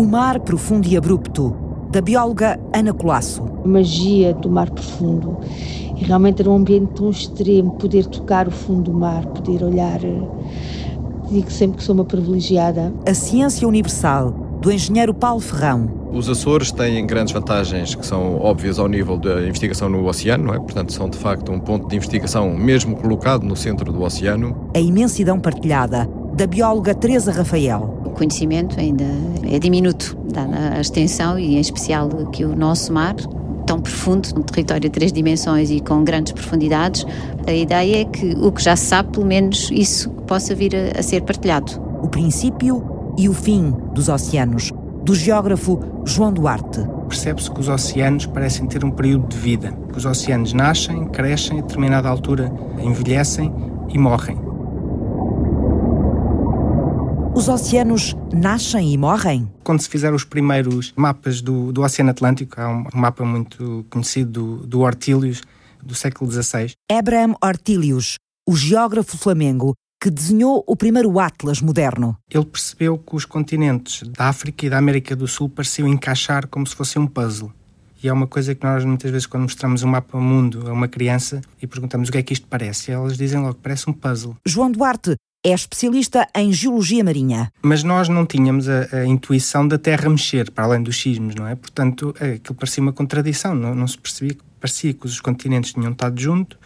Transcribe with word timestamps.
O 0.00 0.02
Mar 0.02 0.40
Profundo 0.40 0.88
e 0.88 0.96
Abrupto, 0.96 1.54
da 1.90 2.00
bióloga 2.00 2.58
Ana 2.74 2.90
Colasso. 2.90 3.42
A 3.62 3.68
magia 3.68 4.32
do 4.32 4.48
mar 4.48 4.70
profundo. 4.70 5.36
E 5.94 6.02
realmente 6.02 6.40
era 6.40 6.50
um 6.50 6.56
ambiente 6.56 6.94
tão 6.94 7.10
extremo, 7.10 7.72
poder 7.72 8.06
tocar 8.06 8.48
o 8.48 8.50
fundo 8.50 8.90
do 8.90 8.96
mar, 8.96 9.26
poder 9.26 9.62
olhar. 9.62 10.00
Digo 11.30 11.50
sempre 11.50 11.76
que 11.76 11.84
sou 11.84 11.94
uma 11.94 12.06
privilegiada. 12.06 12.94
A 13.06 13.12
Ciência 13.12 13.68
Universal, 13.68 14.30
do 14.62 14.72
engenheiro 14.72 15.12
Paulo 15.12 15.38
Ferrão. 15.38 15.90
Os 16.10 16.30
Açores 16.30 16.72
têm 16.72 17.06
grandes 17.06 17.34
vantagens 17.34 17.94
que 17.94 18.06
são 18.06 18.40
óbvias 18.40 18.78
ao 18.78 18.88
nível 18.88 19.18
da 19.18 19.46
investigação 19.46 19.90
no 19.90 20.06
oceano, 20.06 20.44
não 20.44 20.54
é? 20.54 20.58
Portanto, 20.58 20.94
são 20.94 21.10
de 21.10 21.18
facto 21.18 21.52
um 21.52 21.60
ponto 21.60 21.86
de 21.86 21.96
investigação 21.96 22.48
mesmo 22.56 22.96
colocado 22.96 23.42
no 23.42 23.54
centro 23.54 23.92
do 23.92 24.02
oceano. 24.02 24.70
A 24.74 24.80
imensidão 24.80 25.38
partilhada, 25.38 26.08
da 26.32 26.46
bióloga 26.46 26.94
Teresa 26.94 27.30
Rafael. 27.30 27.99
O 28.20 28.22
conhecimento 28.22 28.78
ainda 28.78 29.06
é 29.50 29.58
diminuto, 29.58 30.14
dada 30.30 30.74
a 30.76 30.80
extensão 30.82 31.38
e 31.38 31.56
em 31.56 31.58
especial 31.58 32.06
que 32.30 32.44
o 32.44 32.54
nosso 32.54 32.92
mar 32.92 33.16
tão 33.66 33.80
profundo, 33.80 34.28
um 34.36 34.42
território 34.42 34.82
de 34.82 34.90
três 34.90 35.10
dimensões 35.10 35.70
e 35.70 35.80
com 35.80 36.04
grandes 36.04 36.34
profundidades, 36.34 37.06
a 37.46 37.50
ideia 37.50 38.02
é 38.02 38.04
que 38.04 38.36
o 38.36 38.52
que 38.52 38.62
já 38.62 38.76
se 38.76 38.84
sabe, 38.84 39.12
pelo 39.12 39.24
menos 39.24 39.70
isso 39.72 40.10
possa 40.26 40.54
vir 40.54 40.76
a, 40.76 41.00
a 41.00 41.02
ser 41.02 41.22
partilhado. 41.22 41.80
O 42.02 42.08
princípio 42.08 42.84
e 43.16 43.26
o 43.26 43.32
fim 43.32 43.72
dos 43.94 44.10
oceanos, 44.10 44.70
do 45.02 45.14
geógrafo 45.14 45.80
João 46.04 46.30
Duarte. 46.30 46.84
Percebe-se 47.08 47.50
que 47.50 47.60
os 47.60 47.70
oceanos 47.70 48.26
parecem 48.26 48.66
ter 48.66 48.84
um 48.84 48.90
período 48.90 49.28
de 49.28 49.38
vida. 49.38 49.72
Que 49.90 49.96
os 49.96 50.04
oceanos 50.04 50.52
nascem, 50.52 51.06
crescem, 51.06 51.58
a 51.58 51.62
determinada 51.62 52.06
altura 52.06 52.52
envelhecem 52.82 53.50
e 53.88 53.96
morrem. 53.96 54.49
Os 57.40 57.48
oceanos 57.48 58.14
nascem 58.34 58.92
e 58.92 58.98
morrem? 58.98 59.50
Quando 59.64 59.80
se 59.80 59.88
fizeram 59.88 60.14
os 60.14 60.24
primeiros 60.24 60.92
mapas 60.94 61.40
do, 61.40 61.72
do 61.72 61.80
Oceano 61.80 62.10
Atlântico, 62.10 62.60
há 62.60 62.68
um 62.68 62.84
mapa 62.92 63.24
muito 63.24 63.86
conhecido 63.88 64.58
do, 64.58 64.66
do 64.66 64.80
Ortílios, 64.80 65.40
do 65.82 65.94
século 65.94 66.30
XVI. 66.30 66.72
Abraham 66.92 67.34
Ortílios, 67.42 68.16
o 68.46 68.54
geógrafo 68.54 69.16
flamengo 69.16 69.72
que 70.02 70.10
desenhou 70.10 70.62
o 70.66 70.76
primeiro 70.76 71.18
Atlas 71.18 71.62
moderno. 71.62 72.14
Ele 72.30 72.44
percebeu 72.44 72.98
que 72.98 73.16
os 73.16 73.24
continentes 73.24 74.06
da 74.06 74.28
África 74.28 74.66
e 74.66 74.68
da 74.68 74.76
América 74.76 75.16
do 75.16 75.26
Sul 75.26 75.48
pareciam 75.48 75.88
encaixar 75.88 76.46
como 76.46 76.66
se 76.66 76.76
fosse 76.76 76.98
um 76.98 77.06
puzzle. 77.06 77.50
E 78.02 78.08
é 78.08 78.12
uma 78.12 78.26
coisa 78.26 78.54
que 78.54 78.66
nós 78.66 78.84
muitas 78.84 79.10
vezes 79.10 79.26
quando 79.26 79.44
mostramos 79.44 79.82
um 79.82 79.88
mapa 79.88 80.20
mundo 80.20 80.68
a 80.68 80.74
uma 80.74 80.88
criança 80.88 81.40
e 81.60 81.66
perguntamos 81.66 82.10
o 82.10 82.12
que 82.12 82.18
é 82.18 82.22
que 82.22 82.34
isto 82.34 82.46
parece, 82.46 82.92
elas 82.92 83.16
dizem 83.16 83.40
logo, 83.40 83.54
parece 83.54 83.88
um 83.88 83.94
puzzle. 83.94 84.36
João 84.46 84.70
Duarte 84.70 85.16
é 85.44 85.52
especialista 85.52 86.28
em 86.34 86.52
geologia 86.52 87.02
marinha. 87.02 87.52
Mas 87.62 87.82
nós 87.82 88.08
não 88.08 88.26
tínhamos 88.26 88.68
a, 88.68 88.88
a, 88.92 89.06
intuição 89.06 89.66
da 89.66 89.78
Terra 89.78 90.08
mexer, 90.08 90.50
para 90.50 90.64
além 90.64 90.82
dos 90.82 91.00
sismos, 91.00 91.34
não 91.34 91.46
é? 91.46 91.54
Portanto, 91.54 92.14
aquilo 92.16 92.54
parecia 92.54 92.82
uma 92.82 92.92
contradição, 92.92 93.54
não, 93.54 93.74
não 93.74 93.86
se 93.86 93.98
percebia, 93.98 94.36
parecia 94.60 94.92
que 94.92 95.06
os 95.06 95.20
continentes 95.20 95.72
tinham 95.72 95.92
estado 95.92 96.20
juntos, 96.20 96.58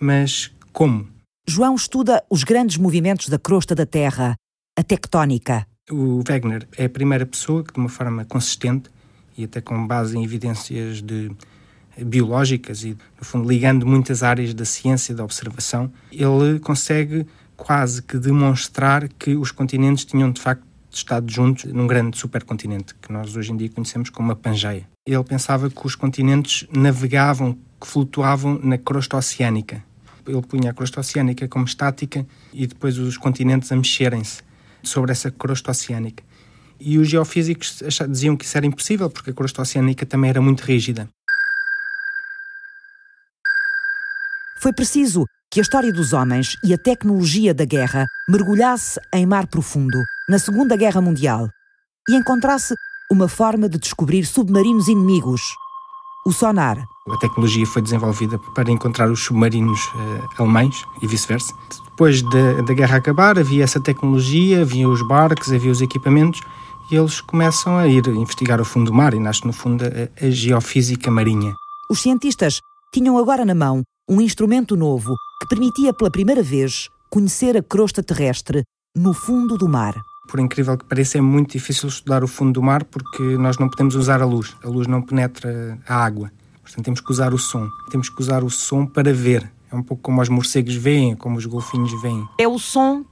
mas 0.00 0.50
como? 0.72 1.06
João 1.46 1.74
estuda 1.74 2.24
os 2.30 2.44
grandes 2.44 2.76
movimentos 2.78 3.28
da 3.28 3.38
crosta 3.38 3.74
da 3.74 3.84
Terra, 3.84 4.34
a 4.78 4.82
tectónica. 4.82 5.66
O 5.90 6.22
Wegener 6.26 6.66
é 6.78 6.86
a 6.86 6.90
primeira 6.90 7.26
pessoa 7.26 7.62
que, 7.62 7.72
de 7.72 7.78
uma 7.78 7.88
forma 7.88 8.24
consistente 8.24 8.88
e 9.36 9.44
até 9.44 9.60
com 9.60 9.86
base 9.86 10.16
em 10.16 10.24
evidências 10.24 11.02
de 11.02 11.30
biológicas 11.98 12.84
e, 12.84 12.96
no 13.18 13.24
fundo, 13.24 13.48
ligando 13.48 13.86
muitas 13.86 14.22
áreas 14.22 14.54
da 14.54 14.64
ciência 14.64 15.12
e 15.12 15.16
da 15.16 15.24
observação, 15.24 15.92
ele 16.10 16.58
consegue 16.60 17.26
quase 17.62 18.02
que 18.02 18.18
demonstrar 18.18 19.08
que 19.08 19.36
os 19.36 19.52
continentes 19.52 20.04
tinham 20.04 20.32
de 20.32 20.40
facto 20.40 20.64
estado 20.90 21.30
juntos 21.30 21.72
num 21.72 21.86
grande 21.86 22.18
supercontinente, 22.18 22.92
que 23.00 23.12
nós 23.12 23.36
hoje 23.36 23.52
em 23.52 23.56
dia 23.56 23.70
conhecemos 23.70 24.10
como 24.10 24.32
a 24.32 24.36
Pangeia. 24.36 24.84
Ele 25.06 25.22
pensava 25.22 25.70
que 25.70 25.86
os 25.86 25.94
continentes 25.94 26.66
navegavam, 26.76 27.56
que 27.80 27.86
flutuavam 27.86 28.58
na 28.60 28.76
crosta 28.76 29.16
oceânica. 29.16 29.82
Ele 30.26 30.42
punha 30.42 30.72
a 30.72 30.74
crosta 30.74 30.98
oceânica 30.98 31.46
como 31.46 31.64
estática 31.64 32.26
e 32.52 32.66
depois 32.66 32.98
os 32.98 33.16
continentes 33.16 33.70
a 33.70 33.76
mexerem-se 33.76 34.42
sobre 34.82 35.12
essa 35.12 35.30
crosta 35.30 35.70
oceânica. 35.70 36.24
E 36.80 36.98
os 36.98 37.08
geofísicos 37.08 37.80
diziam 38.10 38.36
que 38.36 38.44
isso 38.44 38.56
era 38.56 38.66
impossível 38.66 39.08
porque 39.08 39.30
a 39.30 39.34
crosta 39.34 39.62
oceânica 39.62 40.04
também 40.04 40.30
era 40.30 40.40
muito 40.40 40.62
rígida. 40.62 41.08
Foi 44.60 44.72
preciso 44.72 45.24
que 45.52 45.60
a 45.60 45.62
história 45.62 45.92
dos 45.92 46.14
homens 46.14 46.56
e 46.64 46.72
a 46.72 46.78
tecnologia 46.78 47.52
da 47.52 47.66
guerra 47.66 48.06
mergulhasse 48.26 48.98
em 49.12 49.26
mar 49.26 49.46
profundo, 49.46 50.02
na 50.26 50.38
Segunda 50.38 50.74
Guerra 50.78 51.02
Mundial, 51.02 51.46
e 52.08 52.16
encontrasse 52.16 52.74
uma 53.10 53.28
forma 53.28 53.68
de 53.68 53.78
descobrir 53.78 54.24
submarinos 54.24 54.88
inimigos. 54.88 55.42
O 56.24 56.32
sonar. 56.32 56.82
A 57.06 57.18
tecnologia 57.18 57.66
foi 57.66 57.82
desenvolvida 57.82 58.38
para 58.54 58.70
encontrar 58.70 59.10
os 59.10 59.20
submarinos 59.20 59.78
uh, 59.88 60.42
alemães 60.42 60.74
e 61.02 61.06
vice-versa. 61.06 61.52
Depois 61.90 62.22
da, 62.22 62.62
da 62.62 62.72
guerra 62.72 62.96
acabar, 62.96 63.38
havia 63.38 63.62
essa 63.62 63.78
tecnologia, 63.78 64.62
havia 64.62 64.88
os 64.88 65.06
barcos, 65.06 65.52
havia 65.52 65.70
os 65.70 65.82
equipamentos, 65.82 66.40
e 66.90 66.96
eles 66.96 67.20
começam 67.20 67.76
a 67.76 67.86
ir 67.86 68.06
investigar 68.06 68.58
o 68.58 68.64
fundo 68.64 68.90
do 68.90 68.96
mar, 68.96 69.12
e 69.12 69.20
nasce, 69.20 69.46
no 69.46 69.52
fundo, 69.52 69.84
a, 69.84 70.26
a 70.26 70.30
geofísica 70.30 71.10
marinha. 71.10 71.52
Os 71.90 72.00
cientistas 72.00 72.62
tinham 72.94 73.18
agora 73.18 73.44
na 73.44 73.54
mão 73.54 73.82
um 74.08 74.18
instrumento 74.18 74.76
novo 74.76 75.14
que 75.42 75.48
permitia 75.48 75.92
pela 75.92 76.08
primeira 76.08 76.40
vez 76.40 76.88
conhecer 77.10 77.56
a 77.56 77.62
crosta 77.62 78.00
terrestre 78.00 78.62
no 78.96 79.12
fundo 79.12 79.58
do 79.58 79.68
mar. 79.68 80.00
Por 80.28 80.38
incrível 80.38 80.78
que 80.78 80.84
pareça, 80.84 81.18
é 81.18 81.20
muito 81.20 81.50
difícil 81.50 81.88
estudar 81.88 82.22
o 82.22 82.28
fundo 82.28 82.52
do 82.52 82.62
mar 82.62 82.84
porque 82.84 83.20
nós 83.36 83.58
não 83.58 83.68
podemos 83.68 83.96
usar 83.96 84.22
a 84.22 84.24
luz. 84.24 84.56
A 84.62 84.68
luz 84.68 84.86
não 84.86 85.02
penetra 85.02 85.76
a 85.84 85.96
água. 85.96 86.30
Portanto, 86.62 86.84
temos 86.84 87.00
que 87.00 87.10
usar 87.10 87.34
o 87.34 87.38
som. 87.38 87.68
Temos 87.90 88.08
que 88.08 88.20
usar 88.20 88.44
o 88.44 88.50
som 88.50 88.86
para 88.86 89.12
ver. 89.12 89.50
É 89.68 89.74
um 89.74 89.82
pouco 89.82 90.04
como 90.04 90.22
os 90.22 90.28
morcegos 90.28 90.76
veem, 90.76 91.16
como 91.16 91.36
os 91.36 91.44
golfinhos 91.44 92.00
veem. 92.00 92.24
É 92.38 92.46
o 92.46 92.56
som 92.56 93.04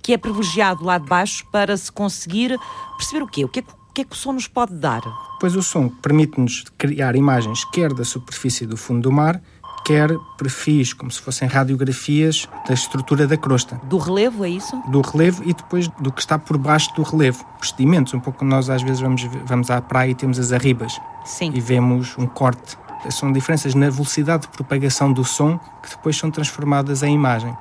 que 0.00 0.12
é 0.12 0.16
privilegiado 0.16 0.84
lá 0.84 0.96
de 0.98 1.08
baixo 1.08 1.44
para 1.50 1.76
se 1.76 1.90
conseguir 1.90 2.56
perceber 2.96 3.24
o 3.24 3.26
quê? 3.26 3.44
O 3.44 3.48
que 3.48 3.58
é 3.58 3.62
que, 3.62 3.72
o, 3.72 3.92
que, 3.92 4.00
é 4.02 4.04
que 4.04 4.12
o 4.12 4.16
som 4.16 4.32
nos 4.32 4.46
pode 4.46 4.74
dar? 4.74 5.02
Pois 5.40 5.56
o 5.56 5.62
som 5.62 5.88
permite-nos 5.88 6.66
criar 6.78 7.16
imagens 7.16 7.64
quer 7.64 7.92
da 7.92 8.04
superfície 8.04 8.64
do 8.64 8.76
fundo 8.76 9.00
do 9.00 9.10
mar, 9.10 9.42
quer 9.84 10.18
perfis, 10.38 10.92
como 10.94 11.10
se 11.10 11.20
fossem 11.20 11.46
radiografias 11.46 12.48
da 12.66 12.72
estrutura 12.72 13.26
da 13.26 13.36
crosta. 13.36 13.78
Do 13.84 13.98
relevo, 13.98 14.44
é 14.44 14.48
isso? 14.48 14.76
Do 14.88 15.02
relevo 15.02 15.42
e 15.44 15.52
depois 15.52 15.88
do 16.00 16.10
que 16.10 16.20
está 16.20 16.38
por 16.38 16.56
baixo 16.56 16.94
do 16.94 17.02
relevo. 17.02 17.44
Os 17.60 17.68
sedimentos, 17.68 18.14
um 18.14 18.20
pouco 18.20 18.38
como 18.38 18.50
nós 18.50 18.70
às 18.70 18.82
vezes 18.82 19.00
vamos, 19.00 19.22
vamos 19.44 19.70
à 19.70 19.80
praia 19.82 20.10
e 20.10 20.14
temos 20.14 20.38
as 20.38 20.52
arribas. 20.52 20.98
Sim. 21.24 21.52
E 21.54 21.60
vemos 21.60 22.16
um 22.18 22.26
corte. 22.26 22.76
São 23.10 23.30
diferenças 23.30 23.74
na 23.74 23.90
velocidade 23.90 24.42
de 24.42 24.48
propagação 24.48 25.12
do 25.12 25.24
som 25.24 25.58
que 25.82 25.90
depois 25.90 26.16
são 26.16 26.30
transformadas 26.30 27.02
em 27.02 27.14
imagem. 27.14 27.54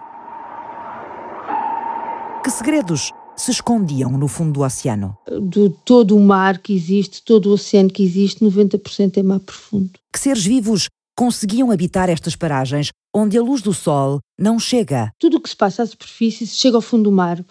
Que 2.41 2.49
segredos 2.49 3.11
se 3.35 3.51
escondiam 3.51 4.11
no 4.11 4.29
fundo 4.29 4.53
do 4.53 4.61
oceano? 4.61 5.17
De 5.49 5.69
todo 5.83 6.15
o 6.15 6.19
mar 6.21 6.59
que 6.59 6.73
existe, 6.73 7.21
todo 7.21 7.49
o 7.49 7.53
oceano 7.53 7.89
que 7.89 8.03
existe, 8.03 8.43
90% 8.43 9.17
é 9.17 9.23
mar 9.23 9.39
profundo. 9.39 9.91
Que 10.11 10.19
seres 10.19 10.45
vivos 10.45 10.87
conseguiam 11.15 11.71
habitar 11.71 12.09
estas 12.09 12.35
paragens 12.35 12.91
onde 13.15 13.37
a 13.37 13.41
luz 13.41 13.61
do 13.61 13.73
sol 13.73 14.19
não 14.37 14.59
chega. 14.59 15.11
Tudo 15.19 15.37
o 15.37 15.41
que 15.41 15.49
se 15.49 15.55
passa 15.55 15.83
à 15.83 15.85
superfície 15.85 16.47
chega 16.47 16.75
ao 16.75 16.81
fundo 16.81 17.03
do 17.03 17.11
mar 17.11 17.43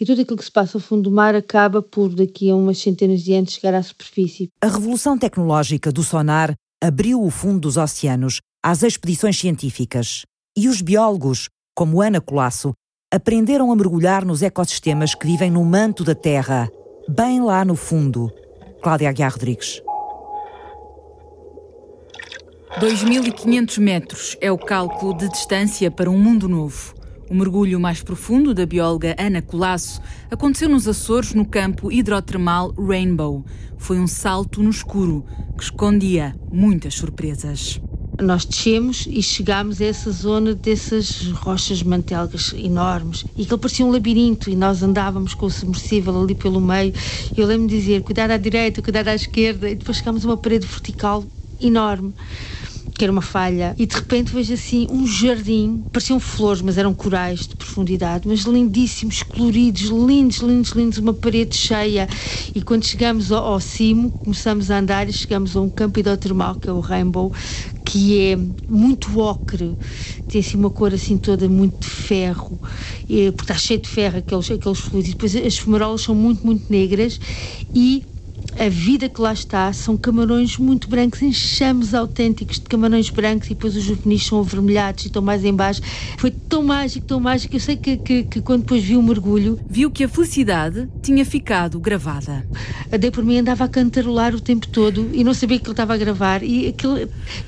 e 0.00 0.04
tudo 0.04 0.22
aquilo 0.22 0.36
que 0.36 0.44
se 0.44 0.52
passa 0.52 0.78
ao 0.78 0.82
fundo 0.82 1.02
do 1.02 1.10
mar 1.10 1.34
acaba 1.34 1.82
por, 1.82 2.14
daqui 2.14 2.50
a 2.50 2.56
umas 2.56 2.78
centenas 2.78 3.22
de 3.22 3.34
anos, 3.34 3.52
chegar 3.52 3.74
à 3.74 3.82
superfície. 3.82 4.48
A 4.62 4.68
revolução 4.68 5.18
tecnológica 5.18 5.90
do 5.90 6.02
sonar 6.02 6.54
abriu 6.82 7.22
o 7.22 7.30
fundo 7.30 7.60
dos 7.60 7.76
oceanos 7.76 8.40
às 8.62 8.82
expedições 8.82 9.38
científicas 9.38 10.22
e 10.56 10.68
os 10.68 10.80
biólogos, 10.80 11.48
como 11.74 12.00
Ana 12.00 12.20
Colasso, 12.20 12.72
aprenderam 13.12 13.72
a 13.72 13.76
mergulhar 13.76 14.24
nos 14.24 14.42
ecossistemas 14.42 15.14
que 15.14 15.26
vivem 15.26 15.50
no 15.50 15.64
manto 15.64 16.04
da 16.04 16.14
Terra, 16.14 16.68
bem 17.08 17.40
lá 17.40 17.64
no 17.64 17.74
fundo. 17.74 18.30
Cláudia 18.82 19.08
Aguiar 19.08 19.32
Rodrigues. 19.32 19.82
2.500 22.76 23.78
metros 23.80 24.36
é 24.40 24.52
o 24.52 24.58
cálculo 24.58 25.16
de 25.16 25.28
distância 25.30 25.90
para 25.90 26.08
um 26.08 26.18
mundo 26.18 26.48
novo. 26.48 26.94
O 27.28 27.34
mergulho 27.34 27.80
mais 27.80 28.02
profundo 28.02 28.54
da 28.54 28.64
bióloga 28.66 29.16
Ana 29.18 29.42
Colasso 29.42 30.00
aconteceu 30.30 30.68
nos 30.68 30.86
Açores, 30.86 31.34
no 31.34 31.44
campo 31.44 31.90
hidrotermal 31.90 32.72
Rainbow. 32.78 33.44
Foi 33.78 33.98
um 33.98 34.06
salto 34.06 34.62
no 34.62 34.70
escuro 34.70 35.24
que 35.56 35.64
escondia 35.64 36.36
muitas 36.52 36.94
surpresas. 36.94 37.80
Nós 38.20 38.44
descemos 38.44 39.08
e 39.10 39.22
chegámos 39.22 39.80
a 39.80 39.86
essa 39.86 40.12
zona 40.12 40.54
dessas 40.54 41.26
rochas 41.32 41.82
mantelgas 41.82 42.52
enormes 42.56 43.24
e 43.36 43.44
que 43.44 43.56
parecia 43.56 43.84
um 43.84 43.90
labirinto 43.90 44.50
e 44.50 44.54
nós 44.54 44.82
andávamos 44.82 45.34
com 45.34 45.46
o 45.46 45.50
submersível 45.50 46.20
ali 46.20 46.34
pelo 46.34 46.60
meio. 46.60 46.92
Eu 47.36 47.46
lembro-me 47.46 47.68
dizer, 47.68 48.02
cuidado 48.02 48.30
à 48.30 48.36
direita, 48.36 48.82
cuidado 48.82 49.08
à 49.08 49.14
esquerda 49.14 49.68
e 49.68 49.74
depois 49.74 49.96
chegámos 49.96 50.24
a 50.24 50.28
uma 50.28 50.36
parede 50.36 50.66
vertical 50.66 51.24
enorme 51.60 52.14
que 52.98 53.04
era 53.04 53.12
uma 53.12 53.22
falha, 53.22 53.76
e 53.78 53.86
de 53.86 53.94
repente 53.94 54.34
vejo 54.34 54.52
assim 54.52 54.88
um 54.90 55.06
jardim, 55.06 55.84
pareciam 55.92 56.18
flores, 56.18 56.60
mas 56.60 56.76
eram 56.76 56.92
corais 56.92 57.46
de 57.46 57.54
profundidade, 57.54 58.26
mas 58.26 58.40
lindíssimos, 58.40 59.22
coloridos, 59.22 59.82
lindos, 59.82 60.38
lindos, 60.38 60.70
lindos, 60.72 60.98
uma 60.98 61.14
parede 61.14 61.54
cheia. 61.54 62.08
E 62.52 62.60
quando 62.60 62.84
chegamos 62.84 63.30
ao, 63.30 63.52
ao 63.52 63.60
cimo, 63.60 64.10
começamos 64.10 64.68
a 64.68 64.78
andar 64.78 65.08
e 65.08 65.12
chegamos 65.12 65.54
a 65.54 65.60
um 65.60 65.70
campo 65.70 66.00
hidrotermal, 66.00 66.56
que 66.56 66.68
é 66.68 66.72
o 66.72 66.80
Rainbow, 66.80 67.32
que 67.84 68.18
é 68.18 68.38
muito 68.68 69.16
ocre, 69.20 69.78
tem 70.26 70.40
assim 70.40 70.58
uma 70.58 70.68
cor 70.68 70.92
assim 70.92 71.16
toda 71.16 71.48
muito 71.48 71.82
de 71.82 71.86
ferro, 71.86 72.60
e, 73.08 73.30
porque 73.30 73.52
está 73.52 73.54
cheio 73.54 73.80
de 73.80 73.88
ferro 73.88 74.18
aqueles, 74.18 74.50
aqueles 74.50 74.78
fluidos. 74.80 75.08
E 75.08 75.12
depois 75.12 75.36
as 75.36 75.56
fumarolas 75.56 76.02
são 76.02 76.16
muito, 76.16 76.44
muito 76.44 76.64
negras 76.68 77.20
e 77.72 78.04
a 78.58 78.68
vida 78.68 79.08
que 79.08 79.20
lá 79.20 79.32
está 79.32 79.72
são 79.72 79.96
camarões 79.96 80.58
muito 80.58 80.88
brancos, 80.88 81.22
enxames 81.22 81.94
autênticos 81.94 82.58
de 82.58 82.66
camarões 82.66 83.08
brancos 83.08 83.46
e 83.46 83.54
depois 83.54 83.76
os 83.76 83.84
juvenis 83.84 84.26
são 84.26 84.40
avermelhados 84.40 85.04
e 85.04 85.06
estão 85.06 85.22
mais 85.22 85.44
em 85.44 85.54
baixo. 85.54 85.80
Foi 86.18 86.30
tão 86.30 86.62
mágico, 86.62 87.06
tão 87.06 87.20
mágico. 87.20 87.54
Eu 87.54 87.60
sei 87.60 87.76
que, 87.76 87.96
que, 87.96 88.24
que 88.24 88.40
quando 88.40 88.62
depois 88.62 88.82
vi 88.82 88.96
o 88.96 89.02
mergulho. 89.02 89.60
Viu 89.68 89.90
que 89.90 90.02
a 90.02 90.08
felicidade 90.08 90.88
tinha 91.02 91.24
ficado 91.24 91.78
gravada. 91.78 92.44
A 92.90 92.96
Dei 92.96 93.10
por 93.10 93.24
mim 93.24 93.38
andava 93.38 93.64
a 93.64 93.68
cantarolar 93.68 94.34
o 94.34 94.40
tempo 94.40 94.66
todo 94.68 95.08
e 95.12 95.22
não 95.22 95.34
sabia 95.34 95.58
que 95.58 95.66
ele 95.66 95.72
estava 95.72 95.94
a 95.94 95.96
gravar. 95.96 96.42
E 96.42 96.68
aquilo. 96.68 96.98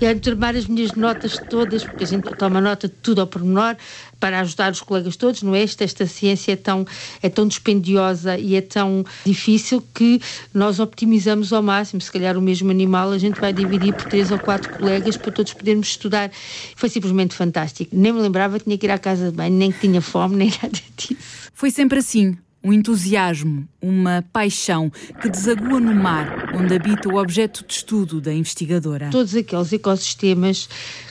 E 0.00 0.06
a 0.06 0.18
tomar 0.18 0.54
as 0.54 0.66
minhas 0.66 0.92
notas 0.92 1.38
todas, 1.50 1.84
porque 1.84 2.04
a 2.04 2.06
gente 2.06 2.22
toma 2.36 2.60
nota 2.60 2.86
de 2.86 2.94
tudo 2.94 3.20
ao 3.20 3.26
pormenor 3.26 3.76
para 4.20 4.40
ajudar 4.40 4.70
os 4.70 4.82
colegas 4.82 5.16
todos, 5.16 5.42
não 5.42 5.54
é? 5.54 5.62
Esta, 5.62 5.82
esta 5.82 6.06
ciência 6.06 6.52
é 6.52 6.56
tão, 6.56 6.86
é 7.22 7.28
tão 7.28 7.48
dispendiosa 7.48 8.38
e 8.38 8.54
é 8.54 8.60
tão 8.60 9.04
difícil 9.24 9.82
que 9.94 10.20
nós 10.52 10.78
optimizamos 10.78 11.52
ao 11.52 11.62
máximo. 11.62 12.00
Se 12.00 12.12
calhar 12.12 12.36
o 12.36 12.42
mesmo 12.42 12.70
animal 12.70 13.10
a 13.10 13.18
gente 13.18 13.40
vai 13.40 13.52
dividir 13.52 13.94
por 13.94 14.04
três 14.04 14.30
ou 14.30 14.38
quatro 14.38 14.76
colegas 14.76 15.16
para 15.16 15.32
todos 15.32 15.54
podermos 15.54 15.88
estudar. 15.88 16.30
Foi 16.76 16.88
simplesmente 16.88 17.34
fantástico. 17.34 17.96
Nem 17.96 18.12
me 18.12 18.20
lembrava 18.20 18.58
que 18.58 18.64
tinha 18.64 18.76
que 18.76 18.86
ir 18.86 18.90
à 18.90 18.98
casa 18.98 19.30
de 19.30 19.36
banho, 19.36 19.56
nem 19.56 19.72
que 19.72 19.80
tinha 19.80 20.02
fome, 20.02 20.36
nem 20.36 20.50
nada 20.62 20.78
disso. 20.96 21.16
Foi 21.54 21.70
sempre 21.70 21.98
assim. 21.98 22.36
Um 22.62 22.74
entusiasmo, 22.74 23.66
uma 23.80 24.22
paixão 24.34 24.92
que 25.22 25.30
desagua 25.30 25.80
no 25.80 25.94
mar, 25.94 26.52
onde 26.54 26.74
habita 26.74 27.08
o 27.08 27.16
objeto 27.16 27.64
de 27.66 27.72
estudo 27.72 28.20
da 28.20 28.34
investigadora. 28.34 29.08
Todos 29.10 29.34
aqueles 29.34 29.72
ecossistemas 29.72 30.68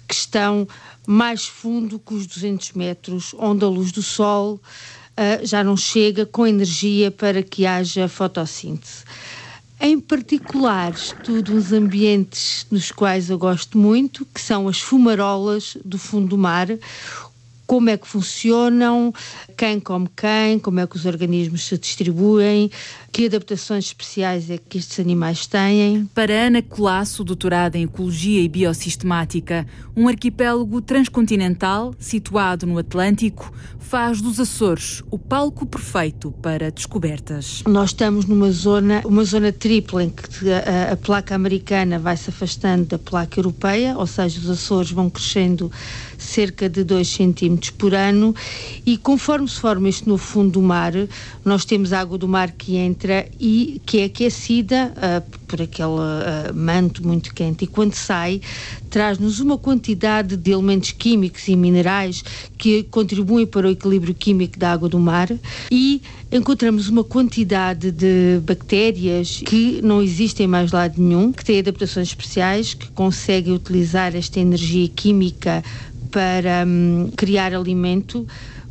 que 0.08 0.14
estão 0.14 0.68
mais 1.10 1.48
fundo 1.48 1.98
que 1.98 2.14
os 2.14 2.28
200 2.28 2.74
metros, 2.74 3.34
onde 3.40 3.66
a 3.66 3.68
luz 3.68 3.92
do 3.92 4.04
sol 4.04 4.62
uh, 5.18 5.44
já 5.44 5.64
não 5.64 5.76
chega 5.76 6.24
com 6.24 6.46
energia 6.46 7.10
para 7.10 7.42
que 7.42 7.66
haja 7.66 8.08
fotossíntese. 8.08 9.06
Em 9.82 10.00
particular, 10.00 10.92
estudo 10.94 11.56
os 11.56 11.74
ambientes 11.74 12.68
nos 12.70 12.92
quais 12.92 13.32
eu 13.32 13.40
gosto 13.40 13.76
muito, 13.76 14.24
que 14.24 14.40
são 14.40 14.68
as 14.68 14.80
fumarolas 14.80 15.76
do 15.84 15.98
fundo 15.98 16.28
do 16.28 16.38
mar, 16.38 16.68
como 17.66 17.90
é 17.90 17.98
que 17.98 18.08
funcionam, 18.08 19.12
quem 19.58 19.80
come 19.80 20.10
quem, 20.16 20.60
como 20.60 20.80
é 20.80 20.86
que 20.86 20.96
os 20.96 21.08
organismos 21.08 21.64
se 21.64 21.76
distribuem, 21.76 22.70
que 23.12 23.26
adaptações 23.26 23.86
especiais 23.86 24.50
é 24.50 24.58
que 24.58 24.78
estes 24.78 25.00
animais 25.00 25.46
têm. 25.48 26.10
Para 26.14 26.48
Ana 26.48 26.62
Colasso, 26.62 27.24
doutorada 27.24 27.78
em 27.78 27.84
Ecologia 27.84 28.42
e 28.42 28.48
Biosistemática, 28.48 29.66
um 29.96 30.08
arquipélago 30.08 30.82
transcontinental 30.82 31.94
situado 32.00 32.66
no 32.66 32.78
Atlântico 32.78 33.52
faz 33.80 34.22
dos 34.22 34.40
Açores 34.40 35.02
o 35.10 35.18
palco 35.18 35.66
perfeito 35.66 36.32
para 36.44 36.70
descobertas. 36.70 37.64
Nós 37.68 37.90
estamos 37.90 38.26
numa 38.26 38.52
zona, 38.52 39.02
uma 39.04 39.24
zona 39.24 39.52
tripla 39.52 40.04
em 40.04 40.10
que 40.10 40.52
a, 40.52 40.94
a 40.94 40.98
placa 40.98 41.34
americana 41.34 41.98
vai 41.98 42.16
se 42.16 42.30
afastando 42.30 42.86
da 42.86 43.00
placa 43.00 43.40
europeia, 43.40 43.98
ou 43.98 44.06
seja, 44.06 44.40
os 44.40 44.50
Açores 44.50 44.92
vão 44.92 45.10
crescendo 45.10 45.72
cerca 46.18 46.70
de 46.70 46.84
2 46.84 47.08
centímetros 47.08 47.72
por 47.72 47.96
ano 47.96 48.36
e 48.86 48.98
conforme 48.98 49.48
se 49.48 49.60
forma 49.60 49.90
isto 49.90 50.08
no 50.08 50.18
fundo 50.18 50.52
do 50.52 50.62
mar, 50.62 50.94
nós 51.44 51.66
temos 51.66 51.94
água 51.94 52.18
do 52.18 52.28
mar 52.28 52.52
que 52.52 52.76
entra 52.76 52.99
e 53.40 53.81
que 53.86 54.00
é 54.00 54.06
aquecida 54.06 54.94
uh, 54.98 55.38
por 55.48 55.62
aquele 55.62 55.88
uh, 55.88 56.54
manto 56.54 57.06
muito 57.06 57.34
quente. 57.34 57.63
E 57.63 57.68
quando 57.68 57.94
sai 57.94 58.42
traz-nos 58.90 59.40
uma 59.40 59.57
quantidade 59.57 60.36
de 60.36 60.51
elementos 60.51 60.92
químicos 60.92 61.48
e 61.48 61.56
minerais 61.56 62.24
que 62.57 62.84
contribuem 62.84 63.46
para 63.46 63.68
o 63.68 63.72
equilíbrio 63.72 64.13
químico 64.13 64.57
da 64.57 64.72
água 64.72 64.90
do 64.90 65.00
mar. 65.00 65.30
E 65.72 66.01
encontramos 66.31 66.90
uma 66.90 67.04
quantidade 67.04 67.92
de 67.92 68.40
bactérias 68.44 69.42
que 69.45 69.80
não 69.81 70.02
existem 70.02 70.48
mais 70.48 70.72
lado 70.72 71.02
nenhum, 71.02 71.31
que 71.31 71.45
têm 71.45 71.60
adaptações 71.60 72.10
especiais, 72.10 72.74
que 72.74 72.90
conseguem 72.90 73.54
utilizar 73.54 74.16
esta 74.16 74.40
energia 74.40 74.88
química 74.90 75.63
para 76.12 76.66
um, 76.66 77.12
criar 77.16 77.54
alimento 77.54 78.28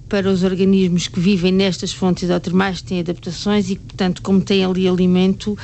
para 0.08 0.30
os 0.30 0.42
organismos 0.42 1.08
que 1.08 1.20
vivem 1.20 1.52
nestas 1.52 1.92
fontes 1.92 2.24
hidrotermais, 2.24 2.82
têm 2.82 3.00
adaptações 3.00 3.70
e, 3.70 3.76
portanto, 3.76 4.22
como 4.22 4.40
têm 4.40 4.64
ali 4.64 4.88
alimento, 4.88 5.56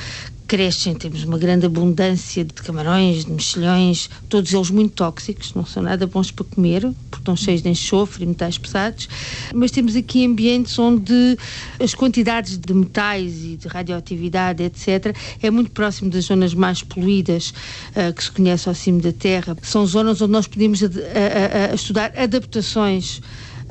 crescem. 0.47 0.93
Temos 0.93 1.23
uma 1.23 1.37
grande 1.37 1.65
abundância 1.65 2.43
de 2.43 2.53
camarões, 2.53 3.25
de 3.25 3.31
mexilhões, 3.31 4.09
todos 4.29 4.53
eles 4.53 4.69
muito 4.69 4.93
tóxicos, 4.93 5.53
não 5.53 5.65
são 5.65 5.83
nada 5.83 6.05
bons 6.05 6.31
para 6.31 6.45
comer, 6.45 6.81
porque 7.09 7.21
estão 7.21 7.35
cheios 7.35 7.61
de 7.61 7.69
enxofre 7.69 8.23
e 8.23 8.27
metais 8.27 8.57
pesados. 8.57 9.07
Mas 9.53 9.71
temos 9.71 9.95
aqui 9.95 10.25
ambientes 10.25 10.77
onde 10.77 11.37
as 11.79 11.93
quantidades 11.93 12.57
de 12.57 12.73
metais 12.73 13.43
e 13.43 13.57
de 13.57 13.67
radioatividade, 13.67 14.63
etc., 14.63 15.15
é 15.41 15.49
muito 15.49 15.71
próximo 15.71 16.09
das 16.09 16.25
zonas 16.25 16.53
mais 16.53 16.81
poluídas 16.81 17.53
uh, 17.95 18.13
que 18.13 18.23
se 18.23 18.31
conhece 18.31 18.69
ao 18.69 18.75
cimo 18.75 19.01
da 19.01 19.11
Terra. 19.11 19.57
São 19.61 19.85
zonas 19.85 20.21
onde 20.21 20.31
nós 20.31 20.47
podemos 20.47 20.83
a, 20.83 20.87
a, 20.87 21.71
a 21.71 21.75
estudar 21.75 22.13
adaptações 22.15 23.21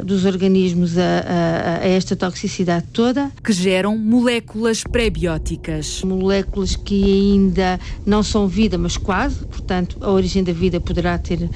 dos 0.03 0.25
organismos 0.25 0.99
a, 0.99 1.03
a, 1.03 1.79
a, 1.79 1.89
esta 1.89 2.17
toxicidade 2.17 2.87
toda. 2.93 3.31
Que 3.43 3.53
geram 3.53 3.97
moléculas 3.97 4.83
pré-bióticas. 4.83 6.03
Moléculas 6.03 6.77
que 6.77 7.05
ainda 7.05 7.79
não 8.05 8.23
são 8.23 8.49
vida, 8.49 8.77
mas 8.79 8.97
quase, 8.97 9.45
portanto, 9.45 9.97
a 10.01 10.11
origem 10.11 10.43
da 10.43 10.53
vida 10.53 10.81
poderá 10.81 11.19
ter 11.19 11.49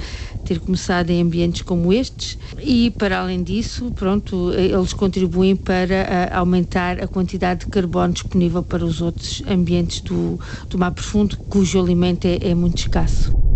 ter 0.49 0.61
começado 0.61 1.11
em 1.11 1.21
ambientes 1.21 1.61
como 1.61 1.93
estes 1.93 2.39
e 2.63 2.91
para 2.93 3.21
além 3.21 3.43
disso, 3.43 3.93
pronto, 3.95 4.51
eles 4.55 4.95
contribuem 4.95 5.55
para 5.55 6.31
aumentar 6.33 7.03
a 7.03 7.07
quantidade 7.07 7.61
de 7.61 7.67
carbono 7.67 8.15
disponível 8.15 8.63
para 8.63 8.83
os 8.83 9.03
outros 9.03 9.43
ambientes 9.47 10.01
do, 10.01 10.41
do 10.71 10.79
mar 10.79 10.93
profundo, 10.93 11.37
cujo 11.51 11.79
alimento 11.79 12.25
é, 12.25 12.39
é 12.41 12.55
muito 12.55 12.79
escasso 12.79 13.48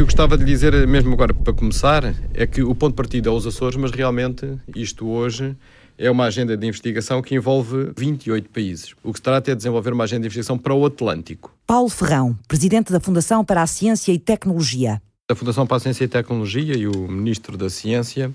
que 0.00 0.02
eu 0.02 0.06
gostava 0.06 0.38
de 0.38 0.46
dizer, 0.46 0.86
mesmo 0.86 1.12
agora 1.12 1.34
para 1.34 1.52
começar, 1.52 2.14
é 2.32 2.46
que 2.46 2.62
o 2.62 2.74
ponto 2.74 2.92
de 2.92 2.96
partida 2.96 3.28
é 3.28 3.32
os 3.32 3.46
Açores, 3.46 3.76
mas 3.76 3.90
realmente 3.90 4.58
isto 4.74 5.06
hoje 5.06 5.54
é 5.98 6.10
uma 6.10 6.24
agenda 6.24 6.56
de 6.56 6.66
investigação 6.66 7.20
que 7.20 7.34
envolve 7.34 7.92
28 7.98 8.48
países. 8.48 8.94
O 9.04 9.12
que 9.12 9.18
se 9.18 9.22
trata 9.22 9.50
é 9.50 9.54
de 9.54 9.58
desenvolver 9.58 9.92
uma 9.92 10.04
agenda 10.04 10.22
de 10.22 10.28
investigação 10.28 10.56
para 10.56 10.72
o 10.72 10.86
Atlântico. 10.86 11.54
Paulo 11.66 11.90
Ferrão, 11.90 12.34
presidente 12.48 12.90
da 12.90 12.98
Fundação 12.98 13.44
para 13.44 13.60
a 13.60 13.66
Ciência 13.66 14.10
e 14.10 14.18
Tecnologia. 14.18 15.02
A 15.30 15.34
Fundação 15.34 15.66
para 15.66 15.76
a 15.76 15.80
Ciência 15.80 16.04
e 16.04 16.08
Tecnologia 16.08 16.74
e 16.78 16.86
o 16.86 17.06
Ministro 17.06 17.58
da 17.58 17.68
Ciência 17.68 18.34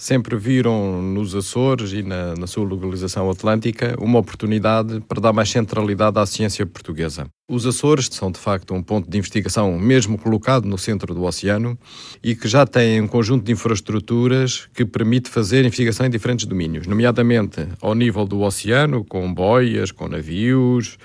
sempre 0.00 0.34
viram 0.34 1.02
nos 1.02 1.34
Açores 1.34 1.92
e 1.92 2.02
na, 2.02 2.34
na, 2.34 2.46
sua 2.46 2.64
localização 2.64 3.30
atlântica 3.30 3.94
uma 4.00 4.18
oportunidade 4.18 4.98
para 5.06 5.20
dar 5.20 5.30
mais 5.30 5.50
centralidade 5.50 6.18
à 6.18 6.24
ciência 6.24 6.64
portuguesa. 6.64 7.26
Os 7.46 7.66
Açores 7.66 8.08
são, 8.10 8.30
de 8.30 8.38
facto, 8.38 8.72
um 8.72 8.82
ponto 8.82 9.10
de 9.10 9.18
investigação 9.18 9.78
mesmo 9.78 10.16
colocado 10.16 10.64
no 10.64 10.78
centro 10.78 11.12
do 11.12 11.22
oceano 11.24 11.78
e 12.24 12.34
que 12.34 12.48
já 12.48 12.64
tem 12.64 12.98
um 13.02 13.06
conjunto 13.06 13.44
de 13.44 13.52
infraestruturas 13.52 14.70
que 14.72 14.86
permite 14.86 15.28
fazer 15.28 15.66
investigação 15.66 16.06
em 16.06 16.10
diferentes 16.10 16.46
domínios, 16.46 16.86
nomeadamente 16.86 17.68
ao 17.82 17.94
nível 17.94 18.24
do 18.24 18.40
oceano, 18.40 19.04
com 19.04 19.30
boias, 19.34 19.92
com 19.92 20.08
navios, 20.08 20.96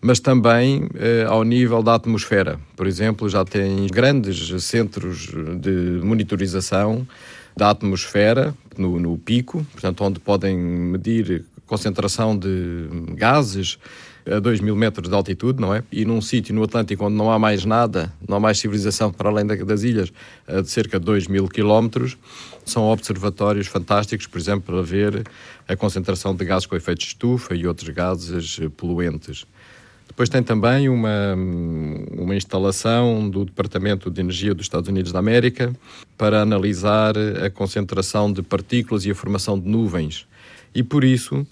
mas 0.00 0.20
também 0.20 0.88
eh, 0.94 1.26
ao 1.28 1.44
nível 1.44 1.82
da 1.82 1.96
atmosfera. 1.96 2.58
Por 2.74 2.86
exemplo, 2.86 3.28
já 3.28 3.44
tem 3.44 3.86
grandes 3.88 4.62
centros 4.62 5.28
de 5.60 6.00
monitorização 6.02 7.06
da 7.58 7.70
atmosfera 7.70 8.54
no, 8.76 9.00
no 9.00 9.18
pico, 9.18 9.66
portanto, 9.72 10.04
onde 10.04 10.20
podem 10.20 10.56
medir 10.56 11.44
concentração 11.66 12.38
de 12.38 12.88
gases 13.14 13.78
a 14.24 14.38
2 14.38 14.60
mil 14.60 14.76
metros 14.76 15.08
de 15.08 15.14
altitude, 15.14 15.60
não 15.60 15.74
é? 15.74 15.82
E 15.90 16.04
num 16.04 16.20
sítio 16.20 16.54
no 16.54 16.62
Atlântico 16.62 17.04
onde 17.04 17.16
não 17.16 17.32
há 17.32 17.38
mais 17.38 17.64
nada, 17.64 18.12
não 18.26 18.36
há 18.36 18.40
mais 18.40 18.58
civilização 18.58 19.12
para 19.12 19.28
além 19.28 19.44
das 19.44 19.82
ilhas, 19.82 20.12
de 20.46 20.70
cerca 20.70 21.00
de 21.00 21.04
2 21.04 21.26
mil 21.26 21.48
quilómetros, 21.48 22.16
são 22.64 22.84
observatórios 22.84 23.66
fantásticos, 23.66 24.26
por 24.26 24.38
exemplo, 24.38 24.72
para 24.72 24.82
ver 24.82 25.26
a 25.66 25.74
concentração 25.74 26.34
de 26.34 26.44
gases 26.44 26.66
com 26.66 26.76
efeito 26.76 27.00
de 27.00 27.06
estufa 27.06 27.54
e 27.54 27.66
outros 27.66 27.88
gases 27.88 28.60
poluentes. 28.76 29.44
Depois 30.18 30.28
tem 30.28 30.42
também 30.42 30.88
uma, 30.88 31.36
uma 32.18 32.34
instalação 32.34 33.30
do 33.30 33.44
Departamento 33.44 34.10
de 34.10 34.20
Energia 34.20 34.52
dos 34.52 34.66
Estados 34.66 34.88
Unidos 34.88 35.12
da 35.12 35.20
América 35.20 35.72
para 36.16 36.42
analisar 36.42 37.14
a 37.16 37.48
concentração 37.48 38.32
de 38.32 38.42
partículas 38.42 39.06
e 39.06 39.12
a 39.12 39.14
formação 39.14 39.56
de 39.56 39.68
nuvens. 39.68 40.26
E 40.74 40.82
por 40.82 41.04
isso 41.04 41.46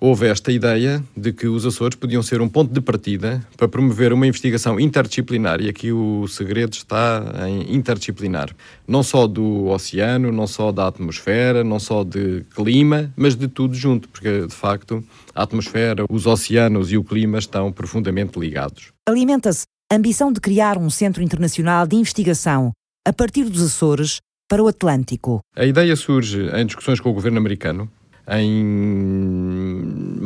houve 0.00 0.26
esta 0.26 0.52
ideia 0.52 1.02
de 1.16 1.32
que 1.32 1.46
os 1.46 1.66
Açores 1.66 1.96
podiam 1.96 2.22
ser 2.22 2.40
um 2.40 2.48
ponto 2.48 2.72
de 2.72 2.80
partida 2.80 3.44
para 3.56 3.68
promover 3.68 4.12
uma 4.12 4.26
investigação 4.26 4.78
interdisciplinar, 4.78 5.60
e 5.60 5.68
aqui 5.68 5.92
o 5.92 6.26
segredo 6.28 6.72
está 6.72 7.24
em 7.48 7.74
interdisciplinar. 7.74 8.54
Não 8.86 9.02
só 9.02 9.26
do 9.26 9.66
oceano, 9.66 10.30
não 10.30 10.46
só 10.46 10.70
da 10.70 10.86
atmosfera, 10.86 11.64
não 11.64 11.78
só 11.78 12.04
de 12.04 12.44
clima, 12.54 13.12
mas 13.16 13.34
de 13.34 13.48
tudo 13.48 13.74
junto, 13.74 14.08
porque 14.08 14.46
de 14.46 14.54
facto 14.54 15.04
a 15.34 15.42
atmosfera, 15.42 16.04
os 16.08 16.26
oceanos 16.26 16.92
e 16.92 16.96
o 16.96 17.04
clima 17.04 17.38
estão 17.38 17.72
profundamente 17.72 18.38
ligados. 18.38 18.92
Alimenta-se 19.08 19.64
a 19.90 19.96
ambição 19.96 20.32
de 20.32 20.40
criar 20.40 20.76
um 20.78 20.90
centro 20.90 21.22
internacional 21.22 21.86
de 21.86 21.96
investigação 21.96 22.72
a 23.06 23.12
partir 23.12 23.44
dos 23.44 23.62
Açores 23.62 24.18
para 24.48 24.62
o 24.62 24.68
Atlântico. 24.68 25.40
A 25.54 25.64
ideia 25.64 25.94
surge 25.96 26.48
em 26.54 26.66
discussões 26.66 27.00
com 27.00 27.10
o 27.10 27.12
governo 27.12 27.38
americano 27.38 27.90
em 28.30 28.64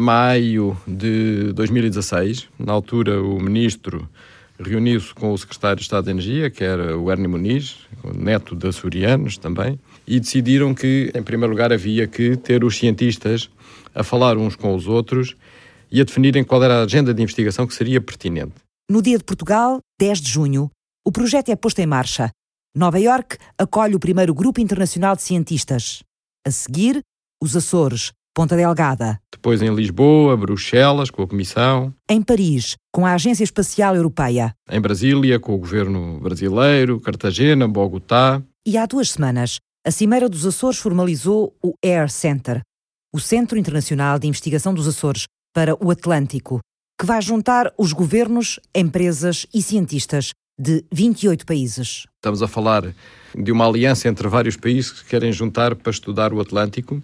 maio 0.03 0.77
de 0.87 1.53
2016. 1.53 2.49
Na 2.59 2.73
altura, 2.73 3.23
o 3.23 3.41
ministro 3.41 4.09
reuniu-se 4.59 5.15
com 5.15 5.33
o 5.33 5.39
secretário 5.39 5.77
de 5.77 5.83
Estado 5.83 6.05
de 6.05 6.11
Energia, 6.11 6.51
que 6.51 6.65
era 6.65 6.99
o 6.99 7.11
Ernie 7.11 7.29
Muniz, 7.29 7.79
neto 8.15 8.55
de 8.55 8.69
açorianos 8.69 9.39
também, 9.39 9.79
e 10.07 10.21
decidiram 10.21 10.75
que, 10.75 11.11
em 11.15 11.23
primeiro 11.23 11.53
lugar, 11.53 11.73
havia 11.73 12.07
que 12.07 12.37
ter 12.37 12.65
os 12.65 12.77
cientistas 12.77 13.49
a 13.95 14.03
falar 14.03 14.37
uns 14.37 14.57
com 14.57 14.75
os 14.75 14.87
outros 14.87 15.37
e 15.91 16.01
a 16.01 16.05
definirem 16.05 16.43
qual 16.43 16.63
era 16.63 16.81
a 16.81 16.85
agenda 16.85 17.15
de 17.15 17.23
investigação 17.23 17.67
que 17.67 17.75
seria 17.75 18.01
pertinente. 18.01 18.55
No 18.91 19.01
dia 19.01 19.19
de 19.19 19.25
Portugal, 19.25 19.79
10 20.01 20.21
de 20.21 20.31
junho, 20.31 20.71
o 21.07 21.13
projeto 21.13 21.51
é 21.51 21.57
posto 21.57 21.79
em 21.79 21.87
marcha. 21.87 22.31
Nova 22.75 22.99
York 22.99 23.37
acolhe 23.59 23.95
o 23.95 24.01
primeiro 24.01 24.35
grupo 24.35 24.61
internacional 24.61 25.15
de 25.15 25.23
cientistas. 25.23 26.03
A 26.47 26.51
seguir, 26.51 27.01
os 27.41 27.57
Açores, 27.57 28.13
Ponta 28.35 28.57
Delgada. 28.57 29.21
Depois 29.31 29.61
em 29.61 29.75
Lisboa, 29.75 30.37
Bruxelas, 30.37 31.11
com 31.11 31.23
a 31.23 31.27
Comissão. 31.27 31.93
Em 32.09 32.23
Paris, 32.23 32.77
com 32.91 33.05
a 33.05 33.13
Agência 33.13 33.45
Espacial 33.45 33.95
Europeia. 33.95 34.55
Em 34.71 34.81
Brasília, 34.81 35.39
com 35.39 35.55
o 35.55 35.59
governo 35.59 36.19
brasileiro, 36.19 36.99
Cartagena, 36.99 37.69
Bogotá. 37.69 38.43
E 38.67 38.79
há 38.79 38.87
duas 38.87 39.11
semanas, 39.11 39.59
a 39.87 39.91
Cimeira 39.91 40.29
dos 40.29 40.47
Açores 40.47 40.79
formalizou 40.79 41.55
o 41.63 41.75
Air 41.85 42.09
Center, 42.09 42.63
o 43.13 43.21
Centro 43.21 43.59
Internacional 43.59 44.19
de 44.19 44.29
Investigação 44.29 44.73
dos 44.73 44.89
Açores 44.89 45.27
para 45.53 45.75
o 45.85 45.91
Atlântico, 45.91 46.61
que 46.99 47.05
vai 47.05 47.21
juntar 47.21 47.71
os 47.77 47.93
governos, 47.93 48.59
empresas 48.75 49.47
e 49.53 49.61
cientistas 49.61 50.33
de 50.59 50.85
28 50.91 51.45
países. 51.45 52.07
Estamos 52.17 52.43
a 52.43 52.49
falar 52.49 52.95
de 53.35 53.53
uma 53.53 53.67
aliança 53.67 54.09
entre 54.09 54.29
vários 54.29 54.57
países 54.57 54.93
que 54.93 55.05
querem 55.09 55.33
juntar 55.33 55.75
para 55.75 55.91
estudar 55.91 56.33
o 56.33 56.41
Atlântico. 56.41 57.03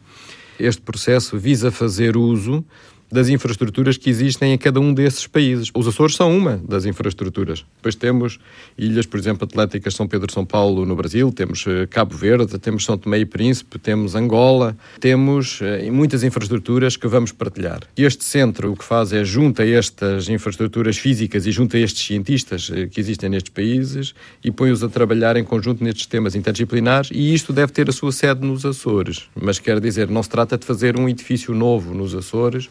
Este 0.58 0.82
processo 0.82 1.38
visa 1.38 1.70
fazer 1.70 2.16
uso 2.16 2.64
das 3.10 3.28
infraestruturas 3.28 3.96
que 3.96 4.10
existem 4.10 4.52
em 4.52 4.58
cada 4.58 4.80
um 4.80 4.92
desses 4.92 5.26
países. 5.26 5.70
Os 5.74 5.86
Açores 5.86 6.16
são 6.16 6.36
uma 6.36 6.60
das 6.68 6.84
infraestruturas. 6.84 7.64
Depois 7.76 7.94
temos 7.94 8.38
ilhas, 8.76 9.06
por 9.06 9.18
exemplo, 9.18 9.44
Atlânticas, 9.44 9.94
São 9.94 10.06
Pedro 10.06 10.32
São 10.32 10.44
Paulo 10.44 10.84
no 10.84 10.94
Brasil, 10.94 11.32
temos 11.32 11.64
eh, 11.66 11.86
Cabo 11.86 12.16
Verde, 12.16 12.58
temos 12.58 12.84
São 12.84 12.98
Tomé 12.98 13.18
e 13.20 13.24
Príncipe, 13.24 13.78
temos 13.78 14.14
Angola, 14.14 14.76
temos 15.00 15.60
eh, 15.62 15.90
muitas 15.90 16.22
infraestruturas 16.22 16.96
que 16.96 17.06
vamos 17.06 17.32
partilhar. 17.32 17.80
Este 17.96 18.24
centro 18.24 18.72
o 18.72 18.76
que 18.76 18.84
faz 18.84 19.12
é 19.12 19.24
junta 19.24 19.64
estas 19.64 20.28
infraestruturas 20.28 20.98
físicas 20.98 21.46
e 21.46 21.50
junta 21.50 21.78
estes 21.78 22.06
cientistas 22.06 22.70
eh, 22.72 22.86
que 22.86 23.00
existem 23.00 23.30
nestes 23.30 23.52
países 23.52 24.14
e 24.44 24.50
põe-os 24.50 24.82
a 24.82 24.88
trabalhar 24.88 25.36
em 25.36 25.44
conjunto 25.44 25.82
nestes 25.82 26.06
temas 26.06 26.34
interdisciplinares 26.34 27.10
e 27.12 27.34
isto 27.34 27.52
deve 27.52 27.72
ter 27.72 27.88
a 27.88 27.92
sua 27.92 28.12
sede 28.12 28.46
nos 28.46 28.64
Açores. 28.64 29.28
Mas 29.40 29.58
quer 29.58 29.80
dizer, 29.80 30.08
não 30.08 30.22
se 30.22 30.28
trata 30.28 30.58
de 30.58 30.66
fazer 30.66 30.98
um 30.98 31.08
edifício 31.08 31.54
novo 31.54 31.94
nos 31.94 32.14
Açores, 32.14 32.68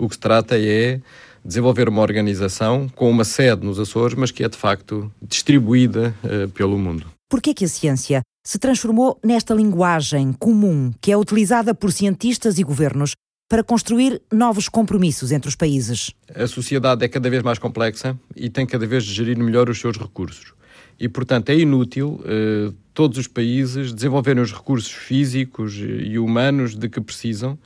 o 0.00 0.08
que 0.08 0.14
se 0.14 0.20
trata 0.20 0.58
é 0.58 1.00
desenvolver 1.44 1.88
uma 1.88 2.02
organização 2.02 2.88
com 2.88 3.10
uma 3.10 3.24
sede 3.24 3.64
nos 3.64 3.78
Açores, 3.78 4.16
mas 4.16 4.30
que 4.30 4.42
é 4.42 4.48
de 4.48 4.56
facto 4.56 5.12
distribuída 5.22 6.14
uh, 6.24 6.48
pelo 6.50 6.78
mundo. 6.78 7.06
Por 7.28 7.40
que 7.40 7.64
a 7.64 7.68
ciência 7.68 8.22
se 8.44 8.58
transformou 8.58 9.18
nesta 9.22 9.54
linguagem 9.54 10.32
comum 10.32 10.92
que 11.00 11.12
é 11.12 11.16
utilizada 11.16 11.74
por 11.74 11.92
cientistas 11.92 12.58
e 12.58 12.64
governos 12.64 13.12
para 13.48 13.62
construir 13.62 14.20
novos 14.32 14.68
compromissos 14.68 15.32
entre 15.32 15.48
os 15.48 15.56
países? 15.56 16.12
A 16.34 16.46
sociedade 16.46 17.04
é 17.04 17.08
cada 17.08 17.28
vez 17.28 17.42
mais 17.42 17.58
complexa 17.58 18.18
e 18.34 18.48
tem 18.48 18.66
cada 18.66 18.86
vez 18.86 19.04
de 19.04 19.12
gerir 19.12 19.38
melhor 19.38 19.68
os 19.68 19.78
seus 19.78 19.96
recursos. 19.96 20.52
E, 20.98 21.08
portanto, 21.08 21.48
é 21.48 21.56
inútil 21.56 22.20
uh, 22.20 22.74
todos 22.92 23.16
os 23.16 23.26
países 23.26 23.92
desenvolverem 23.92 24.42
os 24.42 24.52
recursos 24.52 24.92
físicos 24.92 25.74
e 25.76 26.18
humanos 26.18 26.76
de 26.76 26.88
que 26.88 27.00
precisam 27.00 27.58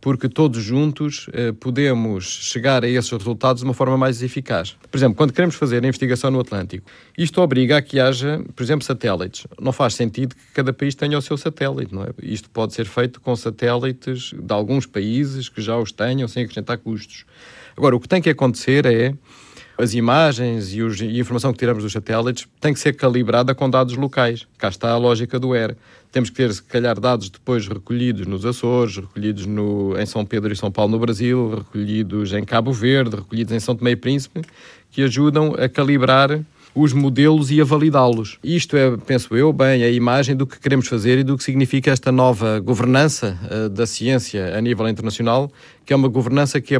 porque 0.00 0.28
todos 0.28 0.62
juntos 0.62 1.28
eh, 1.32 1.52
podemos 1.52 2.24
chegar 2.24 2.84
a 2.84 2.88
esses 2.88 3.10
resultados 3.10 3.62
de 3.62 3.68
uma 3.68 3.74
forma 3.74 3.96
mais 3.96 4.22
eficaz. 4.22 4.76
Por 4.90 4.96
exemplo, 4.96 5.16
quando 5.16 5.32
queremos 5.32 5.54
fazer 5.54 5.84
a 5.84 5.88
investigação 5.88 6.30
no 6.30 6.40
Atlântico, 6.40 6.88
isto 7.16 7.40
obriga 7.40 7.78
a 7.78 7.82
que 7.82 7.98
haja, 7.98 8.42
por 8.54 8.62
exemplo, 8.62 8.84
satélites. 8.84 9.46
Não 9.60 9.72
faz 9.72 9.94
sentido 9.94 10.34
que 10.34 10.42
cada 10.54 10.72
país 10.72 10.94
tenha 10.94 11.18
o 11.18 11.22
seu 11.22 11.36
satélite, 11.36 11.94
não 11.94 12.04
é? 12.04 12.08
Isto 12.22 12.48
pode 12.50 12.74
ser 12.74 12.86
feito 12.86 13.20
com 13.20 13.34
satélites 13.34 14.32
de 14.32 14.52
alguns 14.52 14.86
países 14.86 15.48
que 15.48 15.60
já 15.60 15.76
os 15.76 15.92
tenham 15.92 16.28
sem 16.28 16.44
acrescentar 16.44 16.78
custos. 16.78 17.24
Agora, 17.76 17.94
o 17.96 18.00
que 18.00 18.08
tem 18.08 18.22
que 18.22 18.30
acontecer 18.30 18.86
é 18.86 19.14
as 19.78 19.94
imagens 19.94 20.72
e, 20.72 20.82
os, 20.82 21.00
e, 21.00 21.04
a 21.04 21.18
informação 21.18 21.52
que 21.52 21.58
tiramos 21.58 21.82
dos 21.82 21.92
satélites 21.92 22.46
tem 22.60 22.72
que 22.72 22.80
ser 22.80 22.94
calibrada 22.94 23.54
com 23.54 23.68
dados 23.68 23.94
locais. 23.94 24.46
Cá 24.58 24.68
está 24.68 24.90
a 24.90 24.96
lógica 24.96 25.38
do 25.38 25.54
ER. 25.54 25.76
Temos 26.10 26.30
que 26.30 26.36
ter, 26.36 26.52
se 26.52 26.62
calhar, 26.62 26.98
dados 26.98 27.28
depois 27.28 27.68
recolhidos 27.68 28.26
nos 28.26 28.46
Açores, 28.46 28.96
recolhidos 28.96 29.44
no, 29.44 29.98
em 29.98 30.06
São 30.06 30.24
Pedro 30.24 30.52
e 30.52 30.56
São 30.56 30.70
Paulo 30.70 30.92
no 30.92 30.98
Brasil, 30.98 31.56
recolhidos 31.56 32.32
em 32.32 32.44
Cabo 32.44 32.72
Verde, 32.72 33.16
recolhidos 33.16 33.52
em 33.52 33.60
São 33.60 33.76
Tomé 33.76 33.90
e 33.90 33.96
Príncipe, 33.96 34.40
que 34.90 35.02
ajudam 35.02 35.54
a 35.58 35.68
calibrar 35.68 36.40
os 36.74 36.92
modelos 36.92 37.50
e 37.50 37.58
a 37.60 37.64
validá-los. 37.64 38.38
Isto 38.44 38.76
é, 38.76 38.96
penso 38.98 39.34
eu, 39.34 39.50
bem 39.50 39.82
a 39.82 39.90
imagem 39.90 40.36
do 40.36 40.46
que 40.46 40.60
queremos 40.60 40.86
fazer 40.86 41.18
e 41.18 41.24
do 41.24 41.36
que 41.36 41.42
significa 41.42 41.90
esta 41.90 42.12
nova 42.12 42.60
governança 42.60 43.38
uh, 43.50 43.68
da 43.70 43.86
ciência 43.86 44.56
a 44.56 44.60
nível 44.60 44.86
internacional, 44.86 45.50
que 45.86 45.92
é 45.94 45.96
uma 45.96 46.08
governança 46.08 46.60
que 46.60 46.74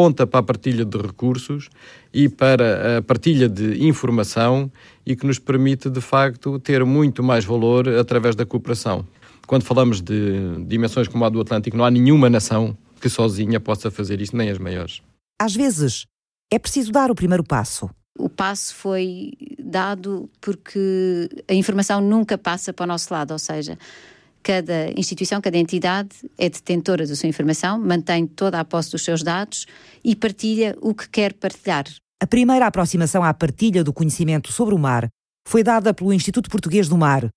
aponta 0.00 0.26
para 0.26 0.40
a 0.40 0.42
partilha 0.42 0.84
de 0.84 0.96
recursos 0.96 1.68
e 2.12 2.26
para 2.26 2.98
a 2.98 3.02
partilha 3.02 3.48
de 3.48 3.84
informação 3.86 4.72
e 5.04 5.14
que 5.14 5.26
nos 5.26 5.38
permite, 5.38 5.90
de 5.90 6.00
facto, 6.00 6.58
ter 6.58 6.82
muito 6.86 7.22
mais 7.22 7.44
valor 7.44 7.86
através 7.86 8.34
da 8.34 8.46
cooperação. 8.46 9.06
Quando 9.46 9.62
falamos 9.64 10.00
de 10.00 10.64
dimensões 10.66 11.06
como 11.06 11.24
a 11.24 11.28
do 11.28 11.40
Atlântico, 11.40 11.76
não 11.76 11.84
há 11.84 11.90
nenhuma 11.90 12.30
nação 12.30 12.74
que 12.98 13.10
sozinha 13.10 13.60
possa 13.60 13.90
fazer 13.90 14.22
isso, 14.22 14.34
nem 14.34 14.48
as 14.48 14.58
maiores. 14.58 15.02
Às 15.38 15.54
vezes, 15.54 16.06
é 16.50 16.58
preciso 16.58 16.90
dar 16.90 17.10
o 17.10 17.14
primeiro 17.14 17.44
passo. 17.44 17.90
O 18.18 18.28
passo 18.28 18.74
foi 18.74 19.32
dado 19.58 20.30
porque 20.40 21.28
a 21.46 21.52
informação 21.52 22.00
nunca 22.00 22.38
passa 22.38 22.72
para 22.72 22.84
o 22.84 22.86
nosso 22.86 23.12
lado, 23.12 23.32
ou 23.32 23.38
seja, 23.38 23.78
cada 24.42 24.90
instituição, 24.98 25.40
cada 25.40 25.58
entidade 25.58 26.10
é 26.38 26.48
detentora 26.48 27.06
da 27.06 27.14
sua 27.14 27.28
informação, 27.28 27.78
mantém 27.78 28.26
toda 28.26 28.58
a 28.58 28.64
posse 28.64 28.90
dos 28.90 29.02
seus 29.02 29.22
dados 29.22 29.66
e 30.02 30.16
partilha 30.16 30.76
o 30.80 30.94
que 30.94 31.08
quer 31.08 31.34
partilhar. 31.34 31.84
A 32.22 32.26
primeira 32.26 32.66
aproximação 32.66 33.24
à 33.24 33.32
partilha 33.32 33.82
do 33.82 33.92
conhecimento 33.92 34.52
sobre 34.52 34.74
o 34.74 34.78
mar 34.78 35.08
foi 35.46 35.62
dada 35.62 35.94
pelo 35.94 36.12
Instituto 36.12 36.50
Português 36.50 36.88
do 36.88 36.98
Mar, 36.98 37.28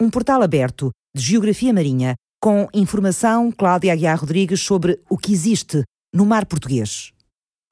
um 0.00 0.10
portal 0.10 0.42
aberto 0.42 0.90
de 1.14 1.22
geografia 1.22 1.72
marinha 1.72 2.14
com 2.40 2.68
informação 2.74 3.52
Cláudia 3.52 3.92
Aguiar 3.92 4.18
Rodrigues 4.18 4.60
sobre 4.60 5.00
o 5.08 5.16
que 5.16 5.32
existe 5.32 5.84
no 6.12 6.26
mar 6.26 6.44
português. 6.44 7.12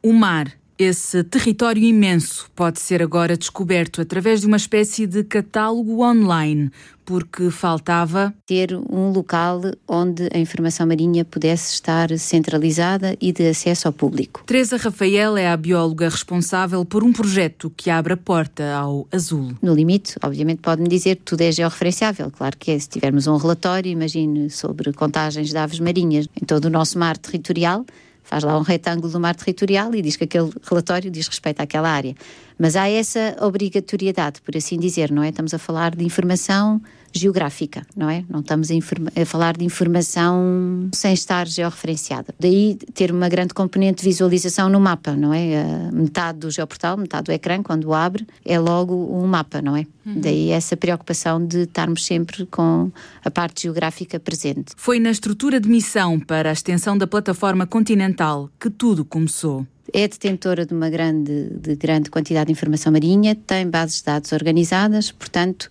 O 0.03 0.13
mar 0.13 0.60
esse 0.81 1.23
território 1.23 1.83
imenso 1.83 2.51
pode 2.57 2.81
ser 2.81 3.03
agora 3.03 3.37
descoberto 3.37 4.01
através 4.01 4.41
de 4.41 4.47
uma 4.47 4.57
espécie 4.57 5.07
de 5.07 5.23
catálogo 5.23 6.03
online, 6.03 6.71
porque 7.05 7.51
faltava 7.51 8.33
ter 8.47 8.75
um 8.75 9.13
local 9.13 9.61
onde 9.87 10.31
a 10.33 10.39
informação 10.39 10.87
marinha 10.87 11.23
pudesse 11.23 11.75
estar 11.75 12.09
centralizada 12.19 13.15
e 13.21 13.31
de 13.31 13.47
acesso 13.47 13.89
ao 13.89 13.93
público. 13.93 14.43
Teresa 14.47 14.79
Rafael 14.79 15.37
é 15.37 15.49
a 15.49 15.57
bióloga 15.57 16.09
responsável 16.09 16.83
por 16.83 17.05
um 17.05 17.13
projeto 17.13 17.71
que 17.77 17.91
abre 17.91 18.15
a 18.15 18.17
porta 18.17 18.73
ao 18.73 19.07
azul. 19.13 19.53
No 19.61 19.75
limite, 19.75 20.17
obviamente, 20.23 20.63
pode-me 20.63 20.89
dizer 20.89 21.17
que 21.17 21.25
tudo 21.25 21.43
é 21.43 21.53
georreferenciável. 21.53 22.31
Claro 22.31 22.57
que 22.57 22.71
é. 22.71 22.79
Se 22.79 22.89
tivermos 22.89 23.27
um 23.27 23.37
relatório, 23.37 23.93
imagine, 23.93 24.49
sobre 24.49 24.95
contagens 24.95 25.51
de 25.51 25.59
aves 25.59 25.79
marinhas 25.79 26.27
em 26.41 26.47
todo 26.47 26.65
o 26.65 26.71
nosso 26.71 26.99
mar 26.99 27.19
territorial, 27.19 27.85
faz 28.23 28.45
lá 28.45 28.59
um 28.59 28.63
retângulo 28.63 29.13
do 29.13 29.21
mar 29.21 29.35
territorial 29.35 29.95
e 29.95 30.03
diz 30.03 30.17
que 30.17 30.25
aquele 30.25 30.51
relatório 30.63 31.11
diz 31.11 31.27
respeito 31.27 31.61
àquela 31.61 31.89
área. 31.89 32.15
Mas 32.59 32.77
há 32.77 32.89
essa 32.89 33.37
obrigatoriedade, 33.41 34.41
por 34.41 34.57
assim 34.57 34.79
dizer, 34.79 35.11
não 35.11 35.23
é? 35.23 35.31
Estamos 35.31 35.55
a 35.55 35.59
falar 35.59 35.95
de 35.95 36.05
informação 36.05 36.81
geográfica, 37.13 37.87
não 37.97 38.09
é? 38.09 38.25
Não 38.29 38.41
estamos 38.41 38.71
a, 38.71 38.75
a, 39.21 39.27
falar 39.27 39.57
de 39.57 39.65
informação 39.65 40.89
sem 40.93 41.13
estar 41.13 41.47
georreferenciada. 41.47 42.35
Daí 42.39 42.79
ter 42.95 43.11
uma 43.11 43.29
grande 43.29 43.55
componente 43.55 44.03
de 44.03 44.09
visualização 44.09 44.69
no 44.69 44.81
mapa, 44.81 45.13
não 45.13 45.33
é? 45.33 45.91
Metade 45.93 46.39
do 46.39 46.51
geoportal, 46.51 46.97
metade 46.97 47.25
do 47.25 47.33
ecrã, 47.33 47.63
quando 47.63 47.93
abre, 47.93 48.27
é 48.45 48.59
logo 48.59 48.95
um 48.95 49.27
mapa, 49.27 49.61
não 49.61 49.77
é? 49.77 49.87
Uhum. 50.07 50.21
Daí 50.21 50.51
essa 50.51 50.77
preocupação 50.77 51.45
de 51.45 51.63
estarmos 51.63 52.05
sempre 52.05 52.47
com 52.47 52.91
a 53.25 53.31
parte 53.31 53.63
geográfica 53.63 54.19
presente. 54.19 54.73
Foi 54.77 54.99
na 54.99 55.11
estrutura 55.11 55.61
de 55.61 55.69
missão 55.69 56.19
para 56.19 56.51
a 56.51 56.53
extensão 56.53 56.97
da 56.97 57.07
plataforma 57.07 57.67
continental 57.67 58.51
que 58.59 58.71
tudo 58.71 59.05
começou 59.05 59.67
é 59.93 60.07
detentora 60.07 60.65
de 60.65 60.73
uma 60.73 60.89
grande, 60.89 61.51
de 61.51 61.75
grande 61.75 62.11
quantidade 62.11 62.47
de 62.47 62.53
informação 62.53 62.93
marinha, 62.93 63.35
tem 63.35 63.69
bases 63.69 63.99
de 63.99 64.05
dados 64.05 64.33
organizadas, 64.33 65.11
portanto, 65.11 65.69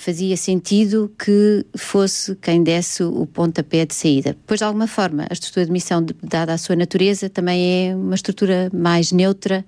fazia 0.00 0.34
sentido 0.34 1.12
que 1.18 1.64
fosse 1.76 2.34
quem 2.36 2.62
desse 2.62 3.02
o 3.02 3.26
pontapé 3.26 3.84
de 3.84 3.94
saída. 3.94 4.34
Pois, 4.46 4.58
de 4.58 4.64
alguma 4.64 4.86
forma, 4.86 5.26
a 5.28 5.32
estrutura 5.32 5.66
de 5.66 5.72
missão, 5.72 6.04
dada 6.22 6.54
a 6.54 6.58
sua 6.58 6.74
natureza, 6.74 7.28
também 7.28 7.90
é 7.90 7.94
uma 7.94 8.14
estrutura 8.14 8.70
mais 8.72 9.12
neutra 9.12 9.62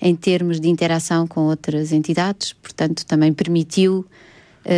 em 0.00 0.16
termos 0.16 0.58
de 0.58 0.70
interação 0.70 1.26
com 1.26 1.42
outras 1.42 1.92
entidades, 1.92 2.54
portanto, 2.54 3.04
também 3.04 3.32
permitiu 3.32 4.06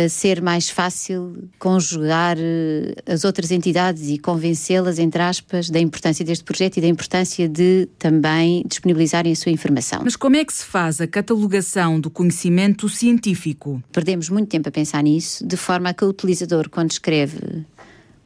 ser 0.09 0.41
mais 0.41 0.69
fácil 0.69 1.49
conjugar 1.57 2.37
uh, 2.37 3.11
as 3.11 3.23
outras 3.23 3.51
entidades 3.51 4.09
e 4.09 4.17
convencê-las, 4.17 4.99
entre 4.99 5.21
aspas, 5.21 5.69
da 5.69 5.79
importância 5.79 6.25
deste 6.25 6.43
projeto 6.43 6.77
e 6.77 6.81
da 6.81 6.87
importância 6.87 7.47
de 7.47 7.87
também 7.97 8.63
disponibilizarem 8.67 9.31
a 9.31 9.35
sua 9.35 9.51
informação. 9.51 10.01
Mas 10.03 10.15
como 10.15 10.35
é 10.35 10.43
que 10.43 10.53
se 10.53 10.65
faz 10.65 10.99
a 10.99 11.07
catalogação 11.07 11.99
do 11.99 12.09
conhecimento 12.09 12.89
científico? 12.89 13.81
Perdemos 13.91 14.29
muito 14.29 14.49
tempo 14.49 14.67
a 14.69 14.71
pensar 14.71 15.01
nisso, 15.03 15.45
de 15.45 15.57
forma 15.57 15.89
a 15.89 15.93
que 15.93 16.03
o 16.03 16.09
utilizador, 16.09 16.69
quando 16.69 16.91
escreve 16.91 17.65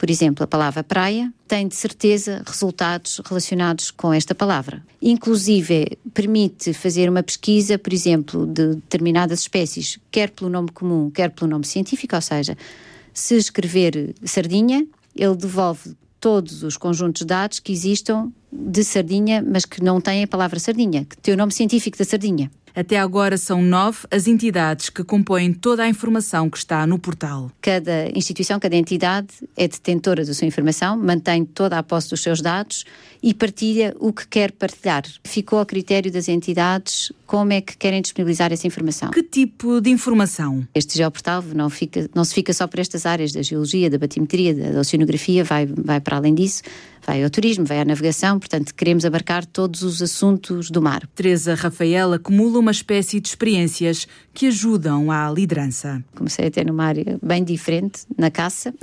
por 0.02 0.10
exemplo, 0.10 0.44
a 0.44 0.48
palavra 0.48 0.84
praia 0.84 1.32
tem 1.48 1.68
de 1.68 1.76
certeza 1.76 2.42
resultados 2.44 3.22
relacionados 3.24 3.92
com 3.92 4.12
esta 4.12 4.34
palavra. 4.34 4.84
Inclusive, 5.00 5.96
permite 6.12 6.74
fazer 6.74 7.08
uma 7.08 7.22
pesquisa, 7.22 7.78
por 7.78 7.94
exemplo, 7.94 8.48
de 8.48 8.74
determinadas 8.74 9.42
espécies, 9.42 10.00
quer 10.10 10.32
pelo 10.32 10.50
nome 10.50 10.70
comum, 10.72 11.12
quer 11.12 11.30
pelo 11.30 11.52
nome 11.52 11.68
científico, 11.68 12.16
ou 12.16 12.22
seja, 12.22 12.58
se 13.14 13.36
escrever 13.36 14.16
sardinha, 14.26 14.88
ele 15.16 15.36
devolve 15.36 15.96
todos 16.20 16.64
os 16.64 16.78
conjuntos 16.78 17.20
de 17.20 17.28
dados 17.28 17.60
que 17.60 17.72
existam 17.72 18.32
de 18.52 18.84
sardinha, 18.84 19.46
mas 19.48 19.66
que 19.66 19.84
não 19.84 20.02
têm 20.02 20.24
a 20.24 20.28
palavra 20.28 20.60
sardinha, 20.60 21.06
que 21.06 21.16
tem 21.16 21.36
o 21.36 21.38
nome 21.38 21.54
científico 21.54 21.96
da 21.96 22.06
sardinha. 22.06 22.50
Até 22.76 22.98
agora 22.98 23.38
são 23.38 23.62
nove 23.62 24.00
as 24.10 24.28
entidades 24.28 24.90
que 24.90 25.04
compõem 25.04 25.54
toda 25.54 25.84
a 25.84 25.90
informação 25.90 26.50
que 26.50 26.58
está 26.58 26.86
no 26.88 26.98
portal. 26.98 27.52
Cada 27.62 28.10
instituição, 28.16 28.60
cada 28.60 28.76
entidade 28.76 29.28
é 29.58 29.68
detentora 29.68 30.26
da 30.26 30.34
sua 30.34 30.48
informação, 30.48 30.98
mantém 30.98 31.46
toda 31.46 31.78
a 31.78 31.84
posse 31.84 32.10
dos 32.10 32.22
seus 32.22 32.42
dados 32.42 32.86
e 33.22 33.34
partilha 33.34 33.96
o 34.00 34.12
que 34.12 34.28
quer 34.28 34.52
partilhar. 34.52 35.04
Ficou 35.24 35.60
ao 35.60 35.66
critério 35.66 36.12
das 36.12 36.28
entidades 36.28 37.12
como 37.26 37.54
é 37.54 37.62
que 37.62 37.78
querem 37.78 38.02
disponibilizar 38.02 38.52
essa 38.52 38.68
informação. 38.68 39.12
Que 39.12 39.24
tipo 39.24 39.80
de 39.80 39.90
informação? 39.90 40.68
Este 40.74 40.98
geoportal 40.98 41.42
não, 41.42 41.70
fica, 41.70 42.10
não 42.14 42.24
se 42.26 42.34
fica 42.34 42.52
só 42.54 42.68
por 42.68 42.80
estas 42.80 43.06
áreas 43.06 43.32
da 43.32 43.42
geologia, 43.42 43.90
da 43.90 43.98
batimetria, 43.98 44.54
da 44.54 44.80
oceanografia, 44.80 45.44
vai, 45.44 45.66
vai 45.66 46.00
para 46.00 46.18
além 46.18 46.34
disso 46.34 46.64
vai 47.12 47.26
ao 47.26 47.30
turismo, 47.30 47.66
vai 47.66 47.82
à 47.82 47.84
navegação, 47.84 48.40
portanto 48.40 48.74
queremos 48.74 49.04
abarcar 49.04 49.46
todos 49.46 49.84
os 49.84 50.02
assuntos 50.02 50.72
do 50.72 50.82
mar. 50.82 51.06
Teresa 51.14 51.56
Rafael 51.56 52.14
acumula 52.14 52.58
uma 52.58 52.72
espécie 52.72 53.20
de 53.20 53.28
experiências 53.28 54.08
que 54.34 54.48
ajudam 54.48 55.12
à 55.12 55.30
liderança. 55.30 56.02
Comecei 56.16 56.48
a 56.48 56.52
ter 56.52 56.66
numa 56.66 56.86
área 56.86 57.20
bem 57.22 57.44
diferente, 57.44 58.04
na 58.18 58.32
caça, 58.32 58.74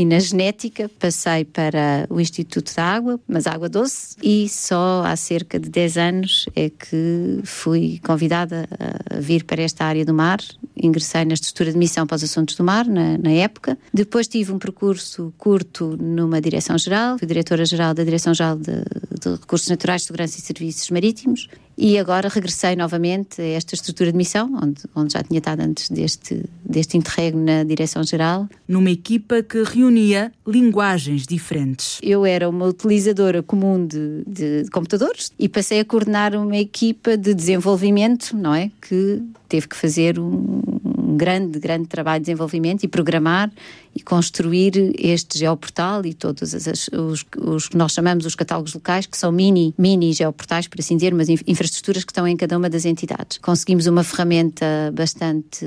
e 0.00 0.04
na 0.06 0.18
genética 0.18 0.90
passei 0.98 1.44
para 1.44 2.06
o 2.08 2.18
Instituto 2.18 2.74
da 2.74 2.82
Água, 2.82 3.20
mas 3.28 3.46
água 3.46 3.68
doce, 3.68 4.16
e 4.22 4.48
só 4.48 5.02
há 5.04 5.14
cerca 5.14 5.60
de 5.60 5.68
10 5.68 5.98
anos 5.98 6.46
é 6.56 6.70
que 6.70 7.40
fui 7.44 8.00
convidada 8.02 8.66
a 9.10 9.20
vir 9.20 9.44
para 9.44 9.60
esta 9.60 9.84
área 9.84 10.02
do 10.02 10.14
mar. 10.14 10.40
Ingressei 10.74 11.26
na 11.26 11.34
estrutura 11.34 11.70
de 11.70 11.76
missão 11.76 12.06
para 12.06 12.16
os 12.16 12.24
assuntos 12.24 12.54
do 12.54 12.64
mar, 12.64 12.86
na, 12.86 13.18
na 13.18 13.30
época. 13.30 13.76
Depois 13.92 14.26
tive 14.26 14.50
um 14.52 14.58
percurso 14.58 15.34
curto 15.36 15.98
numa 16.00 16.40
direção-geral, 16.40 17.18
fui 17.18 17.28
diretora-geral 17.28 17.92
da 17.92 18.02
Direção-Geral 18.02 18.56
de, 18.56 18.72
de 19.20 19.30
Recursos 19.38 19.68
Naturais, 19.68 20.04
Segurança 20.04 20.38
e 20.38 20.40
Serviços 20.40 20.88
Marítimos, 20.88 21.46
e 21.80 21.98
agora 21.98 22.28
regressei 22.28 22.76
novamente 22.76 23.40
a 23.40 23.44
esta 23.44 23.74
estrutura 23.74 24.12
de 24.12 24.18
missão, 24.18 24.52
onde, 24.62 24.82
onde 24.94 25.14
já 25.14 25.22
tinha 25.22 25.38
estado 25.38 25.60
antes 25.60 25.88
deste, 25.88 26.44
deste 26.62 26.98
interregno 26.98 27.42
na 27.42 27.64
Direção-Geral. 27.64 28.46
Numa 28.68 28.90
equipa 28.90 29.42
que 29.42 29.62
reunia 29.62 30.30
linguagens 30.46 31.26
diferentes. 31.26 31.98
Eu 32.02 32.26
era 32.26 32.50
uma 32.50 32.66
utilizadora 32.66 33.42
comum 33.42 33.86
de, 33.86 34.22
de 34.26 34.70
computadores 34.70 35.32
e 35.38 35.48
passei 35.48 35.80
a 35.80 35.84
coordenar 35.84 36.36
uma 36.36 36.58
equipa 36.58 37.16
de 37.16 37.32
desenvolvimento, 37.32 38.36
não 38.36 38.54
é? 38.54 38.70
Que 38.82 39.22
teve 39.48 39.66
que 39.66 39.74
fazer 39.74 40.18
um, 40.18 40.60
um 40.84 41.16
grande, 41.16 41.58
grande 41.58 41.86
trabalho 41.86 42.20
de 42.20 42.26
desenvolvimento 42.26 42.84
e 42.84 42.88
programar 42.88 43.50
e 43.94 44.00
construir 44.02 44.92
este 44.98 45.38
geoportal 45.38 46.04
e 46.06 46.14
todos 46.14 46.54
as, 46.54 46.88
os, 46.88 47.24
os 47.38 47.68
que 47.68 47.76
nós 47.76 47.92
chamamos 47.92 48.24
os 48.24 48.34
catálogos 48.34 48.74
locais, 48.74 49.06
que 49.06 49.16
são 49.16 49.32
mini, 49.32 49.74
mini 49.76 50.12
geoportais, 50.12 50.66
por 50.66 50.80
assim 50.80 50.96
dizer, 50.96 51.14
mas 51.14 51.28
infraestruturas 51.28 52.04
que 52.04 52.12
estão 52.12 52.26
em 52.26 52.36
cada 52.36 52.56
uma 52.56 52.70
das 52.70 52.84
entidades. 52.84 53.38
Conseguimos 53.38 53.86
uma 53.86 54.04
ferramenta 54.04 54.92
bastante 54.94 55.66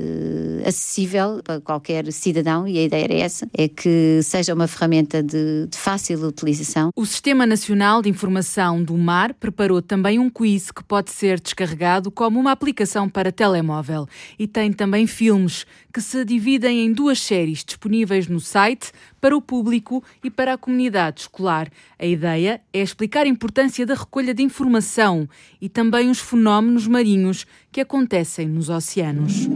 acessível 0.64 1.40
para 1.42 1.60
qualquer 1.60 2.10
cidadão 2.12 2.66
e 2.66 2.78
a 2.78 2.82
ideia 2.82 3.04
era 3.04 3.14
essa, 3.14 3.48
é 3.52 3.68
que 3.68 4.20
seja 4.22 4.54
uma 4.54 4.66
ferramenta 4.66 5.22
de, 5.22 5.66
de 5.68 5.76
fácil 5.76 6.26
utilização. 6.26 6.90
O 6.96 7.04
Sistema 7.04 7.46
Nacional 7.46 8.02
de 8.02 8.08
Informação 8.08 8.82
do 8.82 8.96
Mar 8.96 9.34
preparou 9.34 9.82
também 9.82 10.18
um 10.18 10.30
quiz 10.30 10.70
que 10.70 10.82
pode 10.82 11.10
ser 11.10 11.40
descarregado 11.40 12.10
como 12.10 12.38
uma 12.40 12.52
aplicação 12.52 13.08
para 13.08 13.30
telemóvel 13.30 14.06
e 14.38 14.46
tem 14.46 14.72
também 14.72 15.06
filmes 15.06 15.66
que 15.92 16.00
se 16.00 16.24
dividem 16.24 16.86
em 16.86 16.92
duas 16.92 17.20
séries 17.20 17.64
disponíveis 17.64 18.13
no 18.28 18.40
site 18.40 18.92
para 19.20 19.36
o 19.36 19.42
público 19.42 20.02
e 20.22 20.30
para 20.30 20.54
a 20.54 20.58
comunidade 20.58 21.22
escolar. 21.22 21.68
A 21.98 22.06
ideia 22.06 22.60
é 22.72 22.80
explicar 22.80 23.26
a 23.26 23.28
importância 23.28 23.84
da 23.84 23.94
recolha 23.94 24.32
de 24.32 24.42
informação 24.42 25.28
e 25.60 25.68
também 25.68 26.10
os 26.10 26.20
fenómenos 26.20 26.86
marinhos 26.86 27.46
que 27.70 27.80
acontecem 27.80 28.48
nos 28.48 28.68
oceanos. 28.68 29.48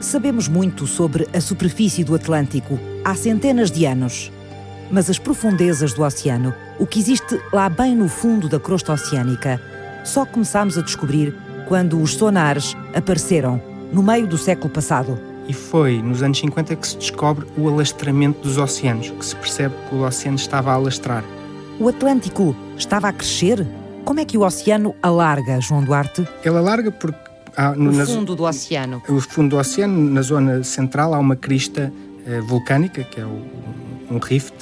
Sabemos 0.00 0.48
muito 0.48 0.86
sobre 0.86 1.28
a 1.32 1.40
superfície 1.40 2.02
do 2.02 2.14
Atlântico 2.14 2.78
há 3.04 3.14
centenas 3.14 3.70
de 3.70 3.84
anos. 3.84 4.32
Mas 4.90 5.10
as 5.10 5.18
profundezas 5.18 5.92
do 5.92 6.02
oceano, 6.02 6.54
o 6.78 6.86
que 6.86 6.98
existe 6.98 7.38
lá 7.52 7.68
bem 7.68 7.94
no 7.94 8.08
fundo 8.08 8.48
da 8.48 8.58
crosta 8.58 8.92
oceânica, 8.92 9.60
só 10.02 10.24
começámos 10.24 10.78
a 10.78 10.82
descobrir 10.82 11.34
quando 11.68 12.00
os 12.00 12.14
sonares 12.14 12.74
apareceram 12.94 13.62
no 13.92 14.02
meio 14.02 14.26
do 14.26 14.38
século 14.38 14.70
passado. 14.70 15.29
E 15.50 15.52
foi 15.52 16.00
nos 16.00 16.22
anos 16.22 16.38
50 16.38 16.76
que 16.76 16.86
se 16.86 16.96
descobre 16.96 17.44
o 17.58 17.68
alastramento 17.68 18.40
dos 18.40 18.56
oceanos, 18.56 19.10
que 19.10 19.26
se 19.26 19.34
percebe 19.34 19.74
que 19.88 19.96
o 19.96 20.02
oceano 20.02 20.36
estava 20.36 20.70
a 20.70 20.74
alastrar. 20.74 21.24
O 21.80 21.88
Atlântico 21.88 22.54
estava 22.76 23.08
a 23.08 23.12
crescer? 23.12 23.66
Como 24.04 24.20
é 24.20 24.24
que 24.24 24.38
o 24.38 24.42
oceano 24.42 24.94
alarga, 25.02 25.60
João 25.60 25.82
Duarte? 25.82 26.24
Ele 26.44 26.56
alarga 26.56 26.92
porque. 26.92 27.18
Há, 27.56 27.74
no 27.74 27.92
fundo 28.06 28.36
do 28.36 28.44
oceano. 28.44 29.02
O 29.08 29.20
fundo 29.20 29.56
do 29.56 29.58
oceano, 29.58 30.08
na 30.08 30.22
zona 30.22 30.62
central, 30.62 31.14
há 31.14 31.18
uma 31.18 31.34
crista 31.34 31.92
eh, 32.24 32.40
vulcânica, 32.42 33.02
que 33.02 33.20
é 33.20 33.24
o, 33.24 33.42
um 34.08 34.18
rift, 34.18 34.54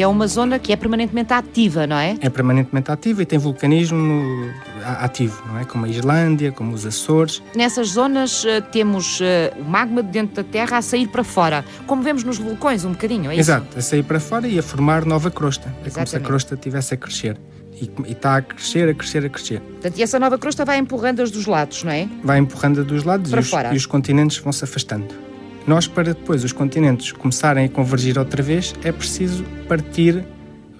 que 0.00 0.04
é 0.04 0.06
uma 0.06 0.26
zona 0.26 0.58
que 0.58 0.72
é 0.72 0.76
permanentemente 0.76 1.30
ativa, 1.34 1.86
não 1.86 1.98
é? 1.98 2.16
É 2.22 2.30
permanentemente 2.30 2.90
ativa 2.90 3.20
e 3.20 3.26
tem 3.26 3.38
vulcanismo 3.38 4.50
ativo, 4.82 5.42
não 5.46 5.58
é? 5.58 5.66
Como 5.66 5.84
a 5.84 5.88
Islândia, 5.90 6.50
como 6.50 6.72
os 6.72 6.86
Açores. 6.86 7.42
Nessas 7.54 7.88
zonas 7.88 8.42
uh, 8.44 8.62
temos 8.72 9.20
uh, 9.20 9.24
o 9.60 9.62
magma 9.62 10.02
de 10.02 10.08
dentro 10.08 10.36
da 10.36 10.42
Terra 10.42 10.78
a 10.78 10.80
sair 10.80 11.06
para 11.06 11.22
fora, 11.22 11.62
como 11.86 12.02
vemos 12.02 12.24
nos 12.24 12.38
vulcões 12.38 12.82
um 12.82 12.92
bocadinho, 12.92 13.30
é 13.30 13.34
isso? 13.34 13.42
Exato, 13.42 13.78
a 13.78 13.82
sair 13.82 14.02
para 14.02 14.18
fora 14.18 14.48
e 14.48 14.58
a 14.58 14.62
formar 14.62 15.04
nova 15.04 15.30
crosta. 15.30 15.68
Exatamente. 15.84 15.90
É 15.90 15.92
como 15.92 16.06
se 16.06 16.16
a 16.16 16.20
crosta 16.20 16.54
estivesse 16.54 16.94
a 16.94 16.96
crescer. 16.96 17.36
E, 17.74 18.10
está 18.10 18.36
a 18.36 18.40
crescer, 18.40 18.88
a 18.88 18.94
crescer, 18.94 19.26
a 19.26 19.28
crescer. 19.28 19.60
Portanto, 19.60 19.98
e 19.98 20.02
essa 20.02 20.18
nova 20.18 20.38
crosta 20.38 20.64
vai 20.64 20.78
empurrando-as 20.78 21.30
dos 21.30 21.44
lados, 21.44 21.84
não 21.84 21.92
é? 21.92 22.08
Vai 22.24 22.38
empurrando-a 22.38 22.84
dos 22.84 23.04
lados 23.04 23.30
para 23.30 23.40
e, 23.40 23.44
fora. 23.44 23.68
Os, 23.68 23.74
e 23.74 23.76
os 23.76 23.84
continentes 23.84 24.38
vão 24.38 24.50
se 24.50 24.64
afastando. 24.64 25.29
Nós, 25.70 25.86
para 25.86 26.12
depois 26.12 26.42
os 26.42 26.50
continentes 26.52 27.12
começarem 27.12 27.66
a 27.66 27.68
convergir 27.68 28.18
outra 28.18 28.42
vez, 28.42 28.74
é 28.82 28.90
preciso 28.90 29.44
partir 29.68 30.26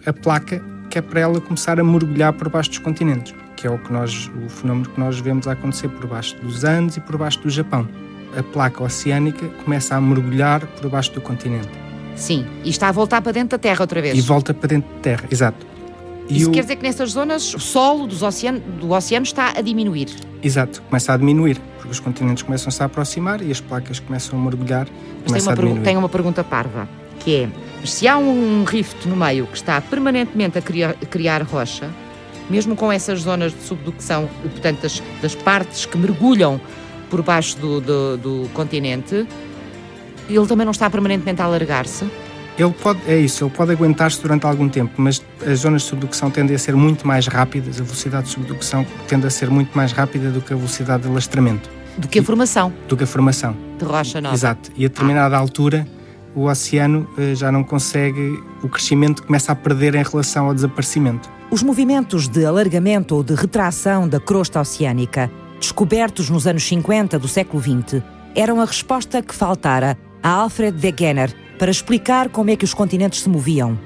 a 0.05 0.13
placa 0.13 0.61
que 0.91 0.99
é 0.99 1.01
para 1.01 1.21
ela 1.21 1.41
começar 1.41 1.79
a 1.79 1.85
mergulhar 1.85 2.33
por 2.33 2.49
baixo 2.49 2.71
dos 2.71 2.81
continentes, 2.81 3.33
que 3.57 3.69
é 3.69 3.71
o 3.71 3.79
que 3.79 3.93
nós, 3.93 4.29
o 4.45 4.49
fenómeno 4.49 4.91
que 4.91 4.99
nós 4.99 5.21
vemos 5.21 5.47
acontecer 5.47 5.89
por 5.91 6.09
baixo 6.09 6.35
dos 6.39 6.65
Andes 6.65 6.97
e 6.97 7.01
por 7.01 7.17
baixo 7.17 7.39
do 7.39 7.49
Japão. 7.49 7.89
A 8.37 8.43
placa 8.43 8.83
oceânica 8.83 9.47
começa 9.65 9.95
a 9.95 10.01
mergulhar 10.01 10.67
por 10.67 10.91
baixo 10.91 11.13
do 11.13 11.21
continente. 11.21 11.71
Sim, 12.17 12.45
e 12.65 12.71
está 12.71 12.89
a 12.89 12.93
voltar 12.93 13.23
para 13.23 13.31
dentro 13.31 13.51
da 13.51 13.59
Terra 13.59 13.83
outra 13.83 14.03
vez. 14.03 14.19
E 14.19 14.21
volta 14.21 14.53
para 14.53 14.71
dentro 14.71 14.93
da 14.93 15.01
Terra, 15.03 15.23
exato. 15.31 15.65
Isso 16.31 16.49
o... 16.49 16.53
quer 16.53 16.63
dizer 16.63 16.77
que 16.77 16.83
nessas 16.83 17.11
zonas 17.11 17.55
o 17.55 17.59
solo 17.59 18.07
dos 18.07 18.23
oceano, 18.23 18.61
do 18.61 18.93
oceano 18.93 19.25
está 19.25 19.55
a 19.57 19.61
diminuir? 19.61 20.09
Exato, 20.43 20.83
começa 20.83 21.13
a 21.13 21.17
diminuir, 21.17 21.61
porque 21.77 21.91
os 21.91 22.01
continentes 22.01 22.43
começam-se 22.43 22.83
a 22.83 22.87
aproximar 22.87 23.43
e 23.43 23.51
as 23.51 23.61
placas 23.61 23.99
começam 23.99 24.39
a 24.39 24.43
mergulhar. 24.43 24.89
Mas 25.29 25.45
tem 25.45 25.53
uma, 25.53 25.81
tem 25.81 25.97
uma 25.97 26.09
pergunta 26.09 26.45
parva, 26.45 26.89
que 27.19 27.35
é, 27.35 27.49
se 27.85 28.07
há 28.07 28.17
um 28.17 28.65
rift 28.65 29.09
no 29.09 29.17
meio 29.17 29.47
que 29.47 29.57
está 29.57 29.81
permanentemente 29.81 30.59
a 30.59 30.63
criar, 30.63 30.95
criar 30.95 31.43
rocha, 31.43 31.91
mesmo 32.49 32.75
com 32.75 32.91
essas 32.91 33.21
zonas 33.21 33.53
de 33.53 33.63
subducção, 33.63 34.29
portanto, 34.43 34.83
das, 34.83 35.03
das 35.21 35.35
partes 35.35 35.87
que 35.87 35.97
mergulham 35.97 36.61
por 37.09 37.23
baixo 37.23 37.59
do, 37.59 37.81
do, 37.81 38.17
do 38.17 38.51
continente, 38.55 39.27
ele 40.29 40.47
também 40.47 40.65
não 40.65 40.71
está 40.71 40.89
permanentemente 40.89 41.43
a 41.43 41.45
alargar-se? 41.45 42.07
Ele 42.61 42.75
pode, 42.75 43.01
é 43.07 43.17
isso, 43.17 43.45
ele 43.45 43.51
pode 43.51 43.73
aguentar-se 43.73 44.21
durante 44.21 44.45
algum 44.45 44.69
tempo, 44.69 44.93
mas 44.99 45.25
as 45.47 45.61
zonas 45.61 45.81
de 45.81 45.89
subducção 45.89 46.31
tendem 46.31 46.55
a 46.55 46.59
ser 46.59 46.77
muito 46.77 47.09
mais 47.09 47.27
rápidas, 47.27 47.81
a 47.81 47.85
velocidade 47.85 48.27
de 48.27 48.33
subdução 48.33 48.87
tende 49.09 49.27
a 49.27 49.31
ser 49.31 49.49
muito 49.49 49.75
mais 49.75 49.93
rápida 49.93 50.29
do 50.31 50.43
que 50.43 50.53
a 50.53 50.57
velocidade 50.57 51.05
de 51.05 51.09
alastramento. 51.09 51.71
Do 51.97 52.07
que 52.07 52.19
a 52.19 52.23
formação. 52.23 52.71
Do 52.87 52.99
que 52.99 53.05
a 53.05 53.07
formação. 53.07 53.57
De 53.79 53.85
rocha 53.87 54.21
nova. 54.21 54.35
Exato. 54.35 54.71
E 54.77 54.85
a 54.85 54.89
determinada 54.89 55.37
ah. 55.37 55.39
altura, 55.39 55.89
o 56.35 56.45
oceano 56.45 57.09
eh, 57.17 57.35
já 57.35 57.51
não 57.51 57.65
consegue, 57.65 58.39
o 58.63 58.69
crescimento 58.69 59.23
começa 59.23 59.53
a 59.53 59.55
perder 59.55 59.95
em 59.95 60.03
relação 60.03 60.49
ao 60.49 60.55
desaparecimento. 60.55 61.31
Os 61.51 61.63
movimentos 61.63 62.29
de 62.29 62.45
alargamento 62.45 63.17
ou 63.17 63.25
de 63.25 63.35
retração 63.35 64.07
da 64.07 64.21
crosta 64.21 64.61
oceânica, 64.61 65.31
descobertos 65.59 66.29
nos 66.29 66.47
anos 66.47 66.63
50 66.65 67.19
do 67.19 67.27
século 67.27 67.63
XX, 67.63 68.03
eram 68.35 68.61
a 68.61 68.67
resposta 68.67 69.23
que 69.23 69.35
faltara 69.35 69.97
a 70.23 70.29
Alfred 70.29 70.77
Wegener 70.79 71.35
para 71.61 71.71
explicar 71.71 72.31
como 72.31 72.49
é 72.49 72.57
que 72.57 72.65
os 72.65 72.73
continentes 72.73 73.21
se 73.21 73.29
moviam. 73.29 73.79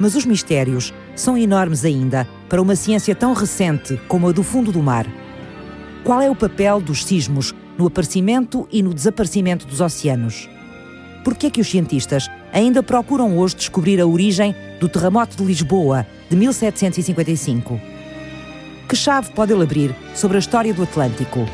Mas 0.00 0.16
os 0.16 0.26
mistérios 0.26 0.92
são 1.14 1.38
enormes 1.38 1.84
ainda 1.84 2.26
para 2.48 2.60
uma 2.60 2.74
ciência 2.74 3.14
tão 3.14 3.34
recente 3.34 4.00
como 4.08 4.28
a 4.28 4.32
do 4.32 4.42
fundo 4.42 4.72
do 4.72 4.82
mar. 4.82 5.06
Qual 6.02 6.20
é 6.20 6.28
o 6.28 6.34
papel 6.34 6.80
dos 6.80 7.04
sismos 7.04 7.54
no 7.78 7.86
aparecimento 7.86 8.66
e 8.72 8.82
no 8.82 8.92
desaparecimento 8.92 9.64
dos 9.64 9.80
oceanos? 9.80 10.50
Por 11.22 11.36
que 11.36 11.46
é 11.46 11.50
que 11.50 11.60
os 11.60 11.70
cientistas 11.70 12.28
ainda 12.52 12.82
procuram 12.82 13.38
hoje 13.38 13.54
descobrir 13.54 14.00
a 14.00 14.06
origem 14.06 14.52
do 14.80 14.88
terremoto 14.88 15.36
de 15.36 15.44
Lisboa 15.44 16.04
de 16.28 16.34
1755? 16.34 17.80
Que 18.88 18.96
chave 18.96 19.30
pode 19.30 19.52
ele 19.52 19.62
abrir 19.62 19.94
sobre 20.16 20.36
a 20.36 20.40
história 20.40 20.74
do 20.74 20.82
Atlântico? 20.82 21.46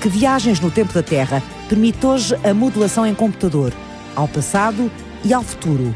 Que 0.00 0.08
viagens 0.08 0.60
no 0.60 0.70
tempo 0.70 0.94
da 0.94 1.02
Terra 1.02 1.42
permite 1.68 2.06
hoje 2.06 2.34
a 2.42 2.54
modelação 2.54 3.04
em 3.04 3.14
computador 3.14 3.70
ao 4.14 4.28
passado 4.28 4.90
e 5.24 5.32
ao 5.32 5.42
futuro. 5.42 5.94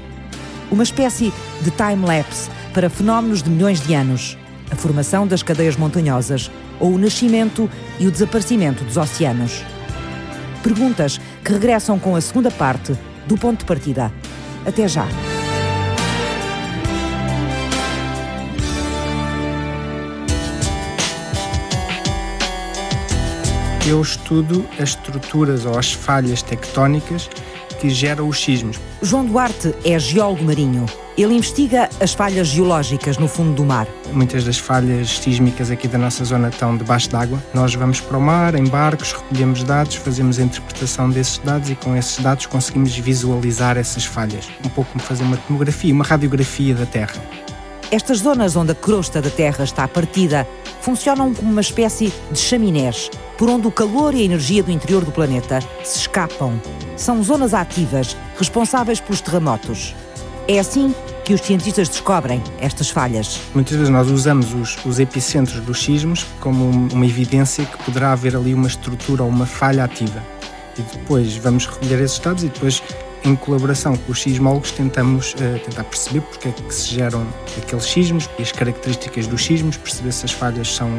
Uma 0.71 0.83
espécie 0.83 1.33
de 1.63 1.71
time-lapse 1.71 2.51
para 2.75 2.91
fenómenos 2.91 3.43
de 3.43 3.51
milhões 3.51 3.81
de 3.81 3.95
anos, 3.95 4.37
a 4.71 4.77
formação 4.77 5.27
das 5.27 5.43
cadeias 5.43 5.77
montanhosas 5.77 6.51
ou 6.79 6.93
o 6.93 6.99
nascimento 6.99 7.69
e 7.99 8.07
o 8.07 8.11
desaparecimento 8.11 8.85
dos 8.85 8.97
oceanos. 8.97 9.65
Perguntas 10.63 11.21
que 11.45 11.53
regressam 11.53 11.99
com 11.99 12.15
a 12.15 12.21
segunda 12.21 12.51
parte 12.51 12.97
do 13.27 13.37
ponto 13.37 13.61
de 13.61 13.65
partida. 13.65 14.13
Até 14.67 14.87
já! 14.87 15.07
Eu 23.87 24.03
estudo 24.03 24.67
as 24.79 24.91
estruturas 24.91 25.65
ou 25.65 25.79
as 25.79 25.95
falhas 25.95 26.43
tectónicas 26.43 27.31
que 27.81 27.91
geram 27.91 28.29
os 28.29 28.43
sismos. 28.43 28.79
João 29.03 29.25
Duarte 29.25 29.75
é 29.85 29.99
geólogo 29.99 30.45
marinho. 30.45 30.87
Ele 31.17 31.35
investiga 31.35 31.89
as 32.01 32.15
falhas 32.15 32.47
geológicas 32.49 33.19
no 33.19 33.27
fundo 33.27 33.53
do 33.55 33.65
mar. 33.65 33.89
Muitas 34.13 34.45
das 34.45 34.59
falhas 34.59 35.19
sísmicas 35.19 35.71
aqui 35.71 35.89
da 35.89 35.99
nossa 35.99 36.25
zona 36.25 36.49
estão 36.49 36.77
debaixo 36.77 37.11
d'água. 37.11 37.43
Nós 37.53 37.75
vamos 37.75 38.01
para 38.01 38.17
o 38.17 38.21
mar 38.21 38.55
em 38.55 38.65
barcos, 38.65 39.13
recolhemos 39.13 39.65
dados, 39.65 39.97
fazemos 39.97 40.39
a 40.39 40.43
interpretação 40.43 41.11
desses 41.11 41.39
dados 41.39 41.71
e 41.71 41.75
com 41.75 41.97
esses 41.97 42.19
dados 42.19 42.47
conseguimos 42.47 42.97
visualizar 42.97 43.77
essas 43.77 44.05
falhas. 44.05 44.49
Um 44.65 44.69
pouco 44.69 44.93
como 44.93 45.03
fazer 45.03 45.25
uma 45.25 45.37
tomografia, 45.37 45.93
uma 45.93 46.05
radiografia 46.05 46.75
da 46.75 46.87
Terra. 46.87 47.15
Estas 47.91 48.19
zonas 48.19 48.55
onde 48.55 48.73
a 48.73 48.75
crosta 48.75 49.23
da 49.23 49.31
Terra 49.31 49.65
está 49.65 49.89
partida 49.89 50.47
funcionam 50.89 51.35
como 51.35 51.53
uma 51.53 51.61
espécie 51.61 52.11
de 52.33 52.39
chaminés, 52.39 53.11
por 53.37 53.51
onde 53.51 53.67
o 53.67 53.71
calor 53.71 54.15
e 54.15 54.23
a 54.23 54.25
energia 54.25 54.63
do 54.63 54.71
interior 54.71 55.05
do 55.05 55.13
planeta 55.13 55.61
se 55.85 55.99
escapam. 55.99 56.59
São 56.97 57.23
zonas 57.23 57.53
ativas, 57.53 58.17
responsáveis 58.39 58.99
pelos 58.99 59.21
terremotos. 59.21 59.95
É 60.49 60.59
assim 60.59 60.95
que 61.27 61.35
os 61.35 61.43
cientistas 61.43 61.91
descobrem 61.91 62.43
estas 62.59 62.89
falhas. 62.89 63.39
Muitas 63.55 63.77
vezes 63.77 63.91
nós 63.91 64.11
usamos 64.11 64.55
os, 64.55 64.83
os 64.87 64.99
epicentros 64.99 65.61
dos 65.61 65.85
sismos 65.85 66.25
como 66.41 66.65
uma 66.91 67.05
evidência 67.05 67.67
que 67.67 67.85
poderá 67.85 68.13
haver 68.13 68.35
ali 68.35 68.55
uma 68.55 68.67
estrutura 68.67 69.23
ou 69.23 69.29
uma 69.29 69.45
falha 69.45 69.85
ativa. 69.85 70.25
E 70.79 70.81
depois 70.81 71.37
vamos 71.37 71.67
recolher 71.67 72.01
esses 72.01 72.19
dados 72.19 72.45
e 72.45 72.49
depois 72.49 72.83
em 73.25 73.35
colaboração 73.35 73.97
com 73.97 74.13
os 74.13 74.23
sismólogos, 74.23 74.71
tentamos 74.73 75.35
uh, 75.35 75.59
tentar 75.65 75.85
perceber 75.85 76.21
porque 76.23 76.49
é 76.49 76.53
que 76.53 76.75
se 76.75 76.95
geram 76.95 77.27
aqueles 77.57 77.85
sismos 77.85 78.29
e 78.39 78.43
as 78.43 78.53
características 78.53 79.27
dos 79.27 79.45
sismos, 79.45 79.77
perceber 79.77 80.13
se 80.13 80.25
as 80.25 80.33
falhas 80.33 80.75
são 80.75 80.91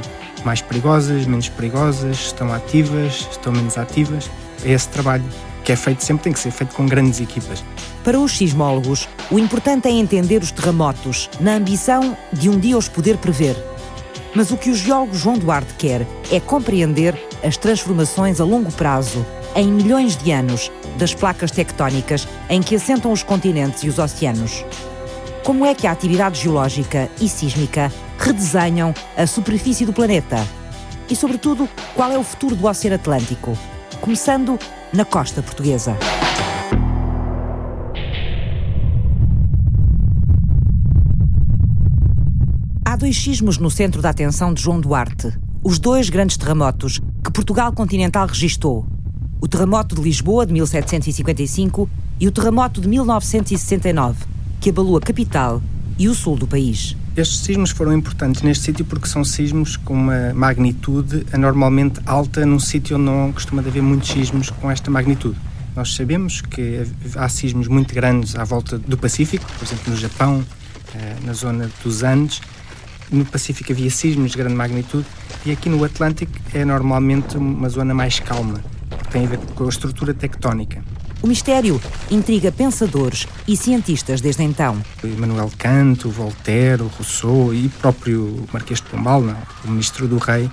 mais 0.44 0.62
perigosas, 0.62 1.26
menos 1.26 1.50
perigosas, 1.50 2.18
estão 2.18 2.54
ativas, 2.54 3.28
estão 3.32 3.52
menos 3.52 3.78
ativas. 3.78 4.30
É 4.64 4.72
esse 4.72 4.88
trabalho 4.90 5.24
que 5.64 5.72
é 5.72 5.76
feito 5.76 6.04
sempre, 6.04 6.24
tem 6.24 6.34
que 6.34 6.40
ser 6.40 6.52
feito 6.52 6.74
com 6.76 6.86
grandes 6.86 7.20
equipas. 7.20 7.64
Para 8.04 8.20
os 8.20 8.38
sismólogos, 8.38 9.08
o 9.30 9.38
importante 9.38 9.88
é 9.88 9.92
entender 9.92 10.42
os 10.42 10.52
terremotos, 10.52 11.30
na 11.40 11.56
ambição 11.56 12.18
de 12.34 12.50
um 12.50 12.58
dia 12.58 12.78
os 12.78 12.88
poder 12.88 13.18
prever. 13.18 13.56
Mas 14.34 14.52
o 14.52 14.58
que 14.58 14.70
o 14.70 14.76
geólogo 14.76 15.16
João 15.16 15.38
Duarte 15.38 15.74
quer 15.76 16.06
é 16.32 16.40
compreender 16.40 17.16
as 17.44 17.58
transformações 17.58 18.40
a 18.40 18.46
longo 18.46 18.72
prazo 18.72 19.26
em 19.56 19.68
milhões 19.68 20.16
de 20.16 20.32
anos 20.32 20.72
das 21.00 21.16
placas 21.16 21.50
tectónicas 21.50 22.28
em 22.50 22.62
que 22.62 22.76
assentam 22.76 23.12
os 23.12 23.24
continentes 23.24 23.82
e 23.84 23.90
os 23.90 23.98
oceanos. 23.98 24.64
Como 25.44 25.66
é 25.66 25.74
que 25.74 25.88
a 25.88 25.92
atividade 25.92 26.40
geológica 26.40 27.10
e 27.20 27.28
sísmica 27.28 27.92
redesenham 28.20 28.94
a 29.18 29.26
superfície 29.26 29.86
do 29.86 29.94
planeta? 29.94 30.38
E, 31.10 31.16
sobretudo, 31.16 31.68
qual 31.96 32.12
é 32.12 32.18
o 32.20 32.24
futuro 32.24 32.56
do 32.56 32.68
Oceano 32.68 32.98
Atlântico? 32.98 33.58
Começando 34.00 34.60
na 34.94 35.06
costa 35.06 35.42
portuguesa. 35.42 35.98
Há 42.86 42.96
dois 42.96 43.18
sismos 43.18 43.58
no 43.58 43.72
centro 43.72 44.02
da 44.02 44.10
atenção 44.10 44.54
de 44.54 44.62
João 44.62 44.80
Duarte. 44.80 45.34
Os 45.64 45.80
dois 45.80 46.10
grandes 46.10 46.38
terremotos 46.38 47.00
que 47.24 47.32
Portugal 47.32 47.72
continental 47.74 48.28
registou 48.28 48.99
o 49.42 49.48
terremoto 49.48 49.96
de 49.96 50.02
Lisboa 50.02 50.46
de 50.46 50.54
1755 50.54 51.90
e 52.20 52.28
o 52.28 52.32
terremoto 52.32 52.82
de 52.82 52.88
1969, 52.90 54.26
que 54.60 54.70
abalou 54.70 54.98
a 54.98 55.02
capital 55.02 55.62
e 55.98 56.10
o 56.10 56.14
sul 56.14 56.36
do 56.36 56.46
país. 56.46 56.96
Estes 57.16 57.40
sismos 57.40 57.72
foram 57.72 57.94
importantes 57.94 58.42
neste 58.42 58.66
sítio 58.66 58.86
porque 58.86 59.08
são 59.08 59.24
sismos 59.24 59.78
com 59.78 59.94
uma 59.94 60.34
magnitude 60.34 61.26
anormalmente 61.32 62.00
alta 62.06 62.46
num 62.46 62.60
sítio 62.60 62.98
onde 62.98 63.06
não 63.06 63.32
costuma 63.32 63.62
haver 63.62 63.82
muitos 63.82 64.10
sismos 64.10 64.50
com 64.50 64.70
esta 64.70 64.92
magnitude. 64.92 65.38
Nós 65.76 65.96
sabemos 65.96 66.42
que 66.42 66.86
há 67.16 67.30
sismos 67.30 67.68
muito 67.68 67.94
grandes 67.94 68.36
à 68.36 68.44
volta 68.44 68.78
do 68.78 68.98
Pacífico, 68.98 69.46
por 69.58 69.66
exemplo, 69.66 69.92
no 69.92 69.98
Japão, 69.98 70.44
eh, 70.96 71.16
na 71.24 71.34
zona 71.34 71.70
dos 71.84 72.04
Andes. 72.04 72.42
No 73.12 73.26
Pacífico 73.26 73.72
havia 73.72 73.90
sismos 73.90 74.32
de 74.32 74.38
grande 74.38 74.56
magnitude 74.56 75.06
e 75.46 75.52
aqui 75.52 75.70
no 75.70 75.84
Atlântico 75.84 76.34
é 76.54 76.66
normalmente 76.66 77.38
uma 77.38 77.70
zona 77.70 77.94
mais 77.94 78.20
calma 78.20 78.62
tem 79.10 79.26
a 79.26 79.30
ver 79.30 79.40
com 79.56 79.66
a 79.66 79.70
estrutura 79.70 80.14
tectónica. 80.14 80.84
O 81.22 81.28
mistério 81.28 81.82
intriga 82.10 82.52
pensadores 82.52 83.28
e 83.48 83.58
cientistas 83.58 84.22
desde 84.22 84.44
então. 84.44 84.82
Emmanuel 85.04 85.52
Kant, 85.58 86.08
Voltaire, 86.08 86.82
Rousseau 86.84 87.54
e 87.54 87.66
o 87.66 87.70
próprio 87.70 88.48
Marquês 88.54 88.80
de 88.80 88.88
Pombal, 88.88 89.22
não, 89.22 89.38
o 89.66 89.72
ministro 89.72 90.08
do 90.08 90.18
rei, 90.18 90.50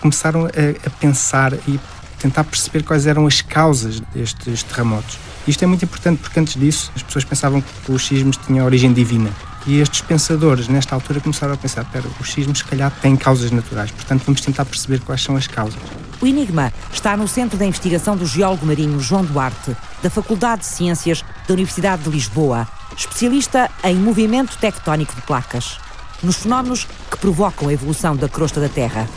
começaram 0.00 0.46
a, 0.46 0.48
a 0.86 0.90
pensar 0.90 1.52
e 1.68 1.78
tentar 2.18 2.42
perceber 2.44 2.82
quais 2.82 3.06
eram 3.06 3.26
as 3.26 3.40
causas 3.40 4.00
destes 4.12 4.64
terremotos. 4.64 5.18
Isto 5.46 5.62
é 5.62 5.66
muito 5.66 5.84
importante 5.84 6.18
porque 6.20 6.40
antes 6.40 6.60
disso 6.60 6.90
as 6.96 7.02
pessoas 7.02 7.24
pensavam 7.24 7.60
que 7.60 7.92
os 7.92 8.06
sismos 8.06 8.36
tinham 8.36 8.66
origem 8.66 8.92
divina. 8.92 9.30
E 9.66 9.80
estes 9.80 10.00
pensadores, 10.00 10.68
nesta 10.68 10.94
altura, 10.94 11.20
começaram 11.20 11.54
a 11.54 11.56
pensar: 11.56 11.82
espera, 11.82 12.06
os 12.20 12.32
sismos, 12.32 12.58
se 12.58 12.64
calhar, 12.64 12.90
têm 13.02 13.16
causas 13.16 13.50
naturais, 13.50 13.90
portanto, 13.90 14.22
vamos 14.24 14.40
tentar 14.40 14.64
perceber 14.64 15.00
quais 15.00 15.22
são 15.22 15.36
as 15.36 15.46
causas. 15.46 15.80
O 16.20 16.26
Enigma 16.26 16.72
está 16.92 17.16
no 17.16 17.28
centro 17.28 17.56
da 17.56 17.64
investigação 17.64 18.16
do 18.16 18.26
geólogo 18.26 18.66
marinho 18.66 18.98
João 18.98 19.24
Duarte, 19.24 19.76
da 20.02 20.10
Faculdade 20.10 20.62
de 20.62 20.66
Ciências 20.66 21.24
da 21.46 21.54
Universidade 21.54 22.02
de 22.02 22.10
Lisboa, 22.10 22.66
especialista 22.96 23.70
em 23.84 23.94
movimento 23.94 24.56
tectónico 24.58 25.14
de 25.14 25.22
placas, 25.22 25.78
nos 26.22 26.36
fenómenos 26.36 26.86
que 27.10 27.18
provocam 27.18 27.68
a 27.68 27.72
evolução 27.72 28.16
da 28.16 28.28
crosta 28.28 28.60
da 28.60 28.68
Terra. 28.68 29.08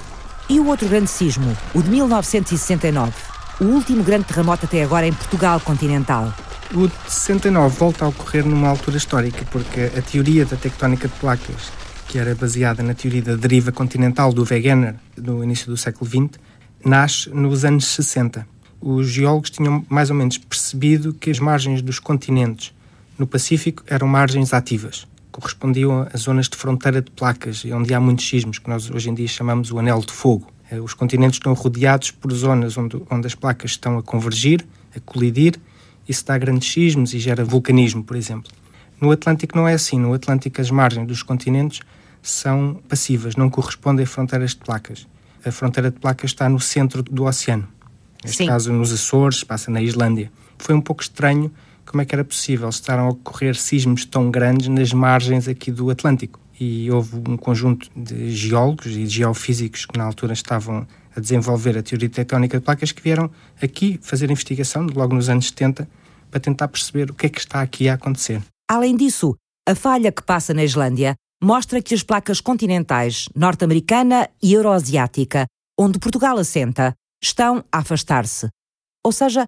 E 0.47 0.59
o 0.59 0.67
outro 0.67 0.87
grande 0.87 1.09
sismo, 1.09 1.57
o 1.73 1.81
de 1.81 1.89
1969, 1.89 3.13
o 3.59 3.65
último 3.65 4.03
grande 4.03 4.25
terremoto 4.25 4.65
até 4.65 4.83
agora 4.83 5.07
em 5.07 5.13
Portugal 5.13 5.59
continental. 5.59 6.31
O 6.73 6.87
de 6.87 6.93
69 7.05 7.77
volta 7.77 8.05
a 8.05 8.07
ocorrer 8.07 8.45
numa 8.45 8.69
altura 8.69 8.95
histórica, 8.95 9.45
porque 9.51 9.91
a 9.97 10.01
teoria 10.01 10.45
da 10.45 10.55
tectónica 10.55 11.05
de 11.05 11.13
placas, 11.15 11.69
que 12.07 12.17
era 12.17 12.33
baseada 12.33 12.81
na 12.81 12.93
teoria 12.93 13.21
da 13.21 13.35
deriva 13.35 13.73
continental 13.73 14.31
do 14.31 14.45
Wegener, 14.49 14.95
no 15.17 15.43
início 15.43 15.67
do 15.67 15.75
século 15.75 16.09
XX, 16.09 16.39
nasce 16.85 17.29
nos 17.29 17.65
anos 17.65 17.87
60. 17.87 18.47
Os 18.79 19.09
geólogos 19.09 19.49
tinham 19.49 19.85
mais 19.89 20.09
ou 20.09 20.15
menos 20.15 20.37
percebido 20.37 21.13
que 21.13 21.29
as 21.29 21.39
margens 21.39 21.81
dos 21.81 21.99
continentes 21.99 22.73
no 23.19 23.27
Pacífico 23.27 23.83
eram 23.85 24.07
margens 24.07 24.53
ativas, 24.53 25.05
correspondiam 25.29 26.07
a 26.11 26.17
zonas 26.17 26.47
de 26.47 26.55
fronteira 26.55 27.01
de 27.01 27.11
placas, 27.11 27.65
onde 27.65 27.93
há 27.93 27.99
muitos 27.99 28.25
sismos, 28.25 28.59
que 28.59 28.69
nós 28.69 28.89
hoje 28.89 29.09
em 29.09 29.13
dia 29.13 29.27
chamamos 29.27 29.73
o 29.73 29.77
anel 29.77 29.99
de 29.99 30.13
fogo. 30.13 30.47
Eh, 30.71 30.79
os 30.79 30.93
continentes 30.93 31.35
estão 31.35 31.53
rodeados 31.53 32.11
por 32.11 32.31
zonas 32.31 32.77
onde, 32.77 33.01
onde 33.09 33.27
as 33.27 33.35
placas 33.35 33.71
estão 33.71 33.97
a 33.97 34.01
convergir, 34.01 34.65
a 34.95 35.01
colidir, 35.01 35.59
isso 36.11 36.25
dá 36.25 36.37
grandes 36.37 36.71
sismos 36.71 37.13
e 37.13 37.19
gera 37.19 37.43
vulcanismo, 37.43 38.03
por 38.03 38.15
exemplo. 38.15 38.51
No 38.99 39.09
Atlântico 39.11 39.57
não 39.57 39.67
é 39.67 39.73
assim. 39.73 39.99
No 39.99 40.13
Atlântico, 40.13 40.61
as 40.61 40.69
margens 40.69 41.07
dos 41.07 41.23
continentes 41.23 41.81
são 42.21 42.79
passivas, 42.87 43.35
não 43.35 43.49
correspondem 43.49 44.03
a 44.03 44.07
fronteiras 44.07 44.51
de 44.51 44.57
placas. 44.57 45.07
A 45.43 45.51
fronteira 45.51 45.89
de 45.89 45.99
placas 45.99 46.29
está 46.29 46.47
no 46.47 46.59
centro 46.59 47.01
do 47.01 47.23
oceano. 47.23 47.67
Neste 48.23 48.37
Sim. 48.37 48.45
caso, 48.45 48.71
nos 48.71 48.93
Açores, 48.93 49.43
passa 49.43 49.71
na 49.71 49.81
Islândia. 49.81 50.31
Foi 50.59 50.75
um 50.75 50.81
pouco 50.81 51.01
estranho 51.01 51.51
como 51.83 52.01
é 52.01 52.05
que 52.05 52.13
era 52.13 52.23
possível 52.23 52.69
estar 52.69 52.99
a 52.99 53.09
ocorrer 53.09 53.55
sismos 53.55 54.05
tão 54.05 54.29
grandes 54.29 54.67
nas 54.67 54.93
margens 54.93 55.47
aqui 55.47 55.71
do 55.71 55.89
Atlântico. 55.89 56.39
E 56.59 56.91
houve 56.91 57.15
um 57.27 57.35
conjunto 57.35 57.89
de 57.95 58.29
geólogos 58.29 58.85
e 58.85 59.03
de 59.03 59.07
geofísicos 59.07 59.87
que 59.87 59.97
na 59.97 60.03
altura 60.03 60.33
estavam 60.33 60.85
a 61.15 61.19
desenvolver 61.19 61.75
a 61.75 61.81
teoria 61.81 62.07
tectónica 62.07 62.59
de 62.59 62.63
placas 62.63 62.91
que 62.91 63.01
vieram 63.01 63.31
aqui 63.61 63.99
fazer 64.01 64.29
investigação, 64.29 64.85
logo 64.93 65.15
nos 65.15 65.27
anos 65.27 65.47
70, 65.47 65.87
para 66.31 66.39
tentar 66.39 66.69
perceber 66.69 67.11
o 67.11 67.13
que 67.13 67.27
é 67.27 67.29
que 67.29 67.39
está 67.39 67.61
aqui 67.61 67.89
a 67.89 67.93
acontecer. 67.93 68.41
Além 68.69 68.95
disso, 68.95 69.35
a 69.67 69.75
falha 69.75 70.11
que 70.11 70.23
passa 70.23 70.53
na 70.53 70.63
Islândia 70.63 71.15
mostra 71.43 71.81
que 71.81 71.93
as 71.93 72.01
placas 72.01 72.39
continentais 72.39 73.27
norte-americana 73.35 74.29
e 74.41 74.53
euroasiática, 74.53 75.45
onde 75.77 75.99
Portugal 75.99 76.37
assenta, 76.37 76.95
estão 77.21 77.63
a 77.71 77.79
afastar-se. 77.79 78.47
Ou 79.05 79.11
seja, 79.11 79.45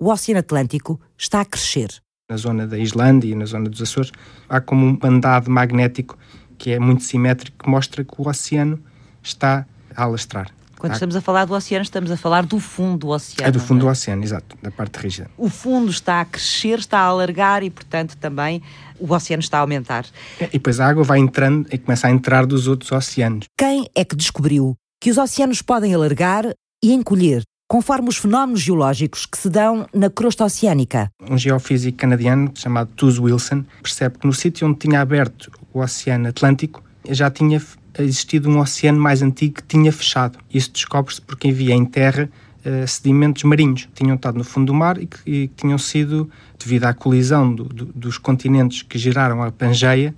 o 0.00 0.10
Oceano 0.10 0.40
Atlântico 0.40 1.00
está 1.16 1.40
a 1.40 1.44
crescer. 1.44 1.90
Na 2.30 2.36
zona 2.36 2.66
da 2.66 2.78
Islândia 2.78 3.30
e 3.30 3.34
na 3.34 3.46
zona 3.46 3.70
dos 3.70 3.80
Açores, 3.80 4.12
há 4.48 4.60
como 4.60 4.84
um 4.84 4.94
bandado 4.94 5.50
magnético 5.50 6.18
que 6.58 6.72
é 6.72 6.78
muito 6.78 7.04
simétrico, 7.04 7.64
que 7.64 7.70
mostra 7.70 8.04
que 8.04 8.20
o 8.20 8.28
oceano 8.28 8.82
está 9.22 9.66
a 9.94 10.02
alastrar. 10.02 10.52
Quando 10.78 10.92
estamos 10.92 11.16
a 11.16 11.20
falar 11.20 11.44
do 11.44 11.54
oceano, 11.54 11.82
estamos 11.82 12.10
a 12.10 12.16
falar 12.16 12.46
do 12.46 12.60
fundo 12.60 12.98
do 12.98 13.08
oceano. 13.08 13.48
É 13.48 13.50
do 13.50 13.58
fundo 13.58 13.80
é? 13.80 13.84
do 13.84 13.88
oceano, 13.88 14.22
exato, 14.22 14.56
da 14.62 14.70
parte 14.70 14.96
rígida. 14.96 15.28
O 15.36 15.48
fundo 15.48 15.90
está 15.90 16.20
a 16.20 16.24
crescer, 16.24 16.78
está 16.78 17.00
a 17.00 17.04
alargar 17.04 17.64
e, 17.64 17.70
portanto, 17.70 18.16
também 18.16 18.62
o 18.98 19.12
oceano 19.12 19.40
está 19.40 19.58
a 19.58 19.60
aumentar. 19.62 20.06
É, 20.38 20.44
e 20.44 20.52
depois 20.52 20.78
a 20.78 20.86
água 20.86 21.02
vai 21.02 21.18
entrando 21.18 21.66
e 21.72 21.78
começa 21.78 22.06
a 22.06 22.10
entrar 22.10 22.46
dos 22.46 22.68
outros 22.68 22.92
oceanos. 22.92 23.46
Quem 23.58 23.88
é 23.94 24.04
que 24.04 24.14
descobriu 24.14 24.76
que 25.00 25.10
os 25.10 25.18
oceanos 25.18 25.62
podem 25.62 25.94
alargar 25.94 26.44
e 26.82 26.92
encolher 26.92 27.42
conforme 27.68 28.08
os 28.08 28.16
fenómenos 28.16 28.60
geológicos 28.60 29.26
que 29.26 29.36
se 29.36 29.50
dão 29.50 29.86
na 29.92 30.08
crosta 30.08 30.44
oceânica. 30.44 31.10
Um 31.28 31.36
geofísico 31.36 31.98
canadiano 31.98 32.50
chamado 32.54 32.90
Tuz 32.96 33.18
Wilson 33.18 33.62
percebe 33.82 34.18
que 34.18 34.26
no 34.26 34.32
sítio 34.32 34.66
onde 34.66 34.78
tinha 34.78 35.02
aberto 35.02 35.52
o 35.72 35.80
Oceano 35.80 36.28
Atlântico 36.28 36.82
já 37.10 37.30
tinha 37.30 37.62
existido 38.02 38.48
um 38.48 38.58
oceano 38.60 39.00
mais 39.00 39.22
antigo 39.22 39.54
que 39.54 39.62
tinha 39.62 39.92
fechado. 39.92 40.38
Isso 40.52 40.70
descobre-se 40.72 41.20
porque 41.20 41.48
havia 41.48 41.74
em 41.74 41.84
terra 41.84 42.28
uh, 42.64 42.86
sedimentos 42.86 43.42
marinhos 43.44 43.86
que 43.86 43.92
tinham 43.92 44.16
estado 44.16 44.38
no 44.38 44.44
fundo 44.44 44.66
do 44.66 44.74
mar 44.74 44.98
e 44.98 45.06
que, 45.06 45.18
e 45.26 45.48
que 45.48 45.54
tinham 45.56 45.78
sido, 45.78 46.30
devido 46.58 46.84
à 46.84 46.94
colisão 46.94 47.54
do, 47.54 47.64
do, 47.64 47.84
dos 47.86 48.18
continentes 48.18 48.82
que 48.82 48.98
geraram 48.98 49.42
a 49.42 49.50
Pangeia, 49.50 50.14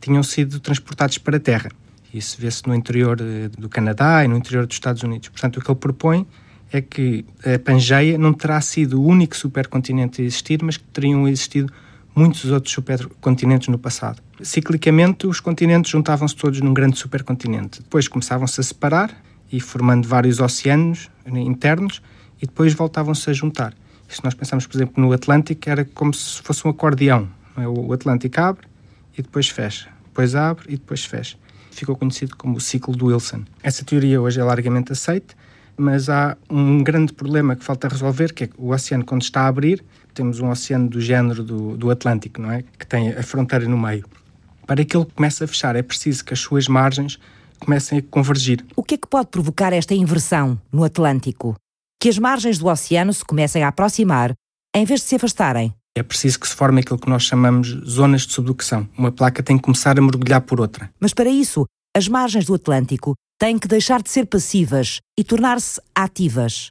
tinham 0.00 0.22
sido 0.22 0.60
transportados 0.60 1.18
para 1.18 1.36
a 1.36 1.40
terra. 1.40 1.70
Isso 2.12 2.36
vê-se 2.38 2.66
no 2.66 2.74
interior 2.74 3.18
uh, 3.20 3.60
do 3.60 3.68
Canadá 3.68 4.24
e 4.24 4.28
no 4.28 4.36
interior 4.36 4.66
dos 4.66 4.76
Estados 4.76 5.02
Unidos. 5.02 5.28
Portanto, 5.28 5.58
o 5.58 5.60
que 5.60 5.70
ele 5.70 5.78
propõe 5.78 6.26
é 6.72 6.80
que 6.80 7.24
a 7.44 7.58
Pangeia 7.58 8.16
não 8.16 8.32
terá 8.32 8.60
sido 8.60 9.00
o 9.00 9.06
único 9.06 9.36
supercontinente 9.36 10.22
a 10.22 10.24
existir, 10.24 10.62
mas 10.62 10.76
que 10.76 10.84
teriam 10.84 11.28
existido 11.28 11.72
muitos 12.14 12.50
outros 12.50 12.72
supercontinentes 12.72 13.68
no 13.68 13.78
passado. 13.78 14.22
Ciclicamente, 14.42 15.26
os 15.26 15.40
continentes 15.40 15.90
juntavam-se 15.90 16.36
todos 16.36 16.60
num 16.60 16.74
grande 16.74 16.98
supercontinente. 16.98 17.80
Depois 17.82 18.08
começavam-se 18.08 18.60
a 18.60 18.64
separar 18.64 19.14
e 19.50 19.60
formando 19.60 20.06
vários 20.08 20.40
oceanos 20.40 21.10
internos 21.26 22.02
e 22.40 22.46
depois 22.46 22.74
voltavam-se 22.74 23.30
a 23.30 23.32
juntar. 23.32 23.74
Se 24.08 24.22
nós 24.24 24.34
pensamos, 24.34 24.66
por 24.66 24.76
exemplo, 24.76 25.02
no 25.02 25.12
Atlântico, 25.12 25.70
era 25.70 25.84
como 25.84 26.12
se 26.12 26.42
fosse 26.42 26.66
um 26.66 26.70
acordeão. 26.70 27.28
É? 27.56 27.66
O 27.66 27.92
Atlântico 27.92 28.40
abre 28.40 28.66
e 29.16 29.22
depois 29.22 29.48
fecha. 29.48 29.88
Depois 30.04 30.34
abre 30.34 30.66
e 30.68 30.76
depois 30.76 31.04
fecha. 31.04 31.38
Ficou 31.70 31.96
conhecido 31.96 32.36
como 32.36 32.56
o 32.56 32.60
ciclo 32.60 32.94
de 32.94 33.04
Wilson. 33.04 33.44
Essa 33.62 33.84
teoria 33.84 34.20
hoje 34.20 34.38
é 34.38 34.44
largamente 34.44 34.92
aceita, 34.92 35.34
mas 35.76 36.10
há 36.10 36.36
um 36.50 36.82
grande 36.82 37.12
problema 37.14 37.56
que 37.56 37.64
falta 37.64 37.88
resolver, 37.88 38.34
que 38.34 38.44
é 38.44 38.46
que 38.46 38.54
o 38.58 38.70
oceano, 38.70 39.04
quando 39.04 39.22
está 39.22 39.42
a 39.42 39.46
abrir, 39.46 39.82
temos 40.12 40.40
um 40.40 40.50
oceano 40.50 40.88
do 40.88 41.00
género 41.00 41.42
do, 41.42 41.76
do 41.76 41.90
Atlântico, 41.90 42.40
não 42.40 42.50
é? 42.50 42.62
Que 42.78 42.86
tem 42.86 43.10
a 43.10 43.22
fronteira 43.22 43.66
no 43.66 43.78
meio. 43.78 44.04
Para 44.66 44.84
que 44.84 44.96
ele 44.96 45.06
comece 45.06 45.44
a 45.44 45.46
fechar, 45.48 45.76
é 45.76 45.82
preciso 45.82 46.24
que 46.24 46.32
as 46.32 46.40
suas 46.40 46.68
margens 46.68 47.18
comecem 47.58 47.98
a 47.98 48.02
convergir. 48.02 48.64
O 48.76 48.82
que 48.82 48.94
é 48.94 48.98
que 48.98 49.06
pode 49.06 49.28
provocar 49.28 49.72
esta 49.72 49.94
inversão 49.94 50.60
no 50.72 50.84
Atlântico? 50.84 51.54
Que 52.00 52.08
as 52.08 52.18
margens 52.18 52.58
do 52.58 52.66
oceano 52.66 53.12
se 53.12 53.24
comecem 53.24 53.62
a 53.62 53.68
aproximar, 53.68 54.32
em 54.74 54.84
vez 54.84 55.00
de 55.00 55.06
se 55.06 55.16
afastarem? 55.16 55.74
É 55.94 56.02
preciso 56.02 56.40
que 56.40 56.48
se 56.48 56.54
forme 56.54 56.80
aquilo 56.80 56.98
que 56.98 57.08
nós 57.08 57.22
chamamos 57.22 57.68
zonas 57.86 58.22
de 58.22 58.32
subducção. 58.32 58.88
Uma 58.96 59.12
placa 59.12 59.42
tem 59.42 59.56
que 59.58 59.62
começar 59.62 59.98
a 59.98 60.02
mergulhar 60.02 60.40
por 60.40 60.60
outra. 60.60 60.90
Mas 60.98 61.12
para 61.12 61.28
isso, 61.28 61.66
as 61.94 62.08
margens 62.08 62.46
do 62.46 62.54
Atlântico 62.54 63.14
têm 63.38 63.58
que 63.58 63.68
deixar 63.68 64.02
de 64.02 64.10
ser 64.10 64.26
passivas 64.26 65.00
e 65.18 65.22
tornar-se 65.22 65.80
ativas. 65.94 66.70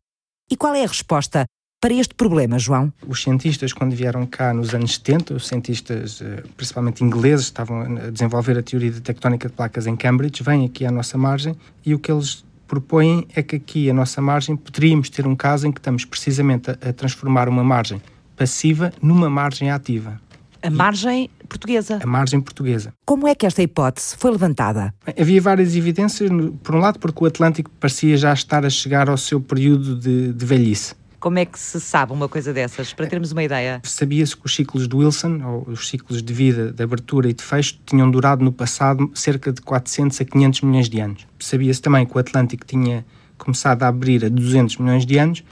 E 0.49 0.58
qual 0.58 0.73
é 0.73 0.84
a 0.84 0.88
resposta 0.88 1.45
para 1.82 1.96
este 1.96 2.13
problema, 2.13 2.60
João? 2.60 2.94
Os 3.08 3.24
cientistas, 3.24 3.74
quando 3.74 3.96
vieram 3.96 4.24
cá 4.28 4.54
nos 4.54 4.74
anos 4.76 4.94
70, 4.94 5.34
os 5.34 5.48
cientistas, 5.48 6.22
eh, 6.22 6.44
principalmente 6.56 7.04
ingleses, 7.04 7.48
estavam 7.48 7.82
a 7.82 8.12
desenvolver 8.12 8.56
a 8.56 8.62
teoria 8.62 8.91
de 8.91 9.02
tectónica 9.02 9.50
de 9.50 9.56
placas 9.56 9.88
em 9.88 9.96
Cambridge, 9.96 10.44
vêm 10.44 10.63
aqui 10.63 10.86
à 10.86 10.91
nossa 10.91 11.17
margem 11.17 11.56
e 11.84 11.96
o 11.96 12.00
que 12.00 12.12
eles 12.12 12.46
propõem 12.67 13.28
é 13.36 13.41
que 13.41 13.56
aqui, 13.56 13.89
à 13.89 13.94
nossa 13.94 14.22
margem, 14.22 14.56
poderíamos 14.56 15.10
ter 15.10 15.26
um 15.26 15.36
caso 15.36 15.67
em 15.67 15.72
que 15.72 15.80
estamos 15.80 16.06
precisamente 16.06 16.70
a, 16.70 16.74
a 16.74 16.94
transformar 16.94 17.50
uma 17.50 17.63
margem 17.63 18.00
passiva 18.38 18.94
numa 19.02 19.30
margem 19.30 19.72
ativa. 19.72 20.22
A 20.62 20.70
margem 20.70 21.30
portuguesa. 21.50 22.00
A 22.02 22.06
margem 22.06 22.39
portuguesa. 22.39 22.94
Como 23.04 23.28
é 23.28 23.34
que 23.34 23.48
esta 23.48 23.63
hipótese 23.63 24.15
foi 24.15 24.30
levantada? 24.30 24.94
Havia 25.20 25.41
várias 25.41 25.76
evidências, 25.76 26.30
por 26.62 26.76
um 26.76 26.80
lado, 26.80 27.00
porque 27.00 27.24
o 27.24 27.28
Atlântico 27.28 27.72
parecia 27.80 28.15
já 28.15 28.32
estar 28.32 28.63
a 28.63 28.70
chegar 28.70 29.10
ao 29.10 29.17
seu 29.17 29.41
período 29.41 29.96
de, 29.96 30.32
de 30.32 30.46
velhice. 30.46 31.00
Como 31.21 31.38
é 31.38 31.45
que 31.45 31.60
se 31.60 31.79
sabe 31.79 32.13
uma 32.13 32.27
coisa 32.27 32.51
dessas, 32.51 32.93
para 32.93 33.05
termos 33.05 33.31
uma 33.31 33.43
ideia? 33.43 33.79
Sabia-se 33.84 34.36
que 34.36 34.43
os 34.43 34.55
ciclos 34.55 34.88
de 34.88 34.95
Wilson, 34.95 35.39
ou 35.45 35.69
os 35.69 35.88
ciclos 35.88 36.23
de 36.23 36.34
vida, 36.34 36.71
de 36.71 36.84
abertura 36.84 37.29
e 37.29 37.34
de 37.34 37.43
fecho, 37.43 37.79
tinham 37.86 38.10
durado 38.10 38.43
no 38.43 38.51
passado 38.51 39.12
cerca 39.13 39.53
de 39.53 39.62
400 39.62 40.19
a 40.19 40.25
500 40.25 40.62
milhões 40.62 40.89
de 40.89 40.99
anos. 40.99 41.27
Sabia-se 41.39 41.79
também 41.79 42.07
que 42.07 42.17
o 42.17 42.19
Atlântico 42.19 42.65
tinha 42.65 43.05
começado 43.38 43.84
a 43.84 43.88
abrir 43.88 44.25
a 44.25 44.29
200 44.29 44.77
milhões 44.77 45.05
de 45.05 45.19
anos 45.19 45.43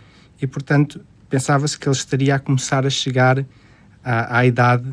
e, 0.42 0.48
portanto, 0.48 1.02
pensava-se 1.30 1.78
que 1.78 1.88
ele 1.88 1.96
estaria 1.96 2.34
a 2.34 2.40
começar 2.40 2.84
a 2.84 2.90
chegar 2.90 3.46
à, 4.04 4.40
à 4.40 4.46
idade 4.48 4.92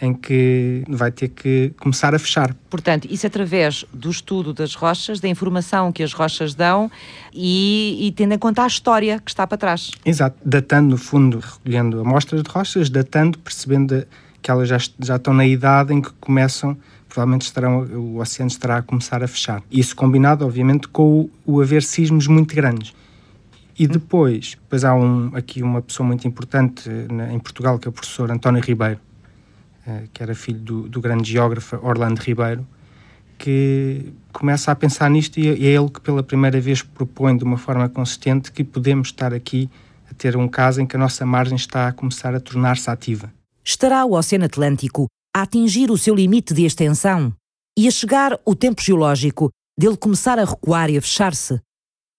em 0.00 0.14
que 0.14 0.84
vai 0.88 1.10
ter 1.10 1.28
que 1.28 1.72
começar 1.78 2.14
a 2.14 2.18
fechar. 2.18 2.54
Portanto, 2.70 3.08
isso 3.10 3.26
através 3.26 3.84
do 3.92 4.10
estudo 4.10 4.52
das 4.52 4.74
rochas, 4.74 5.20
da 5.20 5.28
informação 5.28 5.90
que 5.90 6.02
as 6.02 6.12
rochas 6.12 6.54
dão 6.54 6.90
e, 7.32 8.06
e, 8.06 8.12
tendo 8.12 8.34
em 8.34 8.38
conta 8.38 8.62
a 8.62 8.66
história 8.66 9.18
que 9.18 9.30
está 9.30 9.46
para 9.46 9.58
trás. 9.58 9.90
Exato, 10.04 10.36
datando 10.44 10.90
no 10.90 10.96
fundo, 10.96 11.40
recolhendo 11.40 12.00
amostras 12.00 12.42
de 12.42 12.50
rochas, 12.50 12.88
datando, 12.88 13.38
percebendo 13.38 14.06
que 14.40 14.50
elas 14.50 14.68
já, 14.68 14.78
já 15.00 15.16
estão 15.16 15.34
na 15.34 15.46
idade 15.46 15.92
em 15.92 16.00
que 16.00 16.10
começam, 16.20 16.76
provavelmente 17.08 17.42
estarão, 17.42 17.80
o 17.80 18.20
oceano 18.20 18.50
estará 18.50 18.76
a 18.78 18.82
começar 18.82 19.22
a 19.22 19.28
fechar. 19.28 19.62
Isso 19.70 19.96
combinado, 19.96 20.44
obviamente, 20.44 20.86
com 20.88 21.28
o, 21.44 21.54
o 21.54 21.60
haver 21.60 21.82
sismos 21.82 22.26
muito 22.26 22.54
grandes. 22.54 22.94
E 23.78 23.86
depois, 23.86 24.56
depois 24.60 24.84
há 24.84 24.94
um, 24.94 25.30
aqui 25.34 25.62
uma 25.62 25.80
pessoa 25.80 26.04
muito 26.04 26.26
importante 26.26 26.90
eh, 26.90 27.32
em 27.32 27.38
Portugal, 27.38 27.78
que 27.78 27.86
é 27.86 27.90
o 27.90 27.92
professor 27.92 28.28
António 28.30 28.60
Ribeiro, 28.60 28.98
que 30.12 30.22
era 30.22 30.34
filho 30.34 30.60
do, 30.60 30.88
do, 30.88 31.00
grande 31.00 31.30
geógrafo 31.30 31.76
Orlando 31.82 32.20
Ribeiro, 32.20 32.66
que 33.38 34.12
começa 34.32 34.72
a 34.72 34.74
pensar 34.74 35.08
nisto 35.10 35.38
e 35.38 35.48
é 35.48 35.52
ele 35.52 35.88
que 35.88 36.00
pela 36.00 36.22
primeira 36.22 36.60
vez 36.60 36.82
propõe 36.82 37.36
de 37.36 37.44
uma 37.44 37.56
forma 37.56 37.88
consistente 37.88 38.50
que 38.50 38.64
podemos 38.64 39.08
estar 39.08 39.32
aqui 39.32 39.70
a 40.10 40.14
ter 40.14 40.36
um 40.36 40.48
caso 40.48 40.80
em 40.80 40.86
que 40.86 40.96
a 40.96 40.98
nossa 40.98 41.24
margem 41.24 41.56
está 41.56 41.88
a 41.88 41.92
começar 41.92 42.34
a 42.34 42.40
tornar-se 42.40 42.90
ativa. 42.90 43.32
Estará 43.64 44.04
o 44.04 44.12
Oceano 44.12 44.46
Atlântico 44.46 45.06
a 45.36 45.42
atingir 45.42 45.90
o 45.90 45.98
seu 45.98 46.14
limite 46.14 46.54
de 46.54 46.64
extensão 46.64 47.32
e 47.78 47.86
a 47.86 47.90
chegar 47.90 48.38
o 48.44 48.54
tempo 48.54 48.82
geológico 48.82 49.50
dele 49.78 49.96
começar 49.96 50.38
a 50.38 50.44
recuar 50.44 50.90
e 50.90 50.98
a 50.98 51.02
fechar-se? 51.02 51.60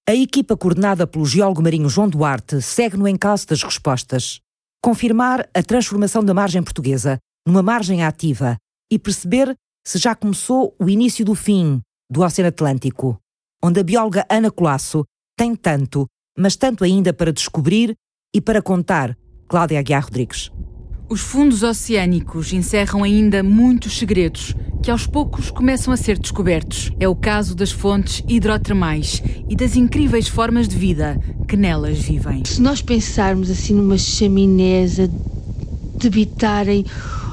A 0.07 0.15
equipa 0.15 0.55
coordenada 0.55 1.05
pelo 1.05 1.25
geólogo 1.25 1.61
marinho 1.61 1.89
João 1.89 2.07
Duarte 2.07 2.61
segue 2.61 2.97
no 2.97 3.07
encalço 3.07 3.47
das 3.47 3.61
respostas. 3.61 4.39
confirmar 4.81 5.47
a 5.53 5.61
transformação 5.61 6.23
da 6.23 6.33
margem 6.33 6.63
portuguesa 6.63 7.19
numa 7.49 7.63
margem 7.63 8.03
ativa 8.03 8.57
e 8.91 8.99
perceber 8.99 9.55
se 9.83 9.97
já 9.97 10.13
começou 10.13 10.75
o 10.79 10.87
início 10.87 11.25
do 11.25 11.33
fim 11.33 11.81
do 12.09 12.21
Oceano 12.21 12.49
Atlântico, 12.49 13.19
onde 13.63 13.79
a 13.79 13.83
bióloga 13.83 14.23
Ana 14.29 14.51
Colasso 14.51 15.03
tem 15.35 15.55
tanto, 15.55 16.05
mas 16.37 16.55
tanto 16.55 16.83
ainda 16.83 17.11
para 17.11 17.33
descobrir 17.33 17.95
e 18.33 18.39
para 18.39 18.61
contar. 18.61 19.17
Cláudia 19.47 19.79
Aguiar 19.79 20.03
Rodrigues. 20.03 20.51
Os 21.09 21.21
fundos 21.21 21.63
oceânicos 21.63 22.53
encerram 22.53 23.03
ainda 23.03 23.41
muitos 23.41 23.97
segredos 23.97 24.53
que 24.83 24.91
aos 24.91 25.07
poucos 25.07 25.49
começam 25.49 25.91
a 25.91 25.97
ser 25.97 26.19
descobertos. 26.19 26.91
É 26.99 27.09
o 27.09 27.15
caso 27.15 27.55
das 27.55 27.71
fontes 27.71 28.23
hidrotermais 28.27 29.23
e 29.49 29.55
das 29.55 29.75
incríveis 29.75 30.27
formas 30.27 30.67
de 30.67 30.77
vida 30.77 31.19
que 31.47 31.57
nelas 31.57 31.97
vivem. 31.97 32.45
Se 32.45 32.61
nós 32.61 32.83
pensarmos 32.83 33.49
assim 33.49 33.73
numa 33.73 33.97
chaminés 33.97 34.99
a 34.99 35.07
debitarem 35.97 36.85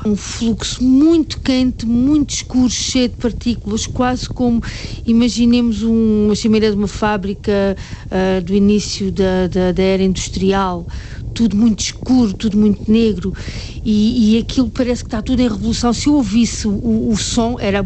um 0.05 0.17
fluxo 0.17 0.83
muito 0.83 1.39
quente, 1.41 1.87
muito 1.87 2.31
escuro, 2.31 2.71
cheio 2.71 3.09
de 3.09 3.17
partículas, 3.17 3.87
quase 3.87 4.29
como 4.29 4.63
imaginemos 5.07 5.83
um, 5.83 6.27
uma 6.27 6.35
chaminé 6.35 6.71
de 6.71 6.77
uma 6.77 6.89
fábrica 6.89 7.77
uh, 8.11 8.41
do 8.43 8.55
início 8.55 9.11
da, 9.11 9.47
da, 9.49 9.73
da 9.73 9.83
era 9.83 10.03
industrial 10.03 10.87
tudo 11.37 11.55
muito 11.55 11.81
escuro, 11.81 12.33
tudo 12.33 12.57
muito 12.57 12.91
negro 12.91 13.35
e, 13.85 14.37
e 14.37 14.39
aquilo 14.39 14.71
parece 14.71 15.05
que 15.05 15.09
está 15.09 15.21
tudo 15.21 15.41
em 15.41 15.49
revolução. 15.49 15.93
Se 15.93 16.09
eu 16.09 16.15
ouvisse 16.15 16.67
o, 16.67 17.11
o 17.11 17.17
som, 17.19 17.59
era 17.61 17.85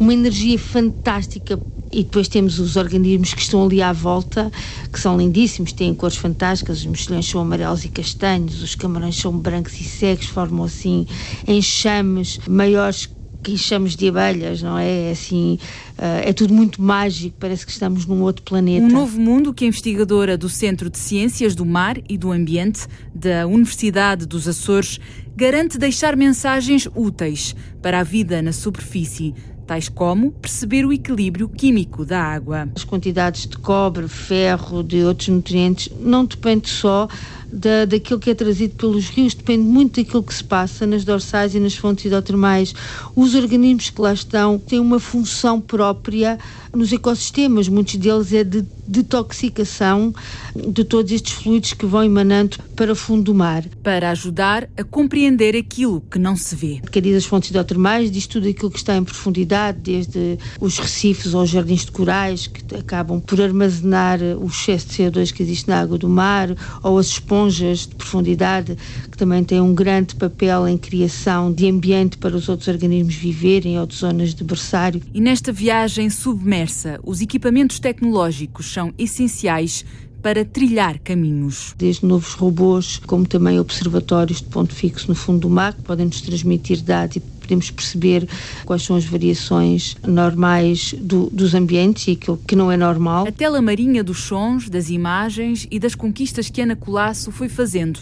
uma 0.00 0.14
energia 0.14 0.58
fantástica. 0.58 1.60
E 1.92 2.02
depois 2.02 2.28
temos 2.28 2.58
os 2.58 2.76
organismos 2.76 3.32
que 3.32 3.40
estão 3.40 3.64
ali 3.64 3.80
à 3.80 3.92
volta, 3.92 4.50
que 4.92 4.98
são 4.98 5.16
lindíssimos, 5.16 5.72
têm 5.72 5.94
cores 5.94 6.16
fantásticas, 6.16 6.78
os 6.78 6.86
mexilhões 6.86 7.26
são 7.28 7.40
amarelos 7.40 7.84
e 7.84 7.88
castanhos, 7.88 8.62
os 8.62 8.74
camarões 8.74 9.16
são 9.16 9.36
brancos 9.36 9.80
e 9.80 9.84
cegos, 9.84 10.26
formam 10.26 10.64
assim 10.64 11.06
enxames 11.46 12.40
maiores 12.48 13.08
que 13.46 13.52
enxames 13.52 13.94
de 13.94 14.08
abelhas, 14.08 14.60
não 14.60 14.76
é? 14.76 15.08
É 15.08 15.10
assim, 15.12 15.56
eh, 15.96 16.30
é 16.30 16.32
tudo 16.32 16.52
muito 16.52 16.82
mágico, 16.82 17.36
parece 17.38 17.64
que 17.64 17.70
estamos 17.70 18.04
num 18.04 18.20
outro 18.22 18.42
planeta. 18.42 18.84
Um 18.84 18.90
novo 18.90 19.20
mundo 19.20 19.54
que 19.54 19.64
a 19.64 19.68
investigadora 19.68 20.36
do 20.36 20.48
Centro 20.48 20.90
de 20.90 20.98
Ciências 20.98 21.54
do 21.54 21.64
Mar 21.64 21.96
e 22.08 22.18
do 22.18 22.32
Ambiente 22.32 22.88
da 23.14 23.46
Universidade 23.46 24.26
dos 24.26 24.48
Açores 24.48 24.98
garante 25.36 25.78
deixar 25.78 26.16
mensagens 26.16 26.88
úteis 26.92 27.54
para 27.80 28.00
a 28.00 28.02
vida 28.02 28.42
na 28.42 28.52
superfície 28.52 29.32
tais 29.66 29.88
como 29.88 30.30
perceber 30.32 30.86
o 30.86 30.92
equilíbrio 30.92 31.48
químico 31.48 32.04
da 32.04 32.22
água. 32.22 32.68
As 32.74 32.84
quantidades 32.84 33.46
de 33.46 33.58
cobre, 33.58 34.06
ferro, 34.06 34.82
de 34.82 35.02
outros 35.02 35.28
nutrientes, 35.28 35.90
não 36.00 36.24
depende 36.24 36.68
só 36.68 37.08
da, 37.52 37.84
daquilo 37.84 38.20
que 38.20 38.30
é 38.30 38.34
trazido 38.34 38.74
pelos 38.74 39.08
rios, 39.08 39.34
depende 39.34 39.64
muito 39.64 40.00
daquilo 40.02 40.22
que 40.22 40.34
se 40.34 40.44
passa 40.44 40.86
nas 40.86 41.04
dorsais 41.04 41.54
e 41.54 41.60
nas 41.60 41.74
fontes 41.74 42.04
hidrotermais. 42.04 42.74
Os 43.14 43.34
organismos 43.34 43.90
que 43.90 44.00
lá 44.00 44.12
estão 44.12 44.58
têm 44.58 44.78
uma 44.78 45.00
função 45.00 45.60
própria 45.60 46.38
nos 46.76 46.92
ecossistemas, 46.92 47.68
muitos 47.68 47.96
deles 47.96 48.32
é 48.32 48.44
de 48.44 48.64
detoxicação 48.86 50.14
de 50.54 50.84
todos 50.84 51.10
estes 51.10 51.32
fluidos 51.32 51.72
que 51.72 51.86
vão 51.86 52.04
emanando 52.04 52.58
para 52.74 52.92
o 52.92 52.96
fundo 52.96 53.24
do 53.24 53.34
mar. 53.34 53.64
Para 53.82 54.10
ajudar 54.10 54.68
a 54.76 54.84
compreender 54.84 55.56
aquilo 55.56 56.00
que 56.10 56.18
não 56.18 56.36
se 56.36 56.54
vê. 56.54 56.80
Que 56.90 57.00
diz 57.00 57.16
as 57.16 57.24
fontes 57.24 57.50
hidrotermais, 57.50 58.10
diz 58.10 58.26
tudo 58.26 58.48
aquilo 58.48 58.70
que 58.70 58.78
está 58.78 58.96
em 58.96 59.04
profundidade, 59.04 59.78
desde 59.82 60.38
os 60.60 60.78
recifes 60.78 61.34
aos 61.34 61.50
jardins 61.50 61.84
de 61.84 61.92
corais, 61.92 62.46
que 62.46 62.74
acabam 62.74 63.20
por 63.20 63.40
armazenar 63.40 64.20
o 64.22 64.46
excesso 64.46 64.88
de 64.88 64.94
CO2 64.94 65.32
que 65.32 65.42
existe 65.42 65.68
na 65.68 65.80
água 65.80 65.98
do 65.98 66.08
mar, 66.08 66.54
ou 66.82 66.98
as 66.98 67.06
esponjas 67.06 67.80
de 67.80 67.94
profundidade, 67.94 68.76
que 69.10 69.16
também 69.16 69.42
têm 69.42 69.60
um 69.60 69.74
grande 69.74 70.14
papel 70.14 70.68
em 70.68 70.78
criação 70.78 71.52
de 71.52 71.68
ambiente 71.68 72.18
para 72.18 72.36
os 72.36 72.48
outros 72.48 72.68
organismos 72.68 73.14
viverem, 73.14 73.78
ou 73.78 73.86
de 73.86 73.94
zonas 73.94 74.34
de 74.34 74.44
berçário. 74.44 75.02
E 75.12 75.20
nesta 75.20 75.52
viagem 75.52 76.10
submersa, 76.10 76.65
os 77.04 77.20
equipamentos 77.20 77.78
tecnológicos 77.78 78.72
são 78.72 78.92
essenciais 78.98 79.84
para 80.22 80.44
trilhar 80.44 80.98
caminhos. 80.98 81.74
Desde 81.78 82.04
novos 82.04 82.34
robôs, 82.34 83.00
como 83.06 83.26
também 83.26 83.60
observatórios 83.60 84.38
de 84.38 84.44
ponto 84.44 84.74
fixo 84.74 85.08
no 85.08 85.14
fundo 85.14 85.40
do 85.40 85.50
mar, 85.50 85.72
que 85.72 85.82
podem 85.82 86.06
nos 86.06 86.20
transmitir 86.20 86.82
dados 86.82 87.16
e 87.16 87.20
podemos 87.20 87.70
perceber 87.70 88.28
quais 88.64 88.82
são 88.82 88.96
as 88.96 89.04
variações 89.04 89.96
normais 90.06 90.94
do, 90.98 91.30
dos 91.30 91.54
ambientes 91.54 92.08
e 92.08 92.12
aquilo 92.12 92.38
que 92.38 92.56
não 92.56 92.72
é 92.72 92.76
normal. 92.76 93.26
A 93.28 93.32
tela 93.32 93.62
marinha 93.62 94.02
dos 94.02 94.24
sons, 94.24 94.68
das 94.68 94.90
imagens 94.90 95.66
e 95.70 95.78
das 95.78 95.94
conquistas 95.94 96.50
que 96.50 96.60
Ana 96.60 96.74
Colasso 96.74 97.30
foi 97.30 97.48
fazendo 97.48 98.00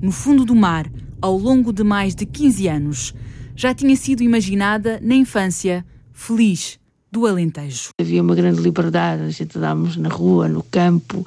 no 0.00 0.12
fundo 0.12 0.44
do 0.44 0.54
mar 0.54 0.90
ao 1.20 1.36
longo 1.36 1.72
de 1.72 1.82
mais 1.82 2.14
de 2.14 2.24
15 2.24 2.68
anos 2.68 3.14
já 3.56 3.74
tinha 3.74 3.96
sido 3.96 4.22
imaginada 4.22 5.00
na 5.02 5.14
infância, 5.14 5.84
feliz 6.12 6.78
do 7.10 7.26
Alentejo. 7.26 7.90
Havia 8.00 8.22
uma 8.22 8.34
grande 8.34 8.60
liberdade, 8.60 9.22
a 9.22 9.30
gente 9.30 9.56
andávamos 9.56 9.96
na 9.96 10.08
rua, 10.08 10.48
no 10.48 10.62
campo 10.62 11.26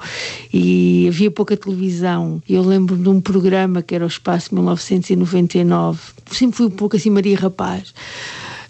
e 0.52 1.06
havia 1.08 1.30
pouca 1.30 1.56
televisão. 1.56 2.42
Eu 2.48 2.62
lembro 2.62 2.96
de 2.96 3.08
um 3.08 3.20
programa 3.20 3.82
que 3.82 3.94
era 3.94 4.04
o 4.04 4.08
Espaço 4.08 4.54
1999. 4.54 6.00
Sempre 6.30 6.56
fui 6.56 6.66
um 6.66 6.70
pouco 6.70 6.96
assim 6.96 7.10
Maria 7.10 7.38
Rapaz. 7.38 7.94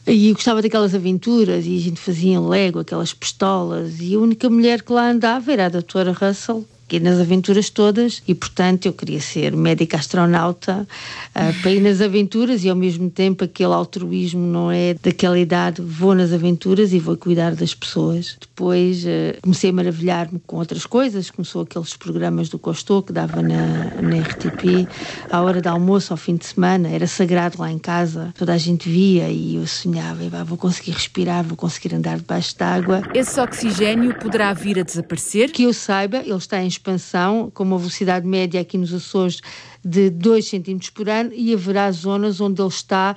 E 0.07 0.33
gostava 0.33 0.63
daquelas 0.63 0.95
aventuras 0.95 1.67
e 1.67 1.77
a 1.77 1.81
gente 1.81 2.01
fazia 2.01 2.33
em 2.33 2.39
Lego 2.39 2.81
aquelas 2.81 3.13
pistolas 3.13 4.01
e 4.01 4.15
a 4.15 4.19
única 4.19 4.49
mulher 4.49 4.83
que 4.83 4.93
lá 4.93 5.11
andava 5.11 5.53
era 5.53 5.67
a 5.67 5.69
doutora 5.69 6.13
Russell, 6.13 6.65
nas 6.99 7.21
aventuras 7.21 7.71
todas 7.71 8.23
e, 8.27 8.35
portanto, 8.35 8.87
eu 8.87 8.93
queria 8.93 9.21
ser 9.21 9.55
médica 9.55 9.99
astronauta 9.99 10.87
uh, 11.35 11.63
para 11.63 11.71
ir 11.71 11.81
nas 11.81 12.01
aventuras 12.01 12.65
e, 12.65 12.71
ao 12.71 12.77
mesmo 12.77 13.11
tempo, 13.11 13.45
aquele 13.45 13.73
altruísmo 13.73 14.45
não 14.45 14.73
é 14.73 14.95
daquela 14.95 15.39
idade, 15.39 15.83
vou 15.83 16.15
nas 16.15 16.33
aventuras 16.33 16.93
e 16.93 16.99
vou 16.99 17.17
cuidar 17.17 17.55
das 17.55 17.75
pessoas. 17.75 18.37
Depois 18.41 19.05
uh, 19.05 19.41
comecei 19.43 19.71
a 19.71 19.73
maravilhar-me 19.73 20.41
com 20.47 20.57
outras 20.57 20.87
coisas, 20.87 21.31
começou 21.31 21.63
aqueles 21.63 21.97
programas 21.97 22.49
do 22.49 22.59
Costô 22.59 23.03
que 23.03 23.13
dava 23.13 23.43
na, 23.43 24.01
na 24.01 24.21
RTP, 24.21 24.89
à 25.31 25.43
hora 25.43 25.61
de 25.61 25.69
almoço, 25.69 26.13
ao 26.13 26.17
fim 26.17 26.37
de 26.37 26.47
semana, 26.47 26.89
era 26.89 27.07
sagrado 27.07 27.61
lá 27.61 27.71
em 27.71 27.79
casa, 27.79 28.33
toda 28.37 28.53
a 28.53 28.59
gente 28.59 28.89
via 28.89 29.29
e 29.29 29.57
eu 29.57 29.67
sonhava, 29.67 30.45
vou 30.45 30.57
conseguir 30.57 30.93
respirar, 30.93 31.45
vou 31.45 31.57
conseguir 31.57 31.95
andar 31.95 32.17
debaixo 32.17 32.57
d'água. 32.57 33.03
Esse 33.15 33.41
oxigênio 33.41 34.15
poderá 34.15 34.53
vir 34.53 34.79
a 34.79 34.83
desaparecer? 34.83 35.51
Que 35.51 35.65
eu 35.65 35.73
saiba, 35.73 36.19
ele 36.19 36.35
está 36.35 36.63
em 36.63 36.67
expansão, 36.81 37.51
com 37.53 37.63
uma 37.63 37.79
velocidade 37.79 38.27
média 38.27 38.61
aqui 38.61 38.79
nos 38.79 38.93
Açores 38.93 39.41
de 39.85 40.11
2 40.11 40.49
cm 40.49 40.79
por 40.95 41.09
ano, 41.09 41.31
e 41.35 41.53
haverá 41.53 41.91
zonas 41.93 42.41
onde 42.41 42.61
ele 42.61 42.69
está 42.69 43.15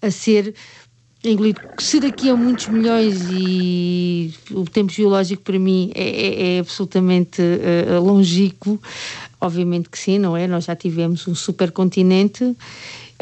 a 0.00 0.10
ser 0.10 0.54
engolido. 1.22 1.60
Se 1.78 2.00
daqui 2.00 2.28
a 2.30 2.36
muitos 2.36 2.66
milhões 2.68 3.28
e 3.30 4.34
o 4.50 4.64
tempo 4.64 4.90
geológico 4.90 5.42
para 5.42 5.58
mim 5.58 5.92
é, 5.94 6.02
é, 6.02 6.56
é 6.56 6.58
absolutamente 6.58 7.40
uh, 7.40 8.02
longínquo, 8.02 8.80
obviamente 9.40 9.88
que 9.88 9.98
sim, 9.98 10.18
não 10.18 10.36
é? 10.36 10.48
Nós 10.48 10.64
já 10.64 10.74
tivemos 10.74 11.28
um 11.28 11.34
supercontinente 11.34 12.56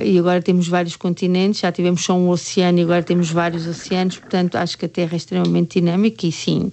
e 0.02 0.18
agora 0.18 0.40
temos 0.40 0.66
vários 0.66 0.96
continentes, 0.96 1.60
já 1.60 1.70
tivemos 1.70 2.02
só 2.02 2.14
um 2.14 2.30
oceano 2.30 2.78
e 2.78 2.82
agora 2.82 3.02
temos 3.02 3.30
vários 3.30 3.66
oceanos, 3.66 4.16
portanto 4.16 4.56
acho 4.56 4.78
que 4.78 4.86
a 4.86 4.88
Terra 4.88 5.12
é 5.12 5.16
extremamente 5.16 5.78
dinâmica 5.78 6.26
e 6.26 6.32
sim, 6.32 6.72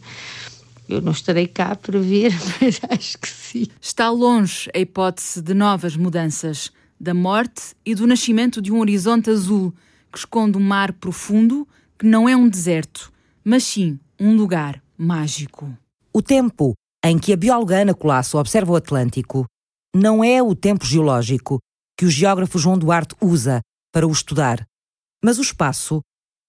eu 0.88 1.02
não 1.02 1.12
estarei 1.12 1.48
cá 1.48 1.76
para 1.76 2.00
ver, 2.00 2.32
mas 2.62 2.80
acho 2.90 3.18
que 3.18 3.28
sim. 3.28 3.68
Está 3.82 4.10
longe 4.10 4.70
a 4.74 4.80
hipótese 4.80 5.42
de 5.42 5.54
novas 5.54 5.96
mudanças, 5.96 6.72
da 7.00 7.14
morte 7.14 7.76
e 7.86 7.94
do 7.94 8.08
nascimento 8.08 8.62
de 8.62 8.72
um 8.72 8.80
horizonte 8.80 9.30
azul 9.30 9.74
que 10.12 10.18
esconde 10.18 10.58
um 10.58 10.62
mar 10.62 10.94
profundo 10.94 11.68
que 11.98 12.06
não 12.06 12.28
é 12.28 12.36
um 12.36 12.48
deserto, 12.48 13.12
mas 13.44 13.64
sim 13.64 14.00
um 14.20 14.36
lugar 14.36 14.82
mágico. 14.98 15.72
O 16.14 16.22
tempo 16.22 16.74
em 17.04 17.20
que 17.20 17.34
a 17.34 17.38
bióloga 17.38 17.82
Ana 17.82 17.94
Colasso 17.94 18.38
observa 18.38 18.72
o 18.72 18.76
Atlântico 18.76 19.46
não 19.96 20.24
é 20.24 20.42
o 20.42 20.56
tempo 20.56 20.86
geológico 20.86 21.60
que 21.98 22.06
o 22.06 22.10
geógrafo 22.10 22.60
João 22.60 22.78
Duarte 22.78 23.16
usa 23.22 23.62
para 23.92 24.08
o 24.08 24.12
estudar, 24.12 24.66
mas 25.24 25.38
o 25.38 25.42
espaço. 25.42 26.02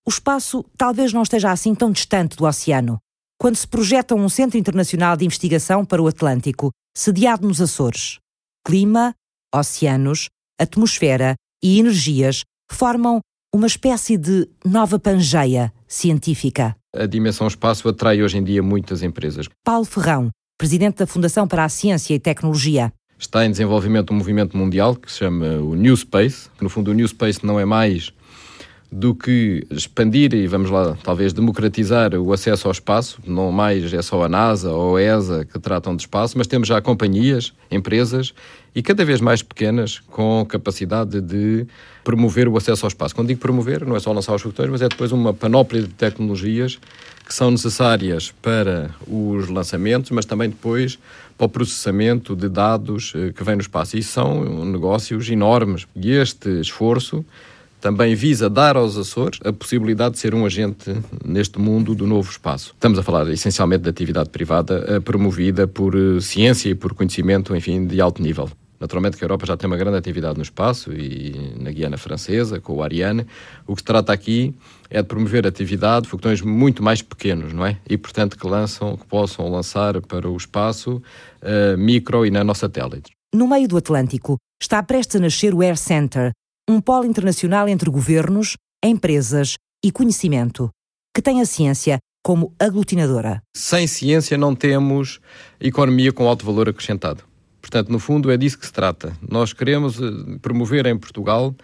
O 0.07 0.11
espaço 0.11 0.65
talvez 0.77 1.13
não 1.13 1.23
esteja 1.23 1.51
assim 1.51 1.75
tão 1.75 1.91
distante 1.91 2.37
do 2.37 2.45
oceano 2.45 2.99
quando 3.39 3.55
se 3.55 3.67
projeta 3.67 4.17
um 4.17 4.29
Centro 4.29 4.59
Internacional 4.59 5.17
de 5.17 5.25
Investigação 5.25 5.85
para 5.85 6.03
o 6.03 6.09
Atlântico, 6.09 6.71
sediado 6.95 7.47
nos 7.47 7.61
Açores. 7.61 8.19
Clima, 8.67 9.15
oceanos, 9.55 10.29
atmosfera 10.61 11.37
e 11.63 11.79
energias 11.79 12.43
formam 12.71 13.21
uma 13.55 13.69
espécie 13.69 14.19
de 14.19 14.49
nova 14.65 14.99
pangeia 14.99 15.73
científica. 15.87 16.77
A 16.95 17.07
dimensão 17.07 17.47
espaço 17.47 17.89
atrai 17.89 18.23
hoje 18.23 18.37
em 18.37 18.45
dia 18.45 18.63
muitas 18.63 19.03
empresas. 19.03 19.47
Paulo 19.65 19.85
Ferrão, 19.85 20.31
presidente 20.59 20.99
da 20.99 21.07
Fundação 21.07 21.47
para 21.47 21.65
a 21.65 21.69
Ciência 21.69 22.15
e 22.15 22.19
Tecnologia. 22.19 22.93
Está 23.19 23.45
em 23.47 23.51
desenvolvimento 23.51 24.13
um 24.13 24.17
movimento 24.17 24.57
mundial 24.57 24.95
que 24.95 25.11
se 25.11 25.19
chama 25.19 25.47
o 25.59 25.75
New 25.75 25.97
Space. 25.97 26.51
No 26.61 26.69
fundo, 26.69 26.91
o 26.91 26.95
New 26.95 27.07
Space 27.07 27.45
não 27.45 27.59
é 27.59 27.65
mais 27.65 28.13
do 28.91 29.15
que 29.15 29.67
expandir 29.71 30.33
e, 30.35 30.47
vamos 30.47 30.71
lá, 30.71 30.97
talvez 31.03 31.33
democratizar 31.33 32.15
o 32.15 32.33
acesso 32.33 32.69
ao 32.69 32.73
espaço. 32.73 33.21
Não 33.27 33.53
mais 33.53 33.93
é 33.93 34.01
só 34.01 34.23
a 34.25 34.29
NASA 34.29 34.73
ou 34.73 34.97
a 34.97 35.03
ESA 35.03 35.45
que 35.45 35.59
tratam 35.59 35.95
de 35.95 36.03
espaço, 36.03 36.39
mas 36.39 36.47
temos 36.47 36.69
já 36.69 36.81
companhias, 36.81 37.53
empresas 37.71 38.33
e 38.75 38.83
cada 38.83 39.05
vez 39.05 39.21
mais 39.21 39.43
pequenas 39.43 40.01
com 40.11 40.45
capacidade 40.49 41.21
de 41.21 41.67
promover 42.03 42.49
o 42.49 42.57
acesso 42.57 42.87
ao 42.87 42.89
espaço. 42.89 43.15
Quando 43.15 43.29
digo 43.29 43.41
promover, 43.41 43.85
não 43.85 43.95
é 43.95 44.01
só 44.01 44.13
lançar 44.13 44.35
os 44.35 44.41
foguetões, 44.41 44.71
mas 44.71 44.83
é 44.83 44.89
depois 44.89 45.13
uma 45.13 45.35
panóplia 45.35 45.83
de 45.83 45.89
tecnologias 45.89 46.79
que 47.27 47.35
são 47.35 47.51
necessárias 47.51 48.33
para 48.41 48.95
os 49.07 49.49
lançamentos, 49.49 50.11
mas 50.11 50.25
também 50.25 50.49
depois 50.49 50.99
para 51.37 51.45
o 51.45 51.49
processamento 51.49 52.35
de 52.35 52.49
dados 52.49 53.13
eh, 53.15 53.33
que 53.33 53.45
vem 53.45 53.55
no 53.55 53.61
espaço. 53.61 53.99
E 53.99 54.03
são 54.03 54.65
negócios 54.65 55.29
enormes. 55.29 55.87
E 55.95 56.11
este 56.13 56.49
esforço 56.61 57.25
também 57.81 58.15
visa 58.15 58.51
dar 58.51 58.77
aos 58.77 58.97
Açores 58.97 59.39
a 59.45 59.53
possibilidade 59.53 60.15
de 60.15 60.21
ser 60.21 60.35
um 60.35 60.45
agente 60.45 60.95
neste 61.25 61.59
mundo 61.59 61.95
do 61.95 62.07
novo 62.07 62.31
espaço. 62.31 62.73
Estamos 62.75 62.99
a 62.99 63.03
falar 63.03 63.29
essencialmente 63.29 63.85
de 63.85 63.91
atividade 63.91 64.31
privada 64.31 64.85
eh, 64.89 65.01
promovida 65.01 65.67
por 65.67 65.95
eh, 65.95 66.21
ciência 66.21 66.71
e 66.71 66.75
por 66.75 66.95
conhecimento, 66.95 67.55
enfim, 67.55 67.87
de 67.87 68.01
alto 68.01 68.23
nível. 68.23 68.51
Naturalmente 68.81 69.17
que 69.17 69.25
a 69.25 69.27
Europa 69.27 69.45
já 69.45 69.57
tem 69.57 69.67
uma 69.67 69.77
grande 69.77 69.97
atividade 69.97 70.37
no 70.37 70.43
espaço 70.43 70.93
e 70.93 71.57
na 71.59 71.71
Guiana 71.71 71.97
Francesa, 71.97 72.61
com 72.61 72.75
o 72.75 72.83
Ariane. 72.83 73.27
O 73.67 73.75
que 73.75 73.81
se 73.81 73.85
trata 73.85 74.13
aqui 74.13 74.55
é 74.89 75.03
de 75.03 75.09
promover 75.09 75.47
atividade, 75.47 76.09
foguetões 76.09 76.41
muito 76.41 76.83
mais 76.83 77.03
pequenos, 77.03 77.53
não 77.53 77.67
é? 77.67 77.77
E, 77.89 77.99
portanto, 77.99 78.39
que 78.39 78.47
lançam, 78.47 78.97
que 78.97 79.05
possam 79.07 79.49
lançar 79.49 80.01
para 80.03 80.29
o 80.31 80.37
espaço 80.37 81.03
uh, 81.43 81.77
micro 81.77 82.25
e 82.25 82.31
nanosatélites. 82.31 83.11
No 83.35 83.49
meio 83.49 83.67
do 83.67 83.77
Atlântico 83.77 84.37
está 84.63 84.83
prestes 84.83 85.17
a 85.17 85.21
nascer 85.21 85.53
o 85.55 85.61
Air 85.61 85.77
Center, 85.77 86.31
um 86.69 86.83
polo 86.83 87.07
internacional 87.07 87.67
entre 87.67 87.91
governos, 87.91 88.57
empresas 88.85 89.57
e 89.83 89.91
conhecimento, 89.91 90.69
que 91.15 91.23
tem 91.23 91.41
a 91.41 91.47
ciência 91.47 91.99
como 92.23 92.53
aglutinadora. 92.59 93.43
Sem 93.57 93.87
ciência 93.87 94.37
não 94.37 94.55
temos 94.55 95.19
economia 95.59 96.13
com 96.13 96.29
alto 96.29 96.45
valor 96.45 96.69
acrescentado. 96.69 97.25
Portanto, 97.63 97.89
no 97.91 97.99
fundo, 97.99 98.31
é 98.31 98.37
disso 98.37 98.59
que 98.59 98.67
se 98.67 98.73
trata. 98.73 99.17
Nós 99.27 99.55
queremos 99.55 99.99
eh, 100.01 100.39
promover 100.43 100.85
em 100.87 100.99
Portugal 100.99 101.55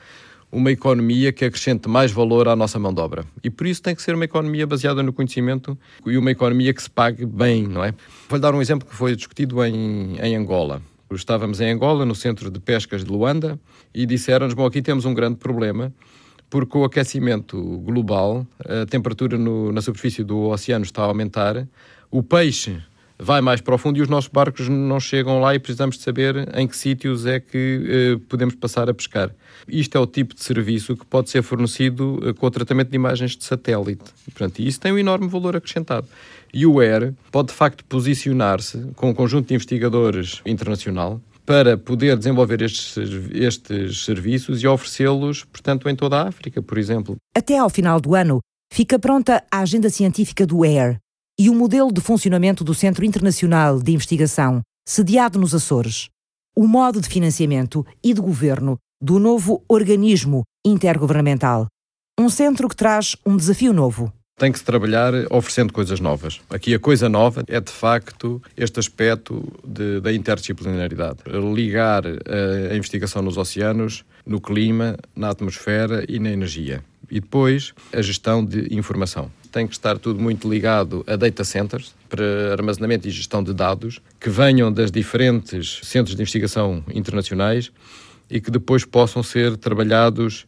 uma 0.50 0.70
economia 0.70 1.32
que 1.32 1.44
acrescente 1.44 1.88
mais 1.88 2.10
valor 2.10 2.48
à 2.48 2.56
nossa 2.56 2.78
mão 2.78 2.94
de 2.94 3.00
obra. 3.00 3.26
E 3.42 3.50
por 3.50 3.66
isso 3.66 3.82
tem 3.82 3.94
que 3.94 4.02
ser 4.02 4.14
uma 4.14 4.24
economia 4.24 4.66
baseada 4.66 5.02
no 5.02 5.12
conhecimento 5.12 5.76
e 6.06 6.16
uma 6.16 6.30
economia 6.30 6.72
que 6.72 6.82
se 6.82 6.88
pague 6.88 7.26
bem, 7.26 7.66
não 7.66 7.84
é? 7.84 7.92
Vou-lhe 8.28 8.40
dar 8.40 8.54
um 8.54 8.62
exemplo 8.62 8.88
que 8.88 8.94
foi 8.94 9.14
discutido 9.14 9.62
em, 9.64 10.16
em 10.18 10.36
Angola. 10.36 10.80
Estávamos 11.20 11.60
em 11.60 11.70
Angola, 11.70 12.04
no 12.04 12.14
centro 12.14 12.50
de 12.50 12.60
pescas 12.60 13.04
de 13.04 13.10
Luanda, 13.10 13.58
e 13.94 14.06
disseram-nos: 14.06 14.54
bom, 14.54 14.66
aqui 14.66 14.82
temos 14.82 15.04
um 15.04 15.14
grande 15.14 15.36
problema, 15.36 15.92
porque 16.48 16.76
o 16.76 16.84
aquecimento 16.84 17.60
global, 17.78 18.46
a 18.60 18.86
temperatura 18.86 19.36
no, 19.38 19.72
na 19.72 19.80
superfície 19.80 20.22
do 20.22 20.48
oceano 20.48 20.84
está 20.84 21.02
a 21.02 21.06
aumentar, 21.06 21.66
o 22.10 22.22
peixe 22.22 22.82
vai 23.24 23.40
mais 23.40 23.60
profundo 23.60 23.98
e 23.98 24.02
os 24.02 24.08
nossos 24.08 24.28
barcos 24.30 24.68
não 24.68 25.00
chegam 25.00 25.40
lá 25.40 25.54
e 25.54 25.58
precisamos 25.58 25.96
de 25.96 26.02
saber 26.02 26.46
em 26.54 26.68
que 26.68 26.76
sítios 26.76 27.24
é 27.24 27.40
que 27.40 28.18
eh, 28.18 28.20
podemos 28.28 28.54
passar 28.54 28.88
a 28.88 28.94
pescar. 28.94 29.30
Isto 29.66 29.96
é 29.96 30.00
o 30.00 30.06
tipo 30.06 30.34
de 30.34 30.44
serviço 30.44 30.94
que 30.94 31.06
pode 31.06 31.30
ser 31.30 31.42
fornecido 31.42 32.20
eh, 32.22 32.32
com 32.34 32.46
o 32.46 32.50
tratamento 32.50 32.90
de 32.90 32.96
imagens 32.96 33.34
de 33.34 33.42
satélite. 33.42 34.04
Portanto, 34.26 34.58
isso 34.58 34.78
tem 34.78 34.92
um 34.92 34.98
enorme 34.98 35.26
valor 35.26 35.56
acrescentado. 35.56 36.06
E 36.52 36.66
o 36.66 36.82
ER 36.82 37.14
pode, 37.32 37.48
de 37.48 37.54
facto, 37.54 37.82
posicionar-se 37.86 38.78
com 38.94 39.08
um 39.08 39.14
conjunto 39.14 39.48
de 39.48 39.54
investigadores 39.54 40.42
internacional 40.44 41.20
para 41.46 41.76
poder 41.78 42.16
desenvolver 42.16 42.60
estes, 42.62 42.96
estes 43.32 44.04
serviços 44.04 44.62
e 44.62 44.66
oferecê-los, 44.66 45.44
portanto, 45.44 45.88
em 45.88 45.96
toda 45.96 46.20
a 46.20 46.28
África, 46.28 46.60
por 46.62 46.76
exemplo. 46.76 47.16
Até 47.34 47.58
ao 47.58 47.70
final 47.70 48.00
do 48.00 48.14
ano, 48.14 48.40
fica 48.72 48.98
pronta 48.98 49.42
a 49.50 49.60
agenda 49.60 49.88
científica 49.88 50.46
do 50.46 50.64
ER 50.64 50.98
e 51.38 51.50
o 51.50 51.54
modelo 51.54 51.92
de 51.92 52.00
funcionamento 52.00 52.62
do 52.62 52.74
Centro 52.74 53.04
Internacional 53.04 53.80
de 53.80 53.92
Investigação, 53.92 54.60
sediado 54.86 55.38
nos 55.38 55.54
Açores, 55.54 56.08
o 56.56 56.66
modo 56.66 57.00
de 57.00 57.08
financiamento 57.08 57.84
e 58.02 58.14
de 58.14 58.20
governo 58.20 58.78
do 59.02 59.18
novo 59.18 59.62
organismo 59.68 60.44
intergovernamental. 60.64 61.66
Um 62.18 62.28
centro 62.28 62.68
que 62.68 62.76
traz 62.76 63.16
um 63.26 63.36
desafio 63.36 63.72
novo 63.72 64.12
tem 64.36 64.50
que 64.50 64.58
se 64.58 64.64
trabalhar 64.64 65.12
oferecendo 65.30 65.72
coisas 65.72 66.00
novas. 66.00 66.40
Aqui 66.50 66.74
a 66.74 66.78
coisa 66.78 67.08
nova 67.08 67.44
é 67.46 67.60
de 67.60 67.70
facto 67.70 68.42
este 68.56 68.80
aspecto 68.80 69.44
de, 69.64 70.00
da 70.00 70.12
interdisciplinaridade. 70.12 71.20
Ligar 71.54 72.04
a, 72.04 72.72
a 72.72 72.76
investigação 72.76 73.22
nos 73.22 73.36
oceanos, 73.36 74.04
no 74.26 74.40
clima, 74.40 74.96
na 75.14 75.30
atmosfera 75.30 76.04
e 76.08 76.18
na 76.18 76.30
energia. 76.30 76.82
E 77.08 77.20
depois 77.20 77.72
a 77.92 78.02
gestão 78.02 78.44
de 78.44 78.74
informação. 78.74 79.30
Tem 79.54 79.68
que 79.68 79.74
estar 79.74 79.96
tudo 80.00 80.20
muito 80.20 80.50
ligado 80.50 81.04
a 81.06 81.14
data 81.14 81.44
centers 81.44 81.94
para 82.08 82.24
armazenamento 82.50 83.06
e 83.06 83.10
gestão 83.12 83.40
de 83.40 83.54
dados 83.54 84.00
que 84.18 84.28
venham 84.28 84.72
das 84.72 84.90
diferentes 84.90 85.78
centros 85.84 86.16
de 86.16 86.22
investigação 86.22 86.82
internacionais 86.92 87.70
e 88.28 88.40
que 88.40 88.50
depois 88.50 88.84
possam 88.84 89.22
ser 89.22 89.56
trabalhados 89.56 90.44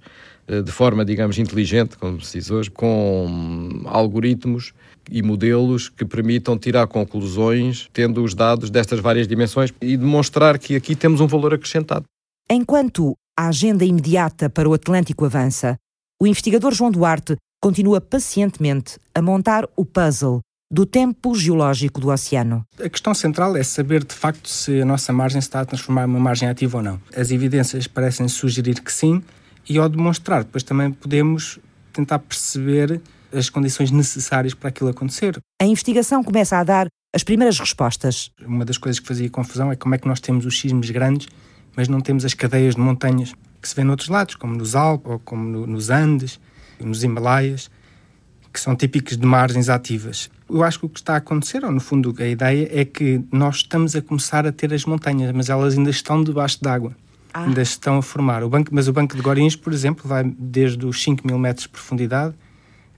eh, 0.48 0.60
de 0.60 0.72
forma, 0.72 1.04
digamos, 1.04 1.38
inteligente, 1.38 1.96
como 1.96 2.20
se 2.20 2.38
diz 2.38 2.50
hoje, 2.50 2.68
com 2.68 3.84
algoritmos 3.84 4.72
e 5.08 5.22
modelos 5.22 5.88
que 5.88 6.04
permitam 6.04 6.58
tirar 6.58 6.88
conclusões 6.88 7.88
tendo 7.92 8.24
os 8.24 8.34
dados 8.34 8.70
destas 8.70 8.98
várias 8.98 9.28
dimensões 9.28 9.72
e 9.80 9.96
demonstrar 9.96 10.58
que 10.58 10.74
aqui 10.74 10.96
temos 10.96 11.20
um 11.20 11.28
valor 11.28 11.54
acrescentado. 11.54 12.06
Enquanto 12.50 13.14
a 13.38 13.46
agenda 13.46 13.84
imediata 13.84 14.50
para 14.50 14.68
o 14.68 14.74
Atlântico 14.74 15.24
avança, 15.24 15.76
o 16.20 16.26
investigador 16.26 16.74
João 16.74 16.90
Duarte 16.90 17.36
continua 17.66 18.00
pacientemente 18.00 18.96
a 19.12 19.20
montar 19.20 19.68
o 19.74 19.84
puzzle 19.84 20.38
do 20.70 20.86
tempo 20.86 21.34
geológico 21.34 22.00
do 22.00 22.10
oceano. 22.10 22.62
A 22.80 22.88
questão 22.88 23.12
central 23.12 23.56
é 23.56 23.64
saber 23.64 24.04
de 24.04 24.14
facto 24.14 24.48
se 24.48 24.82
a 24.82 24.84
nossa 24.84 25.12
margem 25.12 25.40
está 25.40 25.62
a 25.62 25.64
transformar 25.64 26.02
em 26.02 26.06
uma 26.06 26.20
margem 26.20 26.48
ativa 26.48 26.76
ou 26.76 26.82
não. 26.84 27.00
As 27.16 27.32
evidências 27.32 27.88
parecem 27.88 28.28
sugerir 28.28 28.80
que 28.80 28.92
sim, 28.92 29.20
e 29.68 29.78
ao 29.78 29.88
demonstrar, 29.88 30.44
depois 30.44 30.62
também 30.62 30.92
podemos 30.92 31.58
tentar 31.92 32.20
perceber 32.20 33.00
as 33.32 33.50
condições 33.50 33.90
necessárias 33.90 34.54
para 34.54 34.68
aquilo 34.68 34.90
acontecer. 34.90 35.36
A 35.60 35.66
investigação 35.66 36.22
começa 36.22 36.58
a 36.58 36.62
dar 36.62 36.86
as 37.12 37.24
primeiras 37.24 37.58
respostas. 37.58 38.30
Uma 38.46 38.64
das 38.64 38.78
coisas 38.78 39.00
que 39.00 39.08
fazia 39.08 39.28
confusão 39.28 39.72
é 39.72 39.74
como 39.74 39.96
é 39.96 39.98
que 39.98 40.06
nós 40.06 40.20
temos 40.20 40.46
os 40.46 40.56
sismos 40.56 40.88
grandes, 40.90 41.26
mas 41.76 41.88
não 41.88 42.00
temos 42.00 42.24
as 42.24 42.32
cadeias 42.32 42.76
de 42.76 42.80
montanhas 42.80 43.34
que 43.60 43.68
se 43.68 43.74
vê 43.74 43.82
noutros 43.82 44.08
lados, 44.08 44.36
como 44.36 44.54
nos 44.54 44.76
Alpes, 44.76 45.10
ou 45.10 45.18
como 45.18 45.42
no, 45.42 45.66
nos 45.66 45.90
Andes, 45.90 46.38
nos 46.84 47.02
Himalaias, 47.02 47.70
que 48.52 48.60
são 48.60 48.74
típicos 48.74 49.16
de 49.16 49.26
margens 49.26 49.68
ativas. 49.68 50.30
Eu 50.48 50.62
acho 50.62 50.78
que 50.78 50.86
o 50.86 50.88
que 50.88 51.00
está 51.00 51.14
a 51.14 51.18
acontecer, 51.18 51.64
ou 51.64 51.70
no 51.70 51.80
fundo 51.80 52.14
a 52.18 52.26
ideia, 52.26 52.68
é 52.72 52.84
que 52.84 53.22
nós 53.32 53.56
estamos 53.56 53.94
a 53.94 54.02
começar 54.02 54.46
a 54.46 54.52
ter 54.52 54.72
as 54.72 54.84
montanhas, 54.84 55.32
mas 55.32 55.50
elas 55.50 55.76
ainda 55.76 55.90
estão 55.90 56.22
debaixo 56.22 56.62
d'água 56.62 56.94
ah. 57.36 57.44
ainda 57.44 57.60
estão 57.60 57.98
a 57.98 58.02
formar. 58.02 58.42
O 58.42 58.48
banco, 58.48 58.70
mas 58.72 58.88
o 58.88 58.92
Banco 58.92 59.14
de 59.14 59.20
Gorins, 59.20 59.54
por 59.54 59.72
exemplo, 59.72 60.08
vai 60.08 60.24
desde 60.24 60.86
os 60.86 61.02
5 61.02 61.26
mil 61.26 61.38
metros 61.38 61.64
de 61.64 61.68
profundidade 61.68 62.34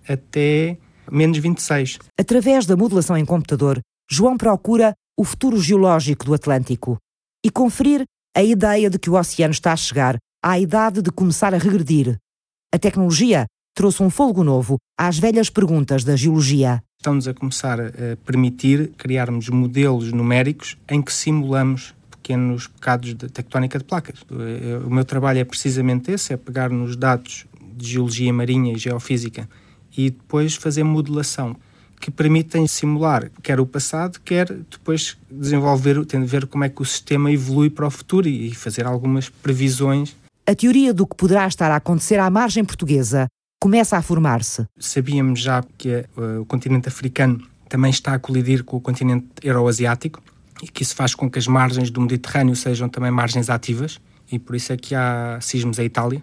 até 0.08 0.78
menos 1.10 1.38
26. 1.38 1.98
Através 2.18 2.64
da 2.64 2.76
modelação 2.76 3.16
em 3.16 3.24
computador, 3.24 3.80
João 4.08 4.36
procura 4.36 4.94
o 5.18 5.24
futuro 5.24 5.60
geológico 5.60 6.24
do 6.24 6.34
Atlântico 6.34 6.96
e 7.44 7.50
conferir 7.50 8.04
a 8.36 8.42
ideia 8.42 8.88
de 8.88 8.98
que 8.98 9.10
o 9.10 9.18
oceano 9.18 9.52
está 9.52 9.72
a 9.72 9.76
chegar 9.76 10.16
à 10.42 10.58
idade 10.58 11.02
de 11.02 11.10
começar 11.10 11.52
a 11.52 11.58
regredir. 11.58 12.16
A 12.72 12.78
tecnologia 12.78 13.46
trouxe 13.78 14.02
um 14.02 14.10
fôlego 14.10 14.42
novo 14.42 14.76
às 14.98 15.20
velhas 15.20 15.48
perguntas 15.48 16.02
da 16.02 16.16
geologia. 16.16 16.82
Estamos 16.98 17.28
a 17.28 17.32
começar 17.32 17.78
a 17.80 18.16
permitir 18.26 18.90
criarmos 18.98 19.48
modelos 19.48 20.12
numéricos 20.12 20.76
em 20.90 21.00
que 21.00 21.12
simulamos 21.12 21.94
pequenos 22.10 22.66
bocados 22.66 23.14
de 23.14 23.28
tectónica 23.28 23.78
de 23.78 23.84
placas. 23.84 24.18
Eh, 24.32 24.84
o 24.84 24.90
meu 24.90 25.04
trabalho 25.04 25.38
é 25.38 25.44
precisamente 25.44 26.10
esse, 26.10 26.32
é 26.32 26.36
pegar 26.36 26.70
nos 26.70 26.96
dados 26.96 27.46
de 27.76 27.86
geologia 27.86 28.32
marinha 28.32 28.72
e 28.72 28.76
geofísica 28.76 29.48
e 29.96 30.10
depois 30.10 30.56
fazer 30.56 30.82
modelação 30.82 31.54
que 32.00 32.10
permitem 32.10 32.66
simular 32.66 33.30
quer 33.44 33.60
o 33.60 33.66
passado, 33.66 34.18
quer 34.24 34.52
depois 34.52 35.16
desenvolver, 35.30 36.04
tendo 36.04 36.26
ver 36.26 36.48
como 36.48 36.64
é 36.64 36.68
que 36.68 36.82
o 36.82 36.84
sistema 36.84 37.30
evolui 37.30 37.70
para 37.70 37.86
o 37.86 37.90
futuro 37.92 38.26
e 38.26 38.52
fazer 38.56 38.88
algumas 38.88 39.28
previsões. 39.28 40.16
A 40.44 40.52
teoria 40.52 40.92
do 40.92 41.06
que 41.06 41.14
poderá 41.14 41.46
estar 41.46 41.70
a 41.70 41.76
acontecer 41.76 42.18
à 42.18 42.28
margem 42.28 42.64
portuguesa 42.64 43.28
começa 43.60 43.96
a 43.96 44.02
formar-se. 44.02 44.66
Sabíamos 44.78 45.40
já 45.40 45.62
que 45.76 46.04
uh, 46.16 46.40
o 46.40 46.46
continente 46.46 46.88
africano 46.88 47.44
também 47.68 47.90
está 47.90 48.14
a 48.14 48.18
colidir 48.18 48.64
com 48.64 48.76
o 48.76 48.80
continente 48.80 49.26
euroasiático 49.42 50.22
e 50.62 50.68
que 50.68 50.82
isso 50.82 50.94
faz 50.94 51.14
com 51.14 51.30
que 51.30 51.38
as 51.38 51.46
margens 51.46 51.90
do 51.90 52.00
Mediterrâneo 52.00 52.56
sejam 52.56 52.88
também 52.88 53.10
margens 53.10 53.48
ativas, 53.48 54.00
e 54.30 54.38
por 54.38 54.56
isso 54.56 54.72
é 54.72 54.76
que 54.76 54.94
há 54.94 55.38
sismos 55.40 55.78
à 55.78 55.84
Itália. 55.84 56.22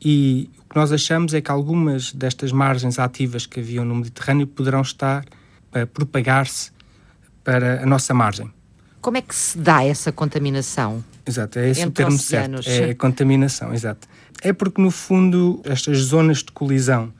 E 0.00 0.50
o 0.58 0.68
que 0.68 0.76
nós 0.76 0.90
achamos 0.92 1.34
é 1.34 1.40
que 1.40 1.50
algumas 1.50 2.12
destas 2.12 2.50
margens 2.52 2.98
ativas 2.98 3.46
que 3.46 3.60
haviam 3.60 3.84
no 3.84 3.94
Mediterrâneo 3.94 4.46
poderão 4.46 4.80
estar 4.80 5.24
a 5.72 5.86
propagar-se 5.86 6.70
para 7.42 7.82
a 7.82 7.86
nossa 7.86 8.14
margem. 8.14 8.50
Como 9.00 9.18
é 9.18 9.22
que 9.22 9.34
se 9.34 9.58
dá 9.58 9.84
essa 9.84 10.10
contaminação? 10.10 11.04
Exato, 11.26 11.58
é 11.58 11.70
esse 11.70 11.86
o 11.86 11.90
termo 11.90 12.14
oceanos. 12.14 12.64
certo. 12.64 12.88
É 12.88 12.90
a 12.90 12.94
contaminação, 12.94 13.74
exato. 13.74 14.08
É 14.42 14.52
porque, 14.52 14.80
no 14.80 14.90
fundo, 14.90 15.60
estas 15.64 15.98
zonas 15.98 16.38
de 16.38 16.52
colisão, 16.52 17.12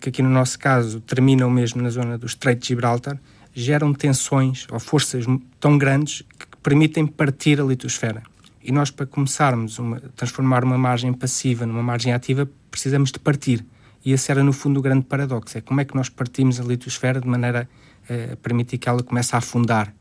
que 0.00 0.10
aqui 0.10 0.22
no 0.22 0.30
nosso 0.30 0.58
caso 0.58 1.00
terminam 1.00 1.50
mesmo 1.50 1.82
na 1.82 1.90
zona 1.90 2.18
do 2.18 2.26
Estreito 2.26 2.62
de 2.62 2.68
Gibraltar, 2.68 3.18
geram 3.54 3.94
tensões 3.94 4.66
ou 4.70 4.78
forças 4.78 5.24
tão 5.58 5.78
grandes 5.78 6.22
que 6.38 6.46
permitem 6.62 7.06
partir 7.06 7.60
a 7.60 7.64
litosfera. 7.64 8.22
E 8.62 8.70
nós, 8.70 8.90
para 8.90 9.06
começarmos 9.06 9.78
a 9.80 10.08
transformar 10.14 10.64
uma 10.64 10.76
margem 10.76 11.12
passiva 11.12 11.64
numa 11.64 11.82
margem 11.82 12.12
ativa, 12.12 12.48
precisamos 12.70 13.10
de 13.10 13.18
partir. 13.18 13.64
E 14.04 14.12
esse 14.12 14.30
era, 14.30 14.42
no 14.42 14.52
fundo, 14.52 14.78
o 14.78 14.82
grande 14.82 15.04
paradoxo. 15.04 15.56
É 15.56 15.60
como 15.60 15.80
é 15.80 15.84
que 15.84 15.94
nós 15.94 16.08
partimos 16.08 16.60
a 16.60 16.64
litosfera 16.64 17.20
de 17.20 17.26
maneira 17.26 17.68
eh, 18.08 18.30
a 18.32 18.36
permitir 18.36 18.78
que 18.78 18.88
ela 18.88 19.02
comece 19.02 19.34
a 19.34 19.38
afundar 19.38 19.94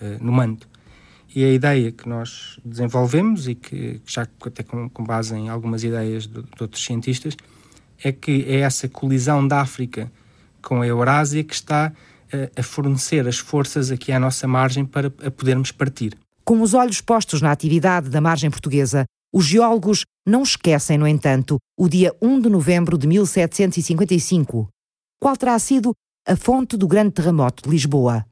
eh, 0.00 0.18
no 0.20 0.32
manto. 0.32 0.68
E 1.34 1.44
a 1.44 1.52
ideia 1.52 1.92
que 1.92 2.08
nós 2.08 2.58
desenvolvemos, 2.64 3.46
e 3.46 3.54
que 3.54 4.00
já 4.06 4.26
até 4.44 4.62
com, 4.62 4.88
com 4.88 5.04
base 5.04 5.34
em 5.34 5.48
algumas 5.48 5.84
ideias 5.84 6.26
de, 6.26 6.42
de, 6.42 6.62
outros 6.62 6.82
cientistas, 6.82 7.36
é 8.02 8.12
que 8.12 8.44
é 8.48 8.60
essa 8.60 8.88
colisão 8.88 9.46
da 9.46 9.60
África 9.60 10.10
com 10.62 10.80
a 10.80 10.86
Eurásia 10.86 11.44
que 11.44 11.54
está 11.54 11.92
eh, 12.32 12.50
a 12.56 12.62
fornecer 12.62 13.26
as 13.26 13.38
forças 13.38 13.90
aqui 13.90 14.10
à 14.10 14.18
nossa 14.18 14.46
margem 14.48 14.84
para 14.84 15.10
podermos 15.10 15.70
partir. 15.70 16.16
Com 16.44 16.62
os 16.62 16.72
olhos 16.72 17.00
postos 17.00 17.42
na 17.42 17.52
atividade 17.52 18.08
da 18.08 18.20
margem 18.20 18.50
portuguesa, 18.50 19.04
os 19.32 19.44
geólogos 19.44 20.04
não 20.26 20.42
esquecem, 20.42 20.96
no 20.96 21.06
entanto, 21.06 21.58
o 21.78 21.88
dia 21.88 22.14
1 22.22 22.40
de 22.40 22.48
novembro 22.48 22.96
de 22.96 23.06
1755. 23.06 24.68
Qual 25.20 25.36
terá 25.36 25.58
sido 25.58 25.92
a 26.26 26.34
fonte 26.36 26.76
do 26.76 26.88
grande 26.88 27.12
terremoto 27.12 27.64
de 27.64 27.70
Lisboa? 27.70 28.24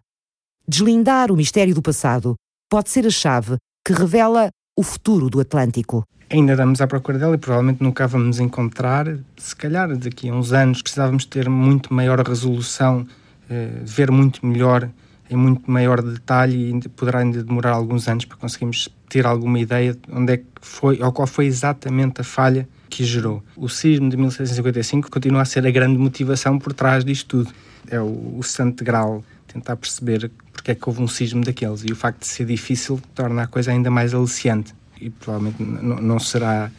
Deslindar 0.67 1.31
o 1.31 1.37
mistério 1.37 1.75
do 1.75 1.83
passado 1.83 2.35
pode 2.71 2.91
ser 2.91 3.07
a 3.07 3.11
chave 3.11 3.57
que 3.85 3.93
revela 3.93 4.51
o 4.77 4.83
futuro 4.83 5.31
do 5.31 5.41
Atlântico. 5.41 6.05
Ainda 6.29 6.57
damos 6.57 6.81
à 6.81 6.87
procura 6.87 7.19
dela 7.19 7.37
e 7.37 7.39
provavelmente 7.39 7.83
nunca 7.83 8.07
vamos 8.07 8.41
encontrar. 8.41 9.07
Se 9.37 9.55
calhar 9.55 9.97
daqui 9.97 10.29
a 10.29 10.35
uns 10.35 10.53
anos 10.53 10.83
precisávamos 10.83 11.25
ter 11.25 11.49
muito 11.49 11.95
maior 11.95 12.19
resolução, 12.21 13.07
eh, 13.49 13.71
ver 13.85 14.11
muito 14.11 14.45
melhor 14.45 14.91
em 15.31 15.37
muito 15.37 15.71
maior 15.71 16.03
detalhe 16.03 16.71
e 16.71 16.89
poderá 16.89 17.21
ainda 17.21 17.43
demorar 17.43 17.73
alguns 17.73 18.09
anos 18.09 18.25
para 18.25 18.37
conseguirmos 18.37 18.89
ter 19.09 19.27
alguma 19.27 19.59
ideia 19.59 19.93
de 19.95 20.01
onde 20.13 20.33
é 20.35 20.37
que 20.39 20.47
foi 20.61 21.01
ou 21.03 21.13
qual 21.13 21.27
foi 21.27 21.47
exatamente 21.47 22.21
a 22.21 22.25
falha 22.25 22.69
que 22.89 23.05
gerou. 23.05 23.43
O 23.57 23.69
sismo 23.69 24.09
de 24.09 24.17
1655 24.17 25.11
continua 25.11 25.43
a 25.43 25.45
ser 25.45 25.67
a 25.67 25.71
grande 25.71 25.99
motivação 25.99 26.59
por 26.59 26.73
trás 26.73 27.05
disto 27.05 27.45
tudo. 27.45 27.55
É 27.89 28.01
o, 28.01 28.37
o 28.39 28.43
santo 28.43 28.85
grau 28.85 29.25
tentar 29.57 29.77
perceber 29.77 30.31
porque 30.53 30.71
é 30.71 30.75
que 30.75 30.89
houve 30.89 31.03
um 31.03 31.09
sismo 31.09 31.43
daqueles 31.43 31.83
e 31.85 31.93
o 31.93 31.97
facto 31.97 32.21
de 32.21 32.27
ser 32.27 32.47
difícil 32.47 33.01
torna 33.15 33.43
a 33.43 33.47
coisa 33.47 33.71
ainda 33.71 33.91
mais 33.91 34.15
aliciante 34.15 34.75
e 35.01 35.11
provavelmente 35.11 35.63
não 35.63 36.19
será 36.19 36.71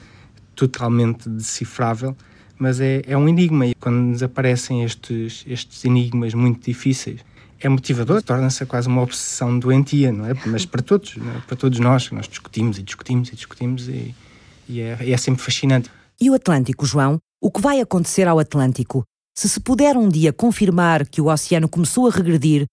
totalmente 0.56 1.30
decifrável, 1.30 2.16
mas 2.58 2.80
é, 2.80 3.02
é 3.06 3.16
um 3.16 3.30
enigma 3.30 3.68
e 3.68 3.76
quando 3.76 3.98
nos 3.98 4.24
aparecem 4.24 4.84
estes, 4.84 5.44
estes 5.48 5.86
enigmas 5.86 6.34
muito 6.34 6.66
difíceis 6.66 7.22
é 7.60 7.68
motivador, 7.68 8.22
torna-se 8.22 8.66
quase 8.68 8.88
uma 8.88 9.02
obsessão 9.02 9.58
doentia, 9.58 10.12
não 10.12 10.28
é? 10.28 10.34
Mas 10.46 10.66
para 10.66 10.82
todos, 10.82 11.18
é? 11.18 11.42
para 11.48 11.56
todos 11.56 11.80
nós, 11.80 12.12
nós 12.12 12.28
discutimos 12.28 12.78
e 12.78 12.84
discutimos 12.84 13.30
e 13.30 13.36
discutimos 13.36 13.88
e, 13.88 14.14
e 14.70 14.80
é, 14.80 15.12
é 15.12 15.18
sempre 15.18 15.42
fascinante. 15.42 15.90
E 16.22 16.30
o 16.30 16.36
Atlântico, 16.36 16.86
João? 16.86 17.18
O 17.42 17.50
que 17.52 17.62
vai 17.62 17.80
acontecer 17.80 18.28
ao 18.28 18.38
Atlântico? 18.38 19.04
Se 19.38 19.48
se 19.48 19.60
puder 19.60 19.96
um 19.96 20.10
dia 20.10 20.34
confirmar 20.34 21.06
que 21.06 21.22
o 21.22 21.28
oceano 21.28 21.70
começou 21.70 22.08
a 22.08 22.10
regredir, 22.10 22.66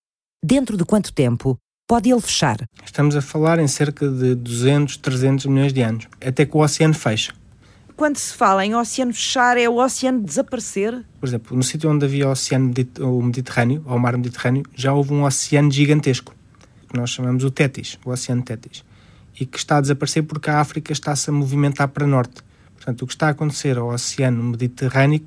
dentro 0.43 0.79
de 0.79 0.85
quanto 0.87 1.12
tempo 1.12 1.59
pode 1.87 2.11
ele 2.11 2.23
fechar? 2.23 2.57
Estamos 2.83 3.15
a 3.15 3.21
falar 3.21 3.59
em 3.59 3.69
cerca 3.69 4.09
de 4.09 4.35
200, 4.35 4.97
300 4.97 5.45
milhões 5.45 5.75
de 5.75 5.83
anos, 5.83 6.09
até 6.25 6.47
que 6.47 6.57
o 6.57 6.61
oceano 6.61 6.95
fecha 6.95 7.35
quando 7.97 8.17
se 8.17 8.35
fala 8.35 8.67
em 8.67 8.75
oceano 8.75 9.12
fechar, 9.12 9.57
é 9.57 9.69
o 9.69 9.77
oceano 9.77 10.21
desaparecer? 10.21 11.05
Por 11.21 11.29
exemplo, 11.29 11.57
no 11.57 11.62
sítio 11.62 11.89
onde 11.89 12.07
havia 12.07 12.27
o 12.27 12.33
oceano 12.33 12.73
o 12.99 13.23
Mediterrâneo, 13.23 13.85
ou 13.87 13.97
o 13.97 14.01
mar 14.01 14.17
Mediterrâneo, 14.17 14.65
já 14.75 14.93
houve 14.93 15.12
um 15.12 15.23
oceano 15.23 15.71
gigantesco, 15.71 16.35
que 16.89 16.99
nós 16.99 17.11
chamamos 17.11 17.45
o 17.45 17.53
Tétis, 17.53 17.97
o 18.05 18.11
oceano 18.11 18.43
Tétis, 18.43 18.83
e 19.39 19.47
que 19.47 19.59
está 19.59 19.77
a 19.77 19.81
desaparecer 19.81 20.25
porque 20.25 20.51
a 20.51 20.59
África 20.59 20.93
está-se 20.93 21.31
a 21.31 21.33
movimentar 21.33 21.87
para 21.87 22.05
norte. 22.05 22.43
Portanto, 22.75 23.03
o 23.03 23.07
que 23.07 23.12
está 23.12 23.29
a 23.29 23.31
acontecer 23.31 23.79
ao 23.79 23.91
oceano 23.91 24.43
Mediterrâneo 24.43 25.23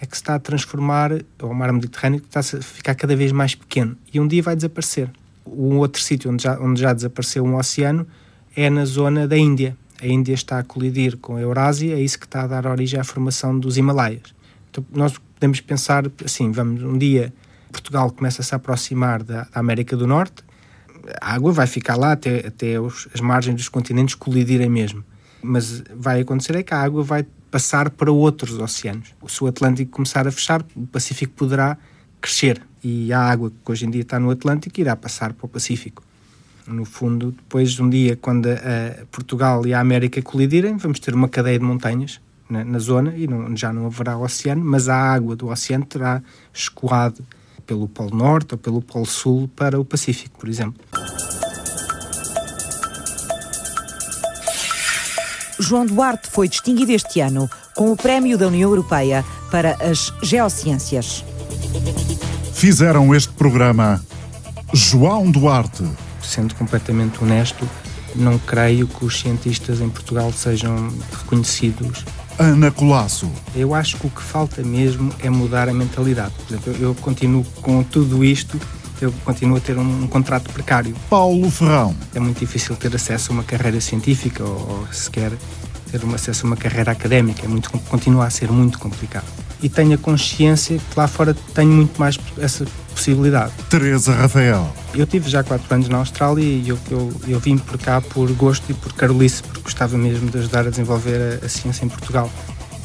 é 0.00 0.06
que 0.06 0.16
se 0.16 0.22
está 0.22 0.34
a 0.34 0.38
transformar, 0.38 1.10
o 1.42 1.54
mar 1.54 1.72
Mediterrâneo, 1.72 2.22
está 2.24 2.40
a 2.40 2.62
ficar 2.62 2.94
cada 2.94 3.16
vez 3.16 3.32
mais 3.32 3.54
pequeno, 3.54 3.96
e 4.12 4.20
um 4.20 4.26
dia 4.26 4.42
vai 4.42 4.54
desaparecer. 4.54 5.10
Um 5.46 5.76
outro 5.78 6.02
sítio 6.02 6.30
onde 6.30 6.42
já, 6.42 6.58
onde 6.60 6.80
já 6.80 6.92
desapareceu 6.92 7.44
um 7.44 7.56
oceano 7.56 8.06
é 8.54 8.68
na 8.68 8.84
zona 8.84 9.26
da 9.26 9.36
Índia, 9.36 9.76
a 10.00 10.06
Índia 10.06 10.34
está 10.34 10.58
a 10.58 10.62
colidir 10.62 11.16
com 11.16 11.36
a 11.36 11.40
Eurásia, 11.40 11.94
é 11.94 12.00
isso 12.00 12.18
que 12.18 12.26
está 12.26 12.42
a 12.42 12.46
dar 12.46 12.66
origem 12.66 13.00
à 13.00 13.04
formação 13.04 13.58
dos 13.58 13.76
Himalaias. 13.76 14.34
Então, 14.70 14.84
nós 14.92 15.18
podemos 15.34 15.60
pensar 15.60 16.04
assim: 16.24 16.52
vamos 16.52 16.82
um 16.82 16.96
dia 16.96 17.32
Portugal 17.72 18.10
começa 18.10 18.42
a 18.42 18.44
se 18.44 18.54
aproximar 18.54 19.22
da, 19.22 19.42
da 19.42 19.60
América 19.60 19.96
do 19.96 20.06
Norte, 20.06 20.42
a 21.20 21.34
água 21.34 21.52
vai 21.52 21.66
ficar 21.66 21.96
lá 21.96 22.12
até, 22.12 22.46
até 22.46 22.80
os, 22.80 23.08
as 23.14 23.20
margens 23.20 23.56
dos 23.56 23.68
continentes 23.68 24.14
colidirem 24.14 24.68
mesmo. 24.68 25.04
Mas 25.42 25.82
vai 25.94 26.20
acontecer 26.20 26.56
é 26.56 26.62
que 26.62 26.74
a 26.74 26.80
água 26.80 27.02
vai 27.02 27.24
passar 27.50 27.90
para 27.90 28.10
outros 28.10 28.58
oceanos. 28.58 29.14
Se 29.26 29.42
o 29.42 29.46
Atlântico 29.46 29.90
começar 29.90 30.26
a 30.26 30.30
fechar, 30.30 30.64
o 30.74 30.86
Pacífico 30.86 31.32
poderá 31.34 31.76
crescer 32.20 32.60
e 32.82 33.12
a 33.12 33.20
água 33.20 33.50
que 33.50 33.72
hoje 33.72 33.86
em 33.86 33.90
dia 33.90 34.02
está 34.02 34.18
no 34.18 34.30
Atlântico 34.30 34.80
irá 34.80 34.94
passar 34.96 35.32
para 35.32 35.46
o 35.46 35.48
Pacífico. 35.48 36.02
No 36.66 36.84
fundo, 36.84 37.32
depois 37.32 37.80
um 37.80 37.88
dia, 37.88 38.16
quando 38.16 38.46
a, 38.46 39.06
Portugal 39.10 39.66
e 39.66 39.72
a 39.72 39.80
América 39.80 40.20
colidirem, 40.20 40.76
vamos 40.76 41.00
ter 41.00 41.14
uma 41.14 41.28
cadeia 41.28 41.58
de 41.58 41.64
montanhas 41.64 42.20
na, 42.48 42.64
na 42.64 42.78
zona 42.78 43.14
e 43.16 43.26
não, 43.26 43.56
já 43.56 43.72
não 43.72 43.86
haverá 43.86 44.18
oceano, 44.18 44.62
mas 44.64 44.88
a 44.88 44.96
água 44.96 45.34
do 45.34 45.48
oceano 45.48 45.86
terá 45.86 46.22
escoado 46.52 47.24
pelo 47.66 47.88
Polo 47.88 48.14
Norte 48.14 48.54
ou 48.54 48.58
pelo 48.58 48.82
Polo 48.82 49.06
Sul 49.06 49.48
para 49.56 49.80
o 49.80 49.84
Pacífico, 49.84 50.38
por 50.38 50.48
exemplo. 50.48 50.82
João 55.68 55.84
Duarte 55.84 56.30
foi 56.30 56.48
distinguido 56.48 56.92
este 56.92 57.20
ano 57.20 57.46
com 57.76 57.92
o 57.92 57.96
Prémio 57.96 58.38
da 58.38 58.46
União 58.46 58.70
Europeia 58.70 59.22
para 59.50 59.76
as 59.84 60.10
Geociências. 60.22 61.22
Fizeram 62.54 63.14
este 63.14 63.34
programa 63.34 64.02
João 64.72 65.30
Duarte 65.30 65.84
sendo 66.22 66.54
completamente 66.54 67.22
honesto, 67.22 67.68
não 68.14 68.38
creio 68.38 68.86
que 68.86 69.04
os 69.04 69.20
cientistas 69.20 69.82
em 69.82 69.90
Portugal 69.90 70.32
sejam 70.32 70.90
reconhecidos. 71.18 72.02
Ana 72.38 72.70
Colasso. 72.70 73.30
Eu 73.54 73.74
acho 73.74 73.98
que 73.98 74.06
o 74.06 74.10
que 74.10 74.22
falta 74.22 74.62
mesmo 74.62 75.12
é 75.18 75.28
mudar 75.28 75.68
a 75.68 75.74
mentalidade. 75.74 76.32
Por 76.46 76.54
exemplo, 76.54 76.76
eu 76.82 76.94
continuo 76.94 77.44
com 77.60 77.82
tudo 77.82 78.24
isto, 78.24 78.58
eu 79.00 79.12
continuo 79.24 79.56
a 79.56 79.60
ter 79.60 79.76
um, 79.76 80.04
um 80.04 80.06
contrato 80.06 80.52
precário. 80.52 80.94
Paulo 81.08 81.50
Ferrão. 81.50 81.94
É 82.14 82.20
muito 82.20 82.40
difícil 82.40 82.76
ter 82.76 82.94
acesso 82.94 83.32
a 83.32 83.34
uma 83.34 83.44
carreira 83.44 83.80
científica 83.80 84.44
ou, 84.44 84.50
ou 84.50 84.88
sequer 84.92 85.32
ter 85.90 86.04
um 86.04 86.14
acesso 86.14 86.44
a 86.44 86.48
uma 86.48 86.56
carreira 86.56 86.92
académica. 86.92 87.44
É 87.44 87.48
muito, 87.48 87.70
continua 87.70 88.26
a 88.26 88.30
ser 88.30 88.50
muito 88.50 88.78
complicado. 88.78 89.26
E 89.60 89.68
tenho 89.68 89.94
a 89.94 89.98
consciência 89.98 90.78
que 90.78 90.98
lá 90.98 91.08
fora 91.08 91.34
tenho 91.54 91.70
muito 91.70 91.98
mais 91.98 92.18
essa 92.38 92.64
possibilidade. 92.94 93.52
Teresa 93.68 94.12
Rafael. 94.12 94.72
Eu 94.94 95.06
tive 95.06 95.28
já 95.28 95.42
quatro 95.42 95.72
anos 95.74 95.88
na 95.88 95.98
Austrália 95.98 96.44
e 96.44 96.68
eu, 96.68 96.78
eu, 96.90 97.12
eu 97.26 97.40
vim 97.40 97.58
por 97.58 97.78
cá 97.78 98.00
por 98.00 98.30
gosto 98.32 98.70
e 98.70 98.74
por 98.74 98.92
carolice, 98.92 99.42
porque 99.42 99.60
gostava 99.60 99.98
mesmo 99.98 100.30
de 100.30 100.38
ajudar 100.38 100.66
a 100.66 100.70
desenvolver 100.70 101.40
a, 101.42 101.46
a 101.46 101.48
ciência 101.48 101.84
em 101.84 101.88
Portugal. 101.88 102.30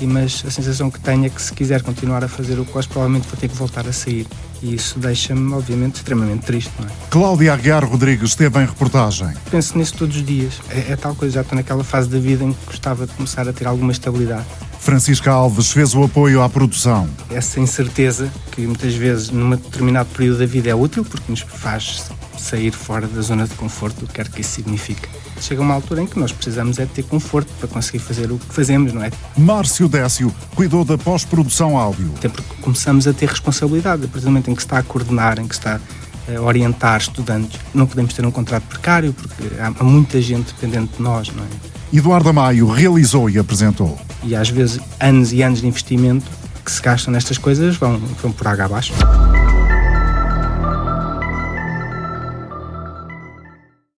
E, 0.04 0.06
mas 0.06 0.44
a 0.46 0.52
sensação 0.52 0.92
que 0.92 1.00
tenho 1.00 1.26
é 1.26 1.30
que 1.30 1.42
se 1.42 1.54
quiser 1.54 1.82
continuar 1.82 2.26
a 2.26 2.28
fazer 2.28 2.60
o 2.60 2.66
COS, 2.66 2.86
provavelmente 2.86 3.26
vou 3.26 3.38
ter 3.40 3.48
que 3.48 3.56
voltar 3.56 3.88
a 3.88 3.94
sair. 3.94 4.28
E 4.62 4.76
isso 4.76 5.00
deixa-me, 5.00 5.54
obviamente, 5.54 5.96
extremamente 5.96 6.46
triste, 6.46 6.72
não 6.78 6.88
é? 6.88 6.92
Cláudia 7.10 7.54
Aguiar 7.54 7.86
Rodrigues 7.86 8.32
esteve 8.32 8.60
em 8.60 8.66
reportagem. 8.66 9.34
Penso 9.50 9.78
nisso 9.78 9.96
todos 9.96 10.18
os 10.18 10.26
dias. 10.26 10.56
É, 10.70 10.92
é 10.92 10.96
tal 10.98 11.16
coisa, 11.16 11.36
já 11.36 11.42
estou 11.42 11.56
naquela 11.56 11.86
fase 11.86 12.10
da 12.10 12.20
vida 12.20 12.44
em 12.44 12.52
que 12.52 12.66
gostava 12.66 13.08
de 13.08 13.14
começar 13.14 13.48
a 13.48 13.54
ter 13.54 13.66
alguma 13.66 13.94
estabilidade. 13.94 14.46
Francisca 14.78 15.32
Alves 15.32 15.72
fez 15.72 15.96
o 15.96 16.04
apoio 16.04 16.42
à 16.42 16.50
produção. 16.50 17.08
Essa 17.32 17.62
incerteza, 17.62 18.30
que 18.52 18.68
muitas 18.68 18.94
vezes 18.94 19.30
num 19.30 19.52
determinado 19.52 20.10
período 20.10 20.40
da 20.40 20.46
vida 20.46 20.70
é 20.70 20.76
útil, 20.76 21.06
porque 21.06 21.32
nos 21.32 21.40
faz 21.40 22.12
sair 22.38 22.72
fora 22.72 23.08
da 23.08 23.22
zona 23.22 23.48
de 23.48 23.56
conforto, 23.56 24.04
o 24.04 24.08
que 24.08 24.16
quer 24.16 24.28
que 24.28 24.42
isso 24.42 24.52
signifique. 24.52 25.08
Chega 25.44 25.62
uma 25.62 25.74
altura 25.74 26.02
em 26.02 26.08
que 26.08 26.18
nós 26.18 26.32
precisamos 26.32 26.80
é 26.80 26.86
ter 26.86 27.04
conforto 27.04 27.52
para 27.60 27.68
conseguir 27.68 28.00
fazer 28.00 28.32
o 28.32 28.40
que 28.40 28.54
fazemos, 28.54 28.94
não 28.94 29.04
é? 29.04 29.12
Márcio 29.38 29.90
Décio 29.90 30.34
cuidou 30.56 30.86
da 30.86 30.98
pós-produção 30.98 31.78
áudio. 31.78 32.14
Até 32.18 32.30
porque 32.30 32.50
começamos 32.62 33.06
a 33.10 33.14
ter 33.14 33.28
responsabilidade, 33.28 34.06
a 34.06 34.08
partir 34.08 34.24
do 34.24 34.32
momento 34.32 34.50
em 34.50 34.56
que 34.56 34.62
está 34.62 34.78
a 34.78 34.84
coordenar, 34.84 35.40
em 35.40 35.48
que 35.48 35.54
está 35.54 35.82
a 36.34 36.42
orientar 36.42 36.98
estudantes. 36.98 37.60
Não 37.74 37.86
podemos 37.86 38.14
ter 38.14 38.26
um 38.26 38.32
contrato 38.32 38.64
precário, 38.64 39.12
porque 39.12 39.44
há 39.60 39.84
muita 39.84 40.22
gente 40.22 40.54
dependente 40.54 40.96
de 40.96 41.04
nós, 41.04 41.28
não 41.36 41.44
é? 41.44 41.98
Eduardo 41.98 42.30
Amaio 42.30 42.66
realizou 42.70 43.30
e 43.30 43.38
apresentou. 43.38 44.00
E 44.24 44.38
às 44.38 44.48
vezes 44.48 44.80
anos 44.98 45.34
e 45.34 45.44
anos 45.44 45.60
de 45.60 45.68
investimento 45.68 46.26
que 46.64 46.72
se 46.72 46.82
gastam 46.82 47.12
nestas 47.12 47.38
coisas 47.38 47.76
vão, 47.76 48.00
vão 48.22 48.32
por 48.32 48.48
água 48.48 48.64
abaixo. 48.64 48.94